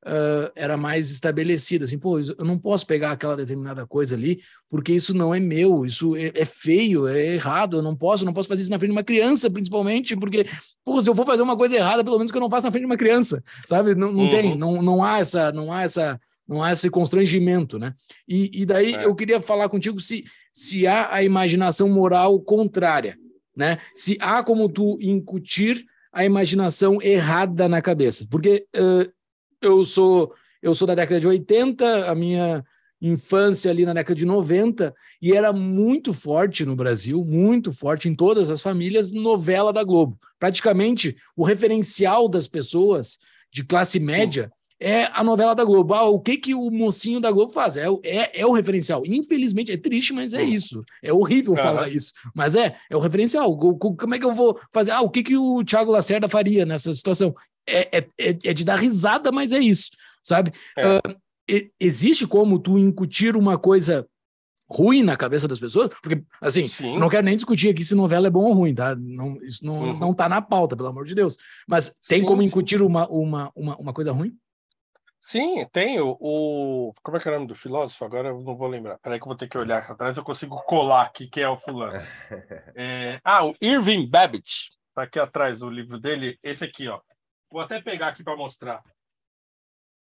[0.06, 1.84] uh, era mais estabelecida.
[1.84, 5.84] Assim, pô, eu não posso pegar aquela determinada coisa ali, porque isso não é meu,
[5.84, 8.90] isso é, é feio, é errado, eu não posso, não posso fazer isso na frente
[8.90, 10.46] de uma criança, principalmente, porque,
[10.84, 12.70] pô, se eu for fazer uma coisa errada, pelo menos que eu não faça na
[12.70, 13.94] frente de uma criança, sabe?
[13.94, 14.30] Não, não uhum.
[14.30, 17.94] tem, não, não há essa, não há essa, não há esse constrangimento, né?
[18.28, 19.04] E, e daí é.
[19.04, 23.16] eu queria falar contigo se, se há a imaginação moral contrária,
[23.56, 23.78] né?
[23.94, 29.08] Se há como tu incutir a imaginação errada na cabeça, porque uh,
[29.62, 30.32] eu sou
[30.62, 32.64] eu sou da década de 80, a minha
[33.00, 38.14] infância ali na década de 90, e era muito forte no Brasil, muito forte em
[38.14, 40.18] todas as famílias, novela da Globo.
[40.38, 43.18] Praticamente o referencial das pessoas
[43.50, 44.50] de classe média Sim.
[44.80, 45.94] é a novela da Globo.
[45.94, 47.78] Ah, o que que o mocinho da Globo faz?
[47.78, 49.02] É, é, é o referencial.
[49.06, 50.48] Infelizmente, é triste, mas é hum.
[50.48, 50.80] isso.
[51.02, 51.56] É horrível uhum.
[51.56, 52.12] falar isso.
[52.34, 53.56] Mas é, é o referencial.
[53.56, 54.90] Como é que eu vou fazer?
[54.90, 57.34] Ah, o que que o Thiago Lacerda faria nessa situação?
[57.70, 59.90] É, é, é, é de dar risada, mas é isso,
[60.22, 60.52] sabe?
[60.76, 60.96] É.
[60.96, 64.06] Uh, existe como tu incutir uma coisa
[64.70, 66.96] ruim na cabeça das pessoas, porque, assim, Sim.
[66.96, 68.94] não quero nem discutir aqui se novela é bom ou ruim, tá?
[68.94, 69.98] Não, isso não, uhum.
[69.98, 71.36] não tá na pauta, pelo amor de Deus.
[71.66, 74.32] Mas tem sim, como incutir uma, uma, uma, uma coisa ruim?
[75.18, 78.04] Sim, tem o, o, Como é que é o nome do filósofo?
[78.04, 78.98] Agora eu não vou lembrar.
[79.00, 81.58] Peraí que eu vou ter que olhar atrás, eu consigo colar aqui quem é o
[81.58, 81.92] fulano.
[82.74, 83.20] É...
[83.24, 84.70] Ah, o Irving Babbitt.
[84.94, 86.38] Tá aqui atrás o livro dele.
[86.42, 87.00] Esse aqui, ó.
[87.50, 88.82] Vou até pegar aqui para mostrar.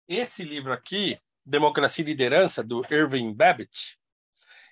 [0.07, 3.99] Esse livro aqui, Democracia e Liderança, do Irving Babbitt,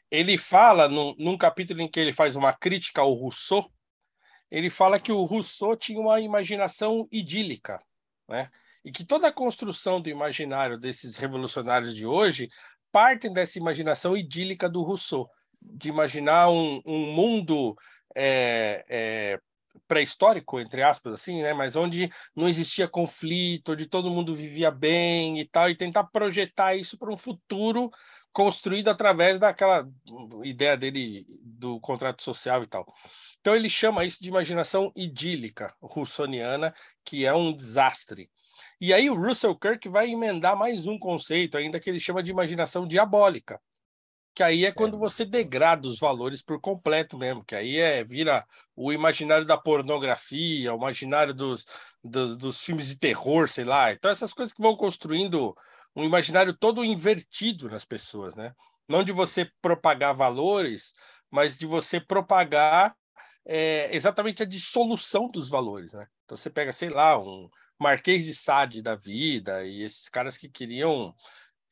[0.09, 3.71] ele fala, num, num capítulo em que ele faz uma crítica ao Rousseau,
[4.49, 7.83] ele fala que o Rousseau tinha uma imaginação idílica,
[8.27, 8.49] né?
[8.85, 12.49] E que toda a construção do imaginário desses revolucionários de hoje
[12.91, 15.29] partem dessa imaginação idílica do Rousseau,
[15.61, 17.75] de imaginar um, um mundo
[18.15, 19.39] é, é,
[19.87, 21.53] pré-histórico, entre aspas, assim, né?
[21.53, 26.75] Mas onde não existia conflito, onde todo mundo vivia bem e tal, e tentar projetar
[26.75, 27.91] isso para um futuro
[28.31, 29.87] construído através daquela
[30.43, 32.85] ideia dele do contrato social e tal.
[33.39, 36.73] Então ele chama isso de imaginação idílica russoniana,
[37.03, 38.29] que é um desastre.
[38.79, 42.31] E aí o Russell Kirk vai emendar mais um conceito ainda que ele chama de
[42.31, 43.59] imaginação diabólica,
[44.33, 44.99] que aí é quando é.
[44.99, 48.45] você degrada os valores por completo mesmo, que aí é vira
[48.75, 51.65] o imaginário da pornografia, o imaginário dos,
[52.03, 53.91] dos, dos filmes de terror, sei lá.
[53.91, 55.55] Então essas coisas que vão construindo
[55.95, 58.53] um imaginário todo invertido nas pessoas, né?
[58.87, 60.93] Não de você propagar valores,
[61.29, 62.95] mas de você propagar
[63.45, 66.07] é, exatamente a dissolução dos valores, né?
[66.25, 67.49] Então você pega, sei lá, um
[67.79, 71.13] Marquês de Sade da vida e esses caras que queriam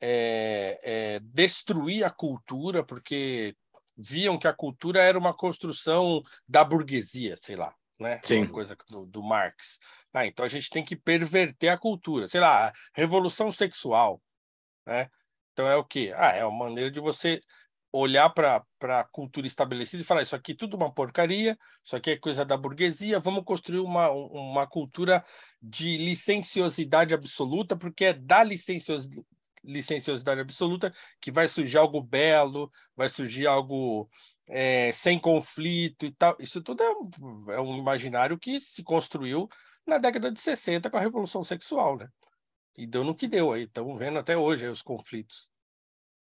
[0.04, 3.56] é, é, destruir a cultura porque
[3.96, 8.18] viam que a cultura era uma construção da burguesia, sei lá, né?
[8.24, 8.42] Sim.
[8.42, 9.78] Uma coisa do, do Marx.
[10.12, 14.20] Ah, então a gente tem que perverter a cultura, sei lá, revolução sexual,
[14.84, 15.08] né?
[15.52, 16.12] Então é o quê?
[16.16, 17.40] Ah, é uma maneira de você
[17.92, 22.10] olhar para a cultura estabelecida e falar isso aqui é tudo uma porcaria, isso aqui
[22.10, 25.22] é coisa da burguesia, vamos construir uma, uma cultura
[25.60, 29.06] de licenciosidade absoluta, porque é da licencios,
[29.64, 34.08] licenciosidade absoluta que vai surgir algo belo, vai surgir algo
[34.48, 36.36] é, sem conflito e tal.
[36.38, 39.48] Isso tudo é um, é um imaginário que se construiu
[39.86, 42.08] na década de 60 com a Revolução Sexual, né?
[42.76, 45.50] E deu no que deu aí, estamos vendo até hoje os conflitos.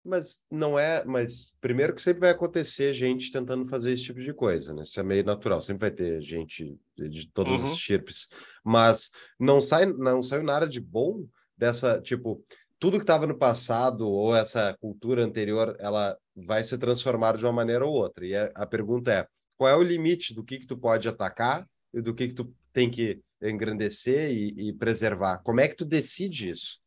[0.02, 4.32] Mas não é, mas primeiro que sempre vai acontecer gente tentando fazer esse tipo de
[4.32, 4.82] coisa, né?
[4.82, 7.72] Isso é meio natural, sempre vai ter gente de todas uhum.
[8.08, 8.28] as.
[8.64, 11.26] Mas não sai, não saiu nada de bom
[11.56, 12.42] dessa, tipo,
[12.80, 17.52] tudo que estava no passado ou essa cultura anterior, ela vai se transformar de uma
[17.52, 18.26] maneira ou outra.
[18.26, 19.26] E a, a pergunta é,
[19.56, 22.52] qual é o limite do que que tu pode atacar e do que que tu
[22.72, 25.42] tem que engrandecer e, e preservar.
[25.42, 26.80] Como é que tu decide isso?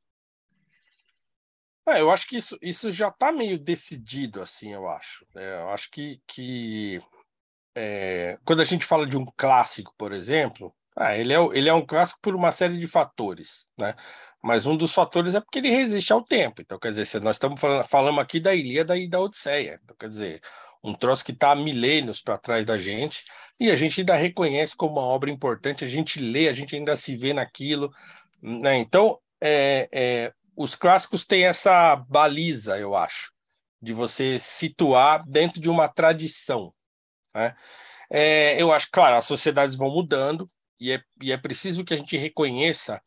[1.87, 5.25] É, eu acho que isso, isso já está meio decidido, assim, eu acho.
[5.35, 7.01] É, eu acho que, que
[7.75, 11.73] é, quando a gente fala de um clássico, por exemplo, ah, ele, é, ele é
[11.73, 13.95] um clássico por uma série de fatores, né?
[14.41, 16.61] Mas um dos fatores é porque ele resiste ao tempo.
[16.61, 19.79] Então, quer dizer, nós estamos falando, aqui da Ilíada e da Odisseia.
[19.81, 20.41] Então, quer dizer,
[20.83, 23.23] um troço que está há milênios para trás da gente,
[23.57, 26.95] e a gente ainda reconhece como uma obra importante, a gente lê, a gente ainda
[26.97, 27.89] se vê naquilo.
[28.41, 28.77] Né?
[28.79, 33.31] Então, é, é, os clássicos têm essa baliza, eu acho,
[33.81, 36.73] de você situar dentro de uma tradição.
[37.33, 37.55] Né?
[38.11, 41.97] É, eu acho, claro, as sociedades vão mudando, e é, e é preciso que a
[41.97, 43.01] gente reconheça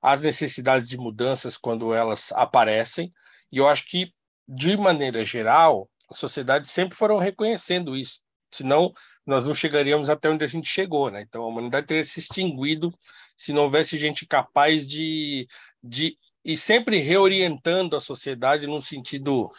[0.00, 3.12] as necessidades de mudanças quando elas aparecem,
[3.50, 4.12] e eu acho que,
[4.48, 8.20] de maneira geral, as sociedades sempre foram reconhecendo isso,
[8.50, 8.92] senão
[9.26, 11.22] nós não chegaríamos até onde a gente chegou, né?
[11.22, 12.92] Então a humanidade teria se extinguido
[13.36, 15.48] se não houvesse gente capaz de,
[15.82, 19.50] de e sempre reorientando a sociedade num sentido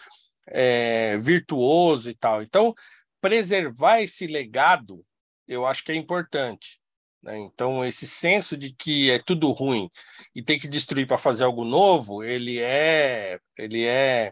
[0.48, 2.44] é, virtuoso e tal.
[2.44, 2.74] Então
[3.20, 5.04] preservar esse legado,
[5.48, 6.80] eu acho que é importante.
[7.26, 7.40] Né?
[7.40, 9.90] Então esse senso de que é tudo ruim
[10.36, 14.32] e tem que destruir para fazer algo novo, ele é ele é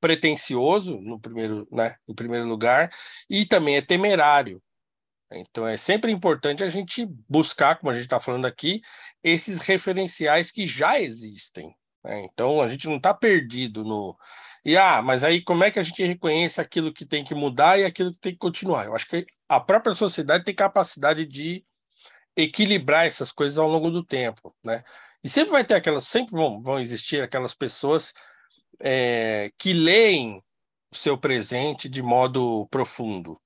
[0.00, 2.90] pretensioso no primeiro, né, em primeiro lugar
[3.28, 4.62] e também é temerário.
[5.32, 8.80] Então é sempre importante a gente buscar, como a gente está falando aqui,
[9.22, 11.74] esses referenciais que já existem.
[12.02, 12.24] Né?
[12.24, 14.16] Então a gente não está perdido no
[14.64, 17.78] e ah, mas aí como é que a gente reconhece aquilo que tem que mudar
[17.78, 18.86] e aquilo que tem que continuar?
[18.86, 21.64] Eu acho que a própria sociedade tem capacidade de
[22.36, 24.82] equilibrar essas coisas ao longo do tempo, né?
[25.22, 28.12] E sempre vai ter aquelas, sempre vão, vão existir aquelas pessoas
[28.80, 30.42] é, que leem
[30.92, 33.40] o seu presente de modo profundo.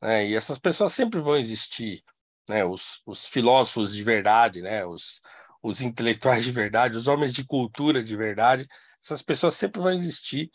[0.00, 0.28] Né?
[0.28, 2.02] E essas pessoas sempre vão existir,
[2.48, 2.64] né?
[2.64, 4.86] os, os filósofos de verdade, né?
[4.86, 5.20] os,
[5.62, 8.66] os intelectuais de verdade, os homens de cultura de verdade,
[9.02, 10.50] essas pessoas sempre vão existir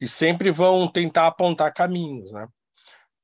[0.00, 2.46] e sempre vão tentar apontar caminhos, né?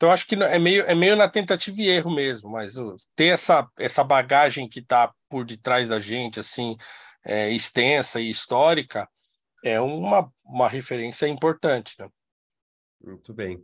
[0.00, 2.72] Então acho que é meio, é meio na tentativa e erro mesmo, mas
[3.14, 6.74] ter essa, essa bagagem que está por detrás da gente, assim,
[7.22, 9.06] é, extensa e histórica,
[9.62, 12.08] é uma, uma referência importante, né?
[13.04, 13.62] Muito bem.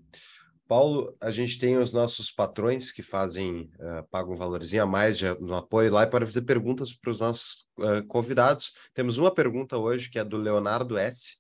[0.69, 5.17] Paulo, a gente tem os nossos patrões que fazem, uh, pagam um valorzinho a mais
[5.17, 8.75] de, no apoio lá e podem fazer perguntas para os nossos uh, convidados.
[8.93, 11.39] Temos uma pergunta hoje que é do Leonardo S.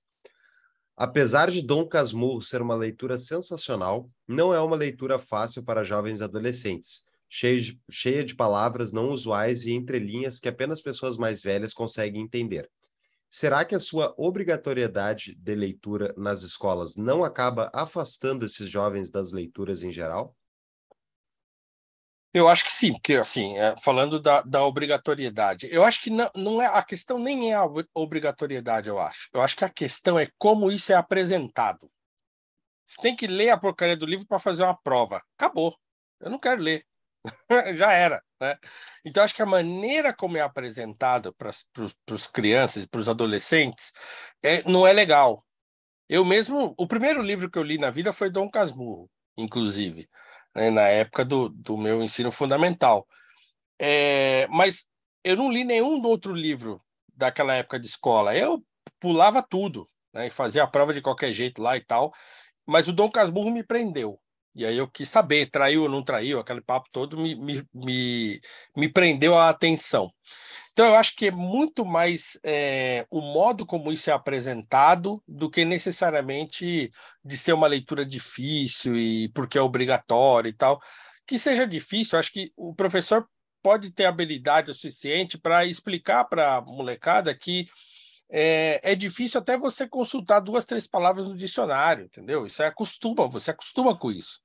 [0.97, 6.23] Apesar de Dom Casmurro ser uma leitura sensacional, não é uma leitura fácil para jovens
[6.23, 11.75] adolescentes, cheia de, cheia de palavras não usuais e entrelinhas que apenas pessoas mais velhas
[11.75, 12.71] conseguem entender.
[13.29, 19.33] Será que a sua obrigatoriedade de leitura nas escolas não acaba afastando esses jovens das
[19.33, 20.35] leituras em geral?
[22.37, 26.31] Eu acho que sim, porque assim, é, falando da, da, obrigatoriedade, eu acho que não,
[26.37, 27.65] não é a questão nem é a
[27.95, 29.31] obrigatoriedade, eu acho.
[29.33, 31.91] Eu acho que a questão é como isso é apresentado.
[32.85, 35.23] Você tem que ler a porcaria do livro para fazer uma prova.
[35.39, 35.75] Acabou.
[36.21, 36.85] Eu não quero ler.
[37.79, 38.23] já era.
[38.39, 38.55] Né?
[39.03, 41.51] Então, acho que a maneira como é apresentado para
[42.11, 43.93] os crianças para os adolescentes
[44.43, 45.43] é, não é legal.
[46.07, 50.07] Eu mesmo, o primeiro livro que eu li na vida foi Dom Casmurro, inclusive,
[50.57, 53.07] né, na época do, do meu ensino fundamental.
[53.79, 54.87] É, mas
[55.23, 56.81] eu não li nenhum outro livro
[57.15, 58.35] daquela época de escola.
[58.35, 58.65] Eu
[58.99, 62.13] pulava tudo, né, e fazia a prova de qualquer jeito lá e tal.
[62.67, 64.19] Mas o Dom Casmurro me prendeu.
[64.55, 68.41] E aí eu quis saber, traiu ou não traiu, aquele papo todo me, me, me,
[68.75, 70.11] me prendeu a atenção.
[70.77, 75.49] Então, eu acho que é muito mais é, o modo como isso é apresentado do
[75.49, 76.93] que necessariamente
[77.25, 80.79] de ser uma leitura difícil e porque é obrigatório e tal.
[81.27, 83.27] Que seja difícil, acho que o professor
[83.63, 87.67] pode ter habilidade o suficiente para explicar para a molecada que
[88.29, 92.45] é, é, difícil até você consultar duas, três palavras no dicionário, entendeu?
[92.45, 94.43] Isso é acostuma, você acostuma com isso.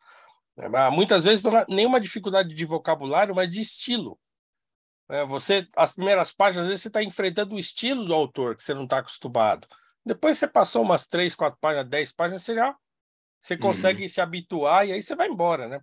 [0.58, 4.18] É, muitas vezes não há nenhuma dificuldade de vocabulário, mas de estilo.
[5.11, 8.63] É, você, as primeiras páginas, às vezes você está enfrentando o estilo do autor que
[8.63, 9.67] você não está acostumado.
[10.05, 12.75] Depois você passou umas três, quatro páginas, dez páginas, você já
[13.38, 14.09] você consegue uhum.
[14.09, 15.81] se habituar e aí você vai embora, né?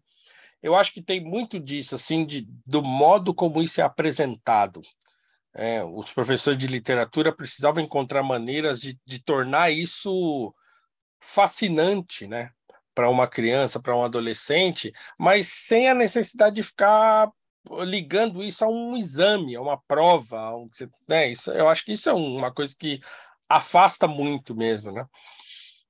[0.62, 4.80] Eu acho que tem muito disso, assim, de, do modo como isso é apresentado.
[5.52, 10.54] É, os professores de literatura precisavam encontrar maneiras de, de tornar isso
[11.20, 12.52] fascinante, né?
[12.94, 17.28] Para uma criança, para um adolescente, mas sem a necessidade de ficar
[17.84, 20.68] ligando isso a um exame, a uma prova, a um,
[21.08, 21.30] né?
[21.30, 23.00] Isso, eu acho que isso é uma coisa que
[23.48, 25.06] afasta muito mesmo, né?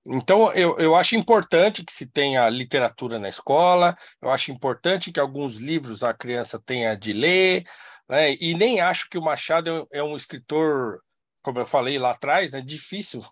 [0.06, 5.20] Então, eu, eu acho importante que se tenha literatura na escola, eu acho importante que
[5.20, 7.64] alguns livros a criança tenha de ler,
[8.08, 8.34] né?
[8.40, 11.02] E nem acho que o Machado é um escritor,
[11.42, 12.60] como eu falei lá atrás, né?
[12.62, 13.22] difícil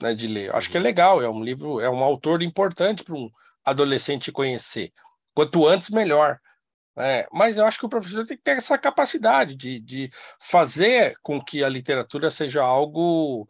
[0.00, 0.48] né, de ler.
[0.48, 0.84] Eu acho que é uhum.
[0.84, 3.30] legal, é um livro, é um autor importante para um
[3.64, 4.92] adolescente conhecer.
[5.34, 6.38] Quanto antes, melhor.
[6.98, 10.10] É, mas eu acho que o professor tem que ter essa capacidade de, de
[10.40, 13.46] fazer com que a literatura seja algo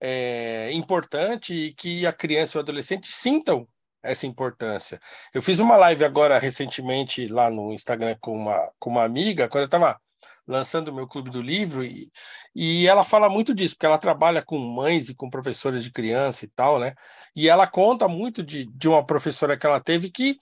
[0.00, 3.68] é, importante e que a criança e o adolescente sintam
[4.02, 4.98] essa importância.
[5.34, 9.62] Eu fiz uma live agora recentemente lá no Instagram com uma, com uma amiga, quando
[9.62, 10.00] eu estava
[10.46, 12.10] lançando o meu clube do livro, e,
[12.54, 16.44] e ela fala muito disso, porque ela trabalha com mães e com professoras de criança
[16.44, 16.94] e tal, né?
[17.36, 20.38] E ela conta muito de, de uma professora que ela teve que,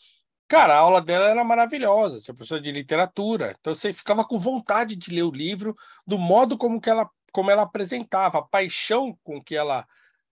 [0.49, 4.97] cara, a aula dela era maravilhosa, ser professora de literatura, então você ficava com vontade
[4.97, 5.77] de ler o livro
[6.07, 9.87] do modo como que ela como ela apresentava, a paixão com que ela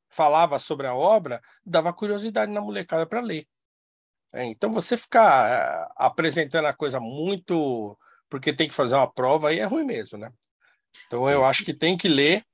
[0.09, 3.47] falava sobre a obra, dava curiosidade na molecada para ler.
[4.32, 7.97] É, então você ficar uh, apresentando a coisa muito
[8.28, 10.32] porque tem que fazer uma prova, aí é ruim mesmo, né?
[11.06, 11.30] Então Sim.
[11.30, 12.44] eu acho que tem que ler,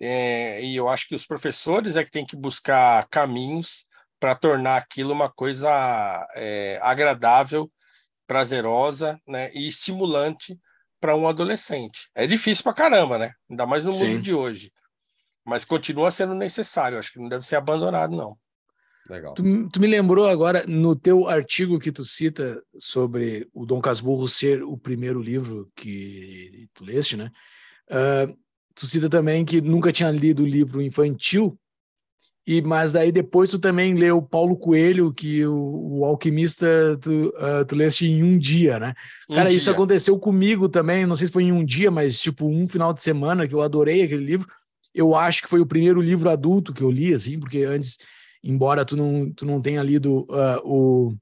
[0.00, 3.86] é, e eu acho que os professores é que tem que buscar caminhos
[4.22, 5.68] para tornar aquilo uma coisa
[6.36, 7.68] é, agradável,
[8.24, 10.56] prazerosa né, e estimulante
[11.00, 12.08] para um adolescente.
[12.14, 13.32] É difícil para caramba, né?
[13.50, 14.12] Ainda mais no Sim.
[14.12, 14.72] mundo de hoje.
[15.44, 18.38] Mas continua sendo necessário, acho que não deve ser abandonado, não.
[19.10, 19.34] Legal.
[19.34, 24.28] Tu, tu, me lembrou agora, no teu artigo que tu cita sobre o Dom Casmurro
[24.28, 27.28] ser o primeiro livro que tu leste, né?
[27.90, 28.38] Uh,
[28.72, 31.58] tu cita também que nunca tinha lido o livro infantil
[32.46, 36.66] E, mas daí depois tu também leu Paulo Coelho, que o, o Alquimista
[37.00, 38.94] tu, uh, tu leste em um dia, né?
[39.30, 39.58] Um Cara, dia.
[39.58, 42.92] isso aconteceu comigo também, não sei se foi em um dia, mas tipo um final
[42.92, 44.48] de semana que eu adorei aquele livro.
[44.92, 47.98] Eu acho que foi o primeiro livro adulto que eu li, assim, porque antes,
[48.42, 51.14] embora tu não, tu não tenha lido uh, o,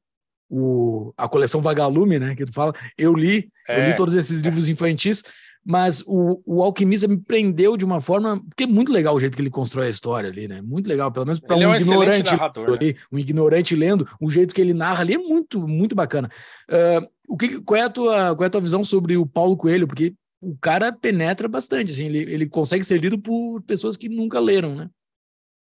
[0.48, 3.78] o, a coleção Vagalume, né, que tu fala, eu li, é.
[3.78, 5.22] eu li todos esses livros infantis,
[5.64, 9.36] mas o, o Alquimista me prendeu de uma forma porque é muito legal o jeito
[9.36, 10.62] que ele constrói a história ali, né?
[10.62, 13.00] Muito legal, pelo menos para um, é um ignorante narrador, ali, né?
[13.12, 16.30] um ignorante lendo, o jeito que ele narra ali é muito muito bacana.
[16.68, 19.56] Uh, o que qual é a tua qual é a tua visão sobre o Paulo
[19.56, 19.86] Coelho?
[19.86, 24.40] Porque o cara penetra bastante, assim, ele, ele consegue ser lido por pessoas que nunca
[24.40, 24.88] leram, né?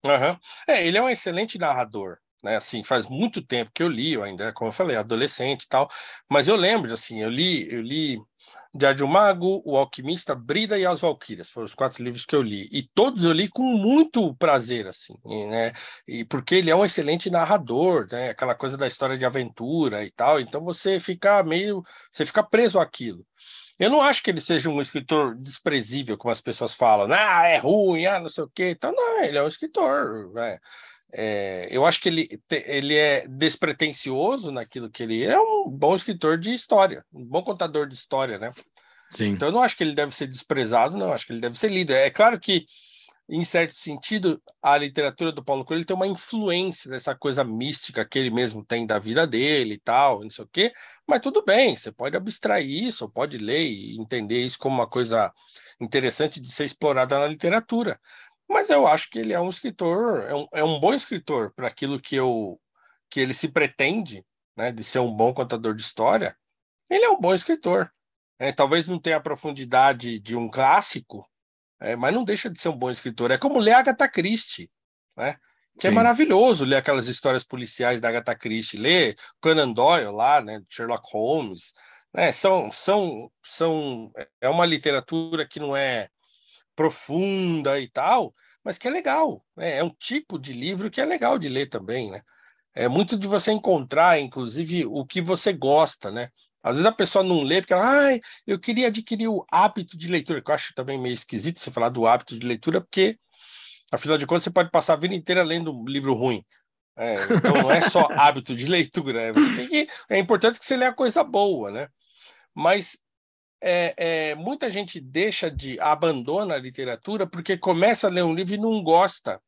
[0.04, 0.38] Uhum.
[0.68, 2.56] É, ele é um excelente narrador, né?
[2.56, 5.90] Assim, faz muito tempo que eu li, eu ainda, como eu falei, adolescente e tal,
[6.30, 8.18] mas eu lembro, assim, eu li, eu li
[8.74, 11.48] Diário de um Mago, O Alquimista, Brida e as Valquírias.
[11.48, 12.68] Foram os quatro livros que eu li.
[12.70, 15.16] E todos eu li com muito prazer, assim,
[15.48, 15.72] né?
[16.06, 18.30] E porque ele é um excelente narrador, né?
[18.30, 20.40] Aquela coisa da história de aventura e tal.
[20.40, 21.82] Então você fica meio.
[22.10, 23.24] Você fica preso àquilo.
[23.78, 27.08] Eu não acho que ele seja um escritor desprezível, como as pessoas falam.
[27.12, 28.70] Ah, é ruim, ah, não sei o quê.
[28.70, 30.58] Então, não, ele é um escritor, né?
[31.12, 35.94] É, eu acho que ele, ele é despretensioso naquilo que ele é, é um bom
[35.94, 38.52] escritor de história, um bom contador de história, né?
[39.10, 39.30] Sim.
[39.30, 41.70] Então eu não acho que ele deve ser desprezado, não, acho que ele deve ser
[41.70, 41.92] lido.
[41.92, 42.66] É claro que,
[43.28, 48.18] em certo sentido, a literatura do Paulo Coelho tem uma influência dessa coisa mística que
[48.18, 50.72] ele mesmo tem da vida dele e tal, não sei o quê,
[51.06, 55.32] mas tudo bem, você pode abstrair isso, pode ler e entender isso como uma coisa
[55.80, 58.00] interessante de ser explorada na literatura.
[58.48, 61.66] Mas eu acho que ele é um escritor, é um, é um bom escritor para
[61.66, 62.60] aquilo que eu
[63.08, 64.24] que ele se pretende,
[64.56, 66.36] né, de ser um bom contador de história.
[66.90, 67.90] Ele é um bom escritor.
[68.38, 71.24] É, talvez não tenha a profundidade de um clássico,
[71.80, 73.30] é, mas não deixa de ser um bom escritor.
[73.30, 74.70] É como ler Agatha Christie,
[75.16, 75.34] né?
[75.78, 75.94] Que é Sim.
[75.94, 81.06] é maravilhoso ler aquelas histórias policiais da Agatha Christie, ler Conan Doyle lá, né, Sherlock
[81.12, 81.72] Holmes,
[82.12, 82.32] né?
[82.32, 84.10] São, são, são,
[84.40, 86.08] é uma literatura que não é
[86.76, 89.44] profunda e tal, mas que é legal.
[89.56, 89.78] Né?
[89.78, 92.20] É um tipo de livro que é legal de ler também, né?
[92.74, 96.28] É muito de você encontrar, inclusive, o que você gosta, né?
[96.62, 100.08] Às vezes a pessoa não lê porque ela, ah, eu queria adquirir o hábito de
[100.08, 103.18] leitura, que eu acho também meio esquisito você falar do hábito de leitura, porque,
[103.90, 106.44] afinal de contas, você pode passar a vida inteira lendo um livro ruim.
[106.96, 109.32] É, então não é só hábito de leitura, é,
[109.68, 111.88] que, é importante que você leia coisa boa, né?
[112.54, 112.98] Mas
[113.62, 118.54] é, é, muita gente deixa de abandona a literatura porque começa a ler um livro
[118.54, 119.40] e não gosta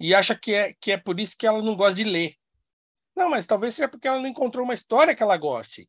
[0.00, 2.34] e acha que é, que é por isso que ela não gosta de ler.
[3.14, 5.88] Não, mas talvez seja porque ela não encontrou uma história que ela goste.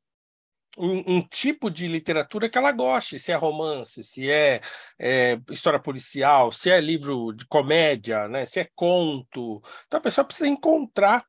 [0.77, 4.59] Um, um tipo de literatura que ela goste, se é romance, se é,
[4.99, 9.61] é, história policial, se é livro de comédia, né, se é conto.
[9.87, 11.25] Então a pessoa precisa encontrar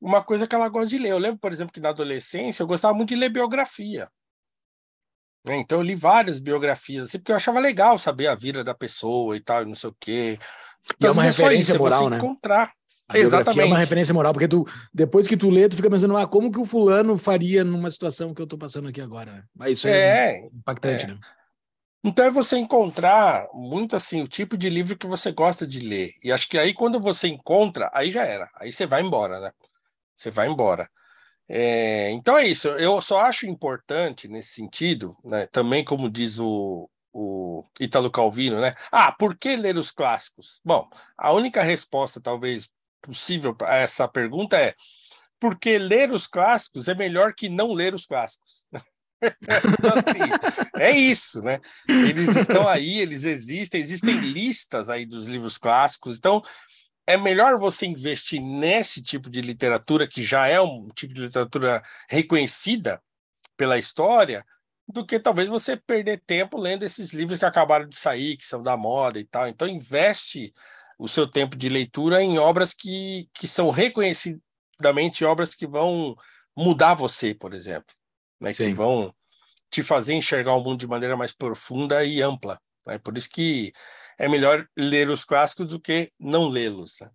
[0.00, 1.10] uma coisa que ela gosta de ler.
[1.10, 4.10] Eu lembro, por exemplo, que na adolescência eu gostava muito de ler biografia.
[5.44, 8.74] Né, então eu li várias biografias, assim, porque eu achava legal saber a vida da
[8.74, 10.38] pessoa e tal, e não sei o quê.
[10.96, 12.16] Então, é uma referência isso, moral, né?
[12.16, 12.72] encontrar.
[13.14, 13.60] Exatamente.
[13.60, 16.50] É uma referência moral, porque tu, depois que tu lê, tu fica pensando, ah, como
[16.50, 19.42] que o fulano faria numa situação que eu tô passando aqui agora, né?
[19.54, 21.08] Mas isso é, é impactante, é.
[21.08, 21.18] né?
[22.04, 26.14] Então é você encontrar muito assim o tipo de livro que você gosta de ler.
[26.22, 28.50] E acho que aí quando você encontra, aí já era.
[28.56, 29.52] Aí você vai embora, né?
[30.16, 30.90] Você vai embora.
[31.48, 32.68] É, então é isso.
[32.68, 38.74] Eu só acho importante nesse sentido, né, também como diz o, o Ítalo Calvino, né?
[38.90, 40.60] Ah, por que ler os clássicos?
[40.64, 42.70] Bom, a única resposta talvez
[43.00, 44.74] possível a essa pergunta é
[45.38, 48.64] porque ler os clássicos é melhor que não ler os clássicos.
[49.22, 51.60] então, assim, é isso, né?
[51.88, 56.16] Eles estão aí, eles existem, existem listas aí dos livros clássicos.
[56.16, 56.40] Então,
[57.12, 61.82] é melhor você investir nesse tipo de literatura, que já é um tipo de literatura
[62.08, 63.02] reconhecida
[63.56, 64.44] pela história,
[64.88, 68.62] do que talvez você perder tempo lendo esses livros que acabaram de sair, que são
[68.62, 69.46] da moda e tal.
[69.46, 70.52] Então, investe
[70.98, 76.16] o seu tempo de leitura em obras que, que são reconhecidamente obras que vão
[76.56, 77.94] mudar você, por exemplo,
[78.40, 78.52] né?
[78.52, 79.14] que vão
[79.70, 82.58] te fazer enxergar o mundo de maneira mais profunda e ampla.
[82.86, 82.98] Né?
[82.98, 83.72] Por isso que
[84.22, 86.94] é melhor ler os clássicos do que não lê-los.
[87.00, 87.10] Né?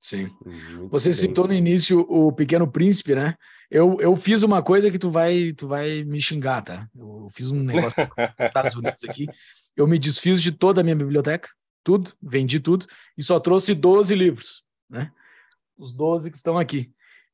[0.00, 0.28] Sim.
[0.44, 1.18] Muito Você bem.
[1.18, 3.36] citou no início o Pequeno Príncipe, né?
[3.70, 6.88] Eu, eu fiz uma coisa que tu vai, tu vai me xingar, tá?
[6.96, 8.08] Eu fiz um negócio nos
[8.48, 9.26] Estados Unidos aqui.
[9.76, 11.48] Eu me desfiz de toda a minha biblioteca,
[11.84, 12.86] tudo, vendi tudo,
[13.16, 15.12] e só trouxe 12 livros, né?
[15.76, 16.90] Os 12 que estão aqui.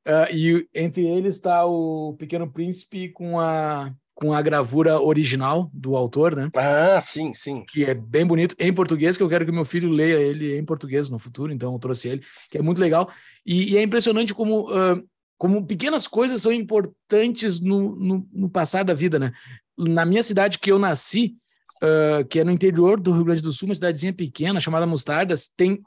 [0.07, 5.97] Uh, e entre eles está o Pequeno Príncipe com a com a gravura original do
[5.97, 6.49] autor, né?
[6.57, 7.65] Ah, sim, sim.
[7.67, 10.65] Que é bem bonito em português, que eu quero que meu filho leia ele em
[10.65, 13.11] português no futuro, então eu trouxe ele, que é muito legal.
[13.45, 15.03] E, e é impressionante como, uh,
[15.37, 19.33] como pequenas coisas são importantes no, no, no, passar da vida, né?
[19.77, 21.35] Na minha cidade que eu nasci,
[21.83, 25.51] uh, que é no interior do Rio Grande do Sul, uma cidadezinha pequena chamada Mostardas,
[25.57, 25.83] tem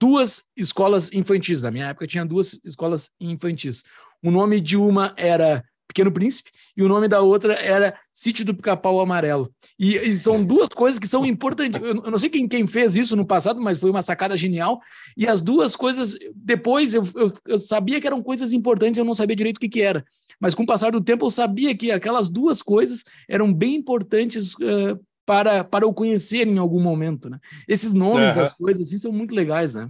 [0.00, 1.60] duas escolas infantis.
[1.60, 3.84] Na minha época tinha duas escolas infantis.
[4.22, 8.54] O nome de uma era Pequeno Príncipe, e o nome da outra era Sítio do
[8.54, 9.52] Pica-Pau Amarelo.
[9.78, 11.80] E, e, são duas coisas que são importantes.
[11.80, 14.80] Eu, eu, não sei quem, quem fez isso no passado, mas foi uma sacada genial.
[15.16, 19.14] E as duas coisas, depois eu, eu, eu sabia que eram coisas importantes, eu não
[19.14, 20.04] sabia direito o que, que era.
[20.40, 24.52] Mas com o passar do tempo, eu sabia que aquelas duas coisas eram bem importantes
[24.54, 27.30] uh, para, para eu conhecer em algum momento.
[27.30, 27.38] Né?
[27.66, 28.36] Esses nomes uhum.
[28.36, 29.88] das coisas assim, são muito legais, né?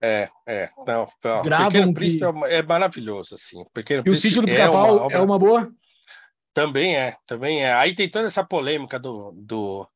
[0.00, 0.70] É, é.
[0.86, 2.44] Não, ó, Gravam Pequeno Príncipe que...
[2.46, 3.64] é, maravilhoso, assim.
[3.74, 5.72] Pequeno e o Sítio do Pica-Pau é, uma, é uma boa?
[6.54, 7.72] Também é, também é.
[7.74, 9.32] Aí tem toda essa polêmica do.
[9.36, 9.88] do,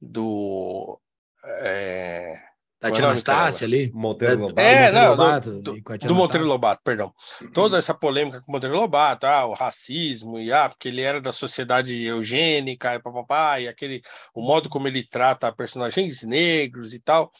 [0.00, 1.00] do
[1.44, 2.40] é...
[2.80, 3.90] Tatiana Anastácia ali.
[3.92, 4.60] Monteiro Lobato.
[4.60, 7.12] É, não, Lobato, do, do, do Monteiro Lobato, perdão.
[7.52, 11.20] Toda essa polêmica com o Monteiro Lobato, ah, o racismo, e ah, porque ele era
[11.20, 14.00] da sociedade eugênica, e papapá, e aquele,
[14.32, 17.32] o modo como ele trata personagens negros e tal.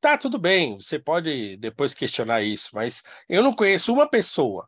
[0.00, 4.66] Tá, tudo bem, você pode depois questionar isso, mas eu não conheço uma pessoa,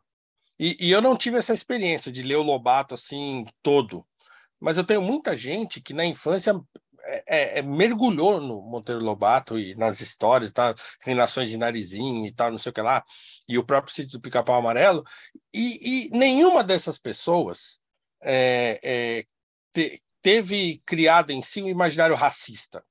[0.59, 4.05] e, e eu não tive essa experiência de ler o Lobato assim todo,
[4.59, 6.53] mas eu tenho muita gente que na infância
[7.05, 10.75] é, é, é, mergulhou no Monteiro Lobato e nas histórias, tá?
[11.01, 13.03] Relações de narizinho e tal, não sei o que lá,
[13.47, 15.03] e o próprio sítio do Pica-Pau Amarelo,
[15.53, 17.79] e, e, nenhuma dessas pessoas
[18.21, 19.25] é, é
[19.73, 22.83] te, teve criado em si um imaginário racista.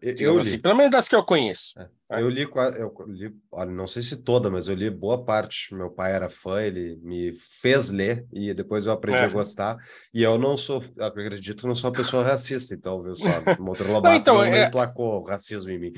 [0.00, 0.40] Eu, li.
[0.40, 1.78] Assim, pelo menos das que eu conheço.
[1.78, 1.88] É.
[2.20, 5.74] Eu li, eu li, olha, não sei se toda, mas eu li boa parte.
[5.74, 9.24] Meu pai era fã, ele me fez ler e depois eu aprendi é.
[9.24, 9.76] a gostar.
[10.14, 13.26] E eu não sou, acredito, não sou uma pessoa racista, então, viu só?
[13.60, 14.66] Monteiro Lobato não, então, não é...
[14.66, 15.92] emplacou racismo em mim.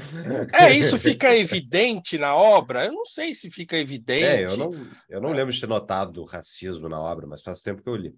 [0.52, 2.86] É, isso fica evidente na obra?
[2.86, 4.24] Eu não sei se fica evidente.
[4.24, 4.72] É, eu não,
[5.08, 8.14] eu não lembro de ter notado racismo na obra, mas faz tempo que eu li.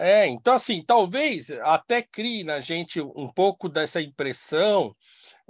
[0.00, 4.94] É, então assim, talvez até crie na gente um pouco dessa impressão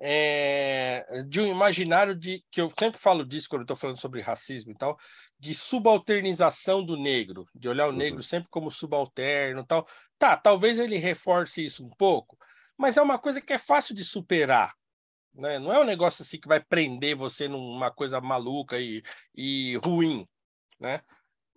[0.00, 4.72] é, de um imaginário de que eu sempre falo disso quando estou falando sobre racismo
[4.72, 4.96] e tal,
[5.38, 7.96] de subalternização do negro, de olhar o uhum.
[7.96, 9.86] negro sempre como subalterno, tal.
[10.18, 12.38] Tá, talvez ele reforce isso um pouco,
[12.74, 14.72] mas é uma coisa que é fácil de superar.
[15.34, 15.58] Né?
[15.58, 19.02] Não é um negócio assim que vai prender você numa coisa maluca e,
[19.34, 20.26] e ruim,
[20.80, 21.02] né?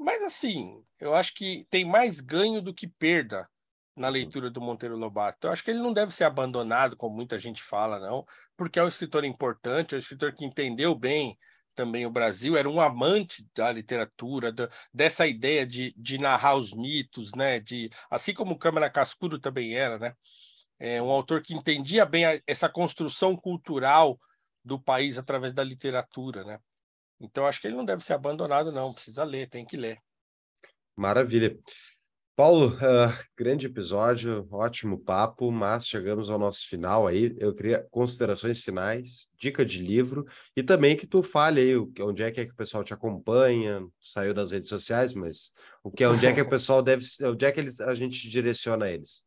[0.02, 3.48] Mas assim, eu acho que tem mais ganho do que perda
[3.96, 4.14] na uhum.
[4.14, 5.46] leitura do Monteiro Lobato.
[5.46, 8.26] Eu acho que ele não deve ser abandonado, como muita gente fala, não,
[8.58, 11.38] porque é um escritor importante, é um escritor que entendeu bem
[11.76, 16.74] também o Brasil, era um amante da literatura, da, dessa ideia de, de narrar os
[16.74, 17.60] mitos, né?
[17.60, 20.14] De, assim como Câmara Cascudo também era, né?
[20.80, 24.20] É um autor que entendia bem a, essa construção cultural
[24.66, 26.60] do país através da literatura, né?
[27.22, 28.94] Então, acho que ele não deve ser abandonado, não.
[28.94, 30.02] Precisa ler, tem que ler.
[30.96, 31.58] Maravilha.
[32.36, 37.36] Paulo, uh, grande episódio, ótimo papo, mas chegamos ao nosso final aí.
[37.38, 40.26] Eu queria considerações finais, dica de livro
[40.56, 43.86] e também que tu fale aí onde é que, é que o pessoal te acompanha,
[44.00, 45.54] saiu das redes sociais, mas
[45.84, 48.28] o que é onde é que o pessoal deve, onde é que eles, a gente
[48.28, 49.24] direciona eles?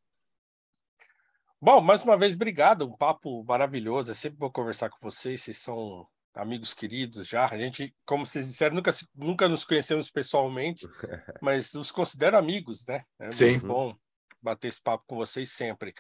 [1.61, 4.11] Bom, mais uma vez, obrigado, um papo maravilhoso.
[4.11, 7.47] É sempre bom conversar com vocês, vocês são amigos queridos já.
[7.47, 10.87] A gente, como vocês disseram, nunca, nunca nos conhecemos pessoalmente,
[11.41, 13.05] mas nos considero amigos, né?
[13.19, 13.51] É Sim.
[13.53, 13.97] muito bom
[14.43, 15.95] bater esse papo com vocês sempre.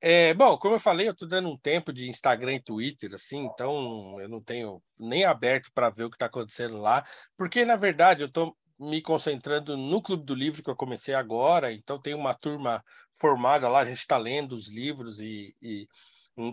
[0.00, 3.46] É, bom, como eu falei, eu estou dando um tempo de Instagram e Twitter, assim,
[3.46, 7.04] então eu não tenho nem aberto para ver o que está acontecendo lá,
[7.36, 11.72] porque na verdade eu estou me concentrando no Clube do Livro que eu comecei agora,
[11.72, 12.84] então tem uma turma
[13.16, 15.88] formada lá, a gente está lendo os livros e, e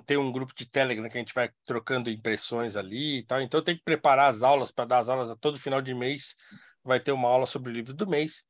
[0.05, 3.41] tem um grupo de Telegram que a gente vai trocando impressões ali e tal.
[3.41, 6.35] Então tem que preparar as aulas para dar as aulas a todo final de mês.
[6.83, 8.43] Vai ter uma aula sobre o livro do mês.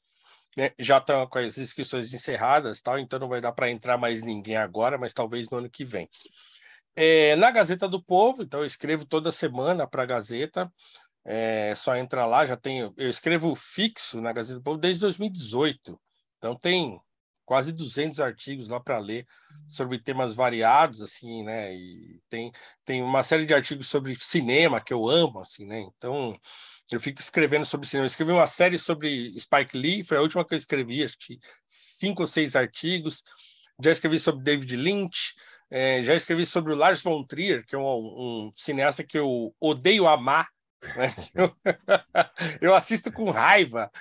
[0.58, 0.72] Né?
[0.80, 4.56] Já estão com as inscrições encerradas, tal, então não vai dar para entrar mais ninguém
[4.56, 6.10] agora, mas talvez no ano que vem.
[6.96, 10.72] É, na Gazeta do Povo, então eu escrevo toda semana para a Gazeta.
[11.26, 12.94] É só entrar lá, já tenho.
[12.96, 16.00] Eu escrevo fixo na Gazeta do Povo desde 2018.
[16.38, 17.00] Então tem
[17.46, 19.26] quase 200 artigos lá para ler
[19.68, 21.74] sobre temas variados, assim, né?
[21.74, 22.52] E tem,
[22.84, 25.82] tem uma série de artigos sobre cinema que eu amo, assim, né?
[25.82, 26.38] Então,
[26.92, 28.06] eu fico escrevendo sobre cinema.
[28.06, 31.40] Eu escrevi uma série sobre Spike Lee, foi a última que eu escrevi, acho que
[31.66, 33.24] cinco ou seis artigos.
[33.84, 35.34] Já escrevi sobre David Lynch,
[35.70, 39.54] é, já escrevi sobre o Lars von Trier, que é um, um cineasta que eu
[39.60, 40.48] odeio amar,
[40.96, 41.14] Né?
[41.34, 41.56] Eu,
[42.62, 43.92] eu, assisto com raiva,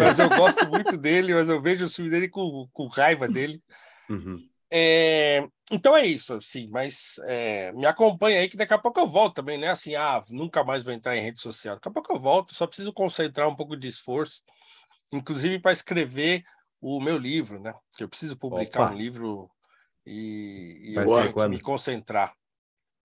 [0.00, 3.62] mas eu gosto muito dele, mas eu vejo o filme dele com, com raiva dele.
[4.08, 4.38] Uhum.
[4.70, 9.06] É, então é isso, assim, mas é, me acompanha aí que daqui a pouco eu
[9.06, 9.68] volto também, né?
[9.68, 11.76] Assim, ah, nunca mais vou entrar em rede social.
[11.76, 14.42] Daqui a pouco eu volto, só preciso concentrar um pouco de esforço,
[15.12, 16.44] inclusive para escrever
[16.80, 17.74] o meu livro, né?
[17.96, 18.94] Que eu preciso publicar Opa.
[18.94, 19.50] um livro
[20.04, 22.32] e, e eu me concentrar.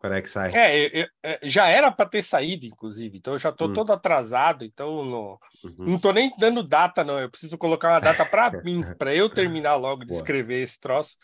[0.01, 0.51] Quando é que sai?
[0.55, 3.73] É, eu, eu, é, já era para ter saído, inclusive, então eu já estou hum.
[3.73, 5.91] todo atrasado, então não, uhum.
[5.91, 7.19] não tô nem dando data, não.
[7.19, 11.17] Eu preciso colocar uma data para mim, para eu terminar logo de escrever esse troço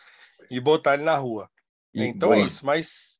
[0.51, 1.49] e botar ele na rua.
[1.91, 2.43] E, então é boa.
[2.43, 3.19] é isso, mas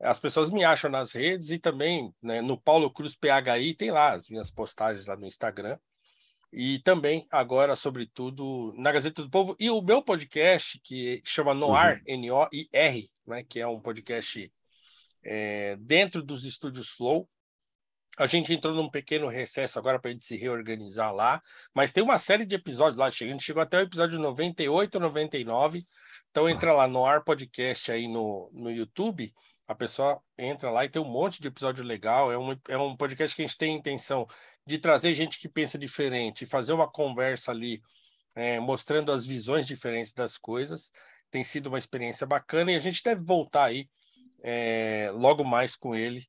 [0.00, 4.14] as pessoas me acham nas redes e também né, no Paulo Cruz PHI, tem lá
[4.14, 5.78] as minhas postagens lá no Instagram.
[6.52, 9.54] E também agora, sobretudo, na Gazeta do Povo.
[9.60, 12.14] E o meu podcast, que chama Noar, uhum.
[12.14, 14.50] N-O-I-R, né, que é um podcast
[15.30, 17.28] é, dentro dos estúdios Flow.
[18.16, 21.40] A gente entrou num pequeno recesso agora para a gente se reorganizar lá,
[21.72, 23.06] mas tem uma série de episódios lá.
[23.06, 25.86] A gente chegou até o episódio 98, 99.
[26.30, 29.32] Então entra lá no Ar Podcast aí no, no YouTube,
[29.68, 32.32] a pessoa entra lá e tem um monte de episódio legal.
[32.32, 34.26] É um, é um podcast que a gente tem a intenção
[34.66, 37.80] de trazer gente que pensa diferente, fazer uma conversa ali,
[38.34, 40.90] é, mostrando as visões diferentes das coisas.
[41.30, 43.88] Tem sido uma experiência bacana e a gente deve voltar aí
[44.42, 46.26] é, logo mais com ele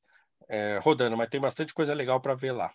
[0.48, 2.72] é, rodando, mas tem bastante coisa legal para ver lá.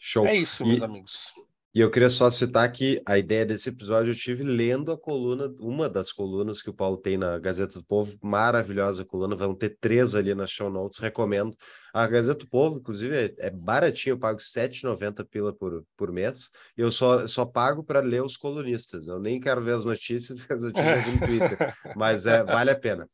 [0.00, 0.26] Show.
[0.26, 1.32] É isso, meus amigos.
[1.74, 5.52] E eu queria só citar que a ideia desse episódio eu tive lendo a coluna,
[5.58, 9.76] uma das colunas que o Paulo tem na Gazeta do Povo, maravilhosa coluna, vão ter
[9.80, 11.52] três ali nas show notes, recomendo.
[11.92, 16.12] A Gazeta do Povo, inclusive, é, é baratinho, eu pago R$ 7,90 pila por, por
[16.12, 19.84] mês, e eu só, só pago para ler os colunistas, eu nem quero ver as
[19.84, 23.08] notícias, porque as notícias no Twitter, mas é, vale a pena.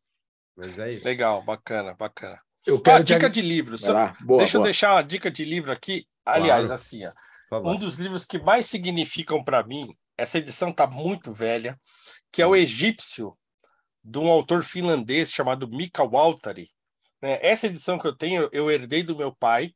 [0.56, 1.06] Mas é isso.
[1.06, 2.40] Legal, bacana, bacana.
[2.66, 3.78] Eu quero ah, dica de livro.
[3.78, 4.12] Só...
[4.20, 4.62] Boa, Deixa boa.
[4.62, 6.06] eu deixar uma dica de livro aqui.
[6.24, 6.74] Aliás, claro.
[6.74, 7.12] assim, ó,
[7.64, 11.81] um dos livros que mais significam para mim, essa edição está muito velha,
[12.31, 12.56] que é o hum.
[12.56, 13.36] Egípcio,
[14.02, 16.70] de um autor finlandês chamado Mika Waltari.
[17.20, 17.39] Né?
[17.43, 19.74] Essa edição que eu tenho, eu herdei do meu pai.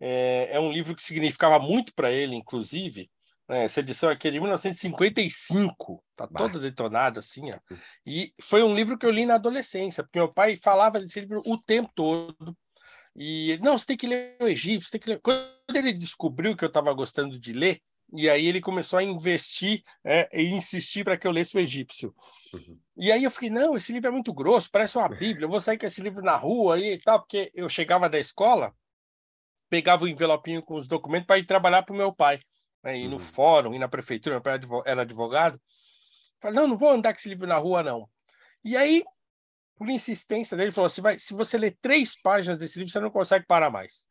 [0.00, 3.08] É, é um livro que significava muito para ele, inclusive.
[3.52, 3.64] Né?
[3.64, 6.38] Essa edição aqui é de 1955, tá bah.
[6.38, 7.52] toda detonada assim.
[7.52, 7.58] Ó.
[7.70, 7.76] Hum.
[8.06, 11.42] E foi um livro que eu li na adolescência, porque meu pai falava desse livro
[11.44, 12.56] o tempo todo.
[13.14, 15.20] E não, você tem que ler o Egito, você tem que ler.
[15.20, 17.78] Quando ele descobriu que eu estava gostando de ler,
[18.14, 22.14] e aí ele começou a investir é, e insistir para que eu lesse o egípcio.
[22.54, 22.78] Uhum.
[22.96, 25.60] E aí eu fiquei, não, esse livro é muito grosso, parece uma Bíblia, eu vou
[25.60, 28.74] sair com esse livro na rua e tal, porque eu chegava da escola,
[29.68, 32.40] pegava o envelopinho com os documentos para ir trabalhar para o meu pai,
[32.82, 33.18] né, ir no uhum.
[33.18, 35.60] fórum, ir na prefeitura, meu pai era advogado.
[36.40, 38.08] Falei, não, não vou andar com esse livro na rua, não.
[38.64, 39.04] E aí
[39.82, 43.10] por insistência dele, falou: se, vai, se você ler três páginas desse livro, você não
[43.10, 44.06] consegue parar mais.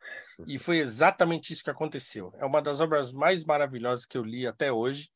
[0.46, 2.34] E foi exatamente isso que aconteceu.
[2.38, 5.10] É uma das obras mais maravilhosas que eu li até hoje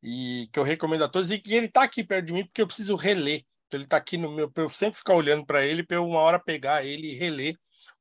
[0.00, 1.32] e que eu recomendo a todos.
[1.32, 3.42] E que ele está aqui perto de mim porque eu preciso reler.
[3.72, 6.20] Ele está aqui no meu, para eu sempre ficar olhando para ele, para eu uma
[6.20, 7.58] hora pegar ele e reler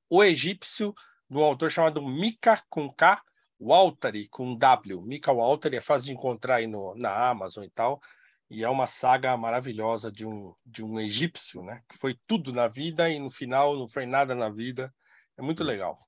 [0.08, 0.94] O Egípcio,
[1.28, 3.20] do autor chamado Mika com K,
[3.60, 5.02] Waltari com W.
[5.02, 8.02] Mika Waltari é fácil de encontrar aí no, na Amazon e tal
[8.50, 11.82] e é uma saga maravilhosa de um, de um egípcio, né?
[11.90, 14.94] Que foi tudo na vida e no final não foi nada na vida.
[15.38, 15.68] É muito hum.
[15.68, 16.00] legal.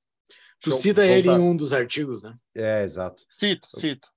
[0.59, 2.35] Tu cita ele em um dos artigos, né?
[2.55, 3.23] É, exato.
[3.29, 4.09] Cito, cito.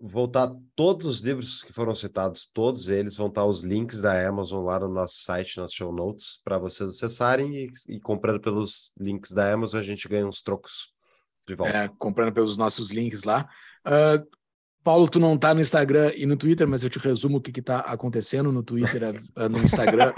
[0.00, 4.64] Voltar todos os livros que foram citados, todos eles vão estar os links da Amazon
[4.64, 9.30] lá no nosso site, nas show notes, para vocês acessarem e, e comprando pelos links
[9.30, 10.92] da Amazon a gente ganha uns trocos
[11.46, 11.76] de volta.
[11.76, 13.48] É, comprando pelos nossos links lá.
[13.86, 14.26] Uh,
[14.84, 17.50] Paulo, tu não tá no Instagram e no Twitter, mas eu te resumo o que,
[17.50, 20.12] que tá acontecendo no Twitter, eh, no Instagram.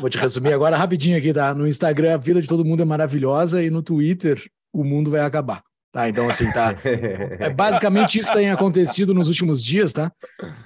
[0.00, 1.54] Vou te resumir agora rapidinho aqui, tá?
[1.54, 4.42] No Instagram, a vida de todo mundo é maravilhosa e no Twitter,
[4.72, 5.62] o mundo vai acabar.
[5.92, 6.74] Tá, então assim, tá.
[7.38, 10.10] É basicamente isso que tem acontecido nos últimos dias, tá?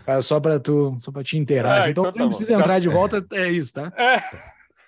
[0.07, 1.83] É só para tu, só para te inteirar.
[1.83, 3.93] Ah, então, então tá não precisa entrar de volta, é isso, tá?
[3.99, 4.21] É.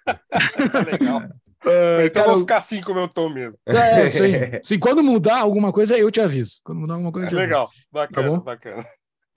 [0.70, 1.23] tá legal.
[1.65, 3.55] Uh, então cara, vou ficar assim como eu tô mesmo.
[3.66, 4.32] É, sim.
[4.62, 4.78] sim.
[4.78, 6.61] Quando mudar alguma coisa, eu te aviso.
[6.65, 7.82] Quando mudar alguma coisa, eu te Legal, aviso.
[7.93, 8.87] bacana, tá bacana.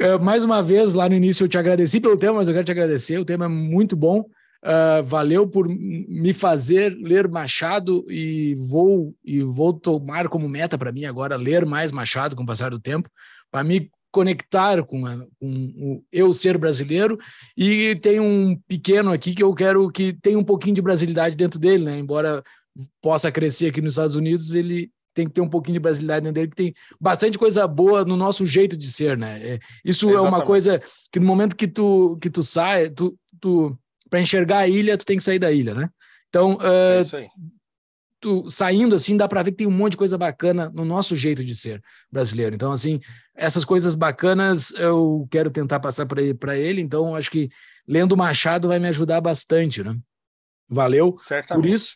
[0.01, 2.65] Uh, mais uma vez, lá no início, eu te agradeci pelo tema, mas eu quero
[2.65, 3.17] te agradecer.
[3.17, 4.25] O tema é muito bom.
[4.65, 10.89] Uh, valeu por me fazer ler Machado e vou e vou tomar como meta para
[10.89, 13.09] mim agora ler mais Machado com o passar do tempo,
[13.51, 17.17] para me conectar com, a, com, o eu ser brasileiro
[17.57, 21.59] e tem um pequeno aqui que eu quero que tenha um pouquinho de brasilidade dentro
[21.59, 21.97] dele, né?
[21.97, 22.43] Embora
[23.01, 26.35] possa crescer aqui nos Estados Unidos, ele tem que ter um pouquinho de brasilidade dentro
[26.35, 29.39] dele, que tem bastante coisa boa no nosso jeito de ser, né?
[29.41, 30.33] É, isso Exatamente.
[30.33, 30.81] é uma coisa
[31.11, 33.75] que no momento que tu que tu sai, tu, tu
[34.11, 35.89] para enxergar a ilha, tu tem que sair da ilha, né?
[36.29, 37.27] Então, uh, é
[38.23, 41.13] tu, saindo assim, dá para ver que tem um monte de coisa bacana no nosso
[41.13, 42.55] jeito de ser brasileiro.
[42.55, 43.01] Então, assim,
[43.35, 46.81] essas coisas bacanas eu quero tentar passar para ele.
[46.81, 47.49] Então, acho que
[47.85, 49.95] lendo Machado vai me ajudar bastante, né?
[50.69, 51.61] Valeu Certamente.
[51.61, 51.93] por isso.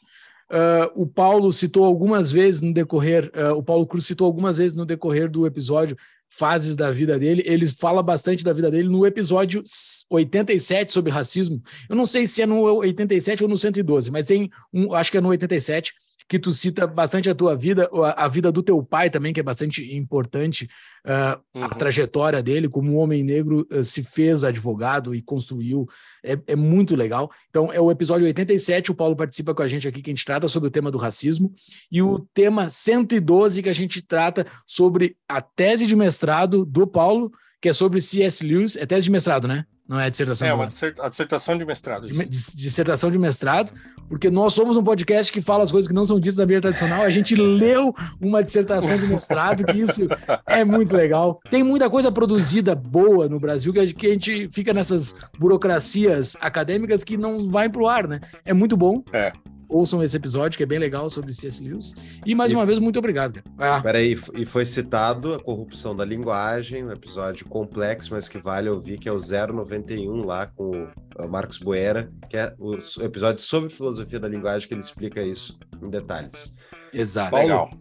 [0.52, 4.76] Uh, o Paulo citou algumas vezes no decorrer, uh, o Paulo Cruz citou algumas vezes
[4.76, 5.98] no decorrer do episódio
[6.30, 7.42] fases da vida dele.
[7.46, 9.64] Ele fala bastante da vida dele no episódio
[10.10, 11.62] 87 sobre racismo.
[11.90, 15.18] Eu não sei se é no 87 ou no 112, mas tem um, acho que
[15.18, 15.94] é no 87
[16.28, 19.44] que tu cita bastante a tua vida, a, vida do teu pai também, que é
[19.44, 20.70] bastante importante,
[21.06, 21.64] uh, uhum.
[21.64, 25.88] a trajetória dele, como um homem negro uh, se fez advogado e construiu,
[26.24, 27.32] é, é, muito legal.
[27.50, 30.26] Então, é o episódio 87, o Paulo participa com a gente aqui, que a gente
[30.26, 31.54] trata sobre o tema do racismo,
[31.90, 37.32] e o tema 112, que a gente trata sobre a tese de mestrado do Paulo,
[37.62, 38.46] que é sobre C.S.
[38.46, 39.66] Lewis, é tese de mestrado, né?
[39.88, 40.48] Não é dissertação.
[40.48, 42.08] É, uma dissertação de mestrado.
[42.08, 43.72] De, dissertação de mestrado,
[44.10, 46.62] porque nós somos um podcast que fala as coisas que não são ditas na Bíblia
[46.62, 47.04] tradicional.
[47.04, 50.08] A gente leu uma dissertação de mestrado, que isso
[50.46, 51.40] é muito legal.
[51.50, 57.16] Tem muita coisa produzida boa no Brasil que a gente fica nessas burocracias acadêmicas que
[57.16, 58.20] não vai pro ar, né?
[58.44, 59.04] É muito bom.
[59.14, 59.32] É
[59.70, 61.64] ouçam esse episódio, que é bem legal sobre C.S.
[61.64, 61.94] Lewis.
[62.26, 63.42] E mais e uma vez, muito obrigado.
[63.58, 63.82] Ah.
[63.82, 68.98] Peraí, e foi citado a corrupção da linguagem, um episódio complexo, mas que vale ouvir,
[68.98, 70.72] que é o 091 lá com
[71.18, 75.58] o Marcos Boera, que é o episódio sobre filosofia da linguagem, que ele explica isso
[75.82, 76.56] em detalhes.
[76.94, 77.32] Exato.
[77.32, 77.72] Paulo, legal.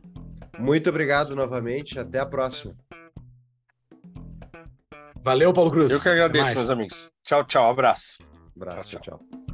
[0.59, 2.75] muito obrigado novamente, até a próxima.
[5.23, 5.93] Valeu, Paulo Cruz.
[5.93, 7.11] Eu que agradeço, meus amigos.
[7.25, 8.19] Tchau, tchau, abraço.
[8.55, 9.01] Abraço, tchau.
[9.01, 9.19] tchau.
[9.19, 9.46] tchau.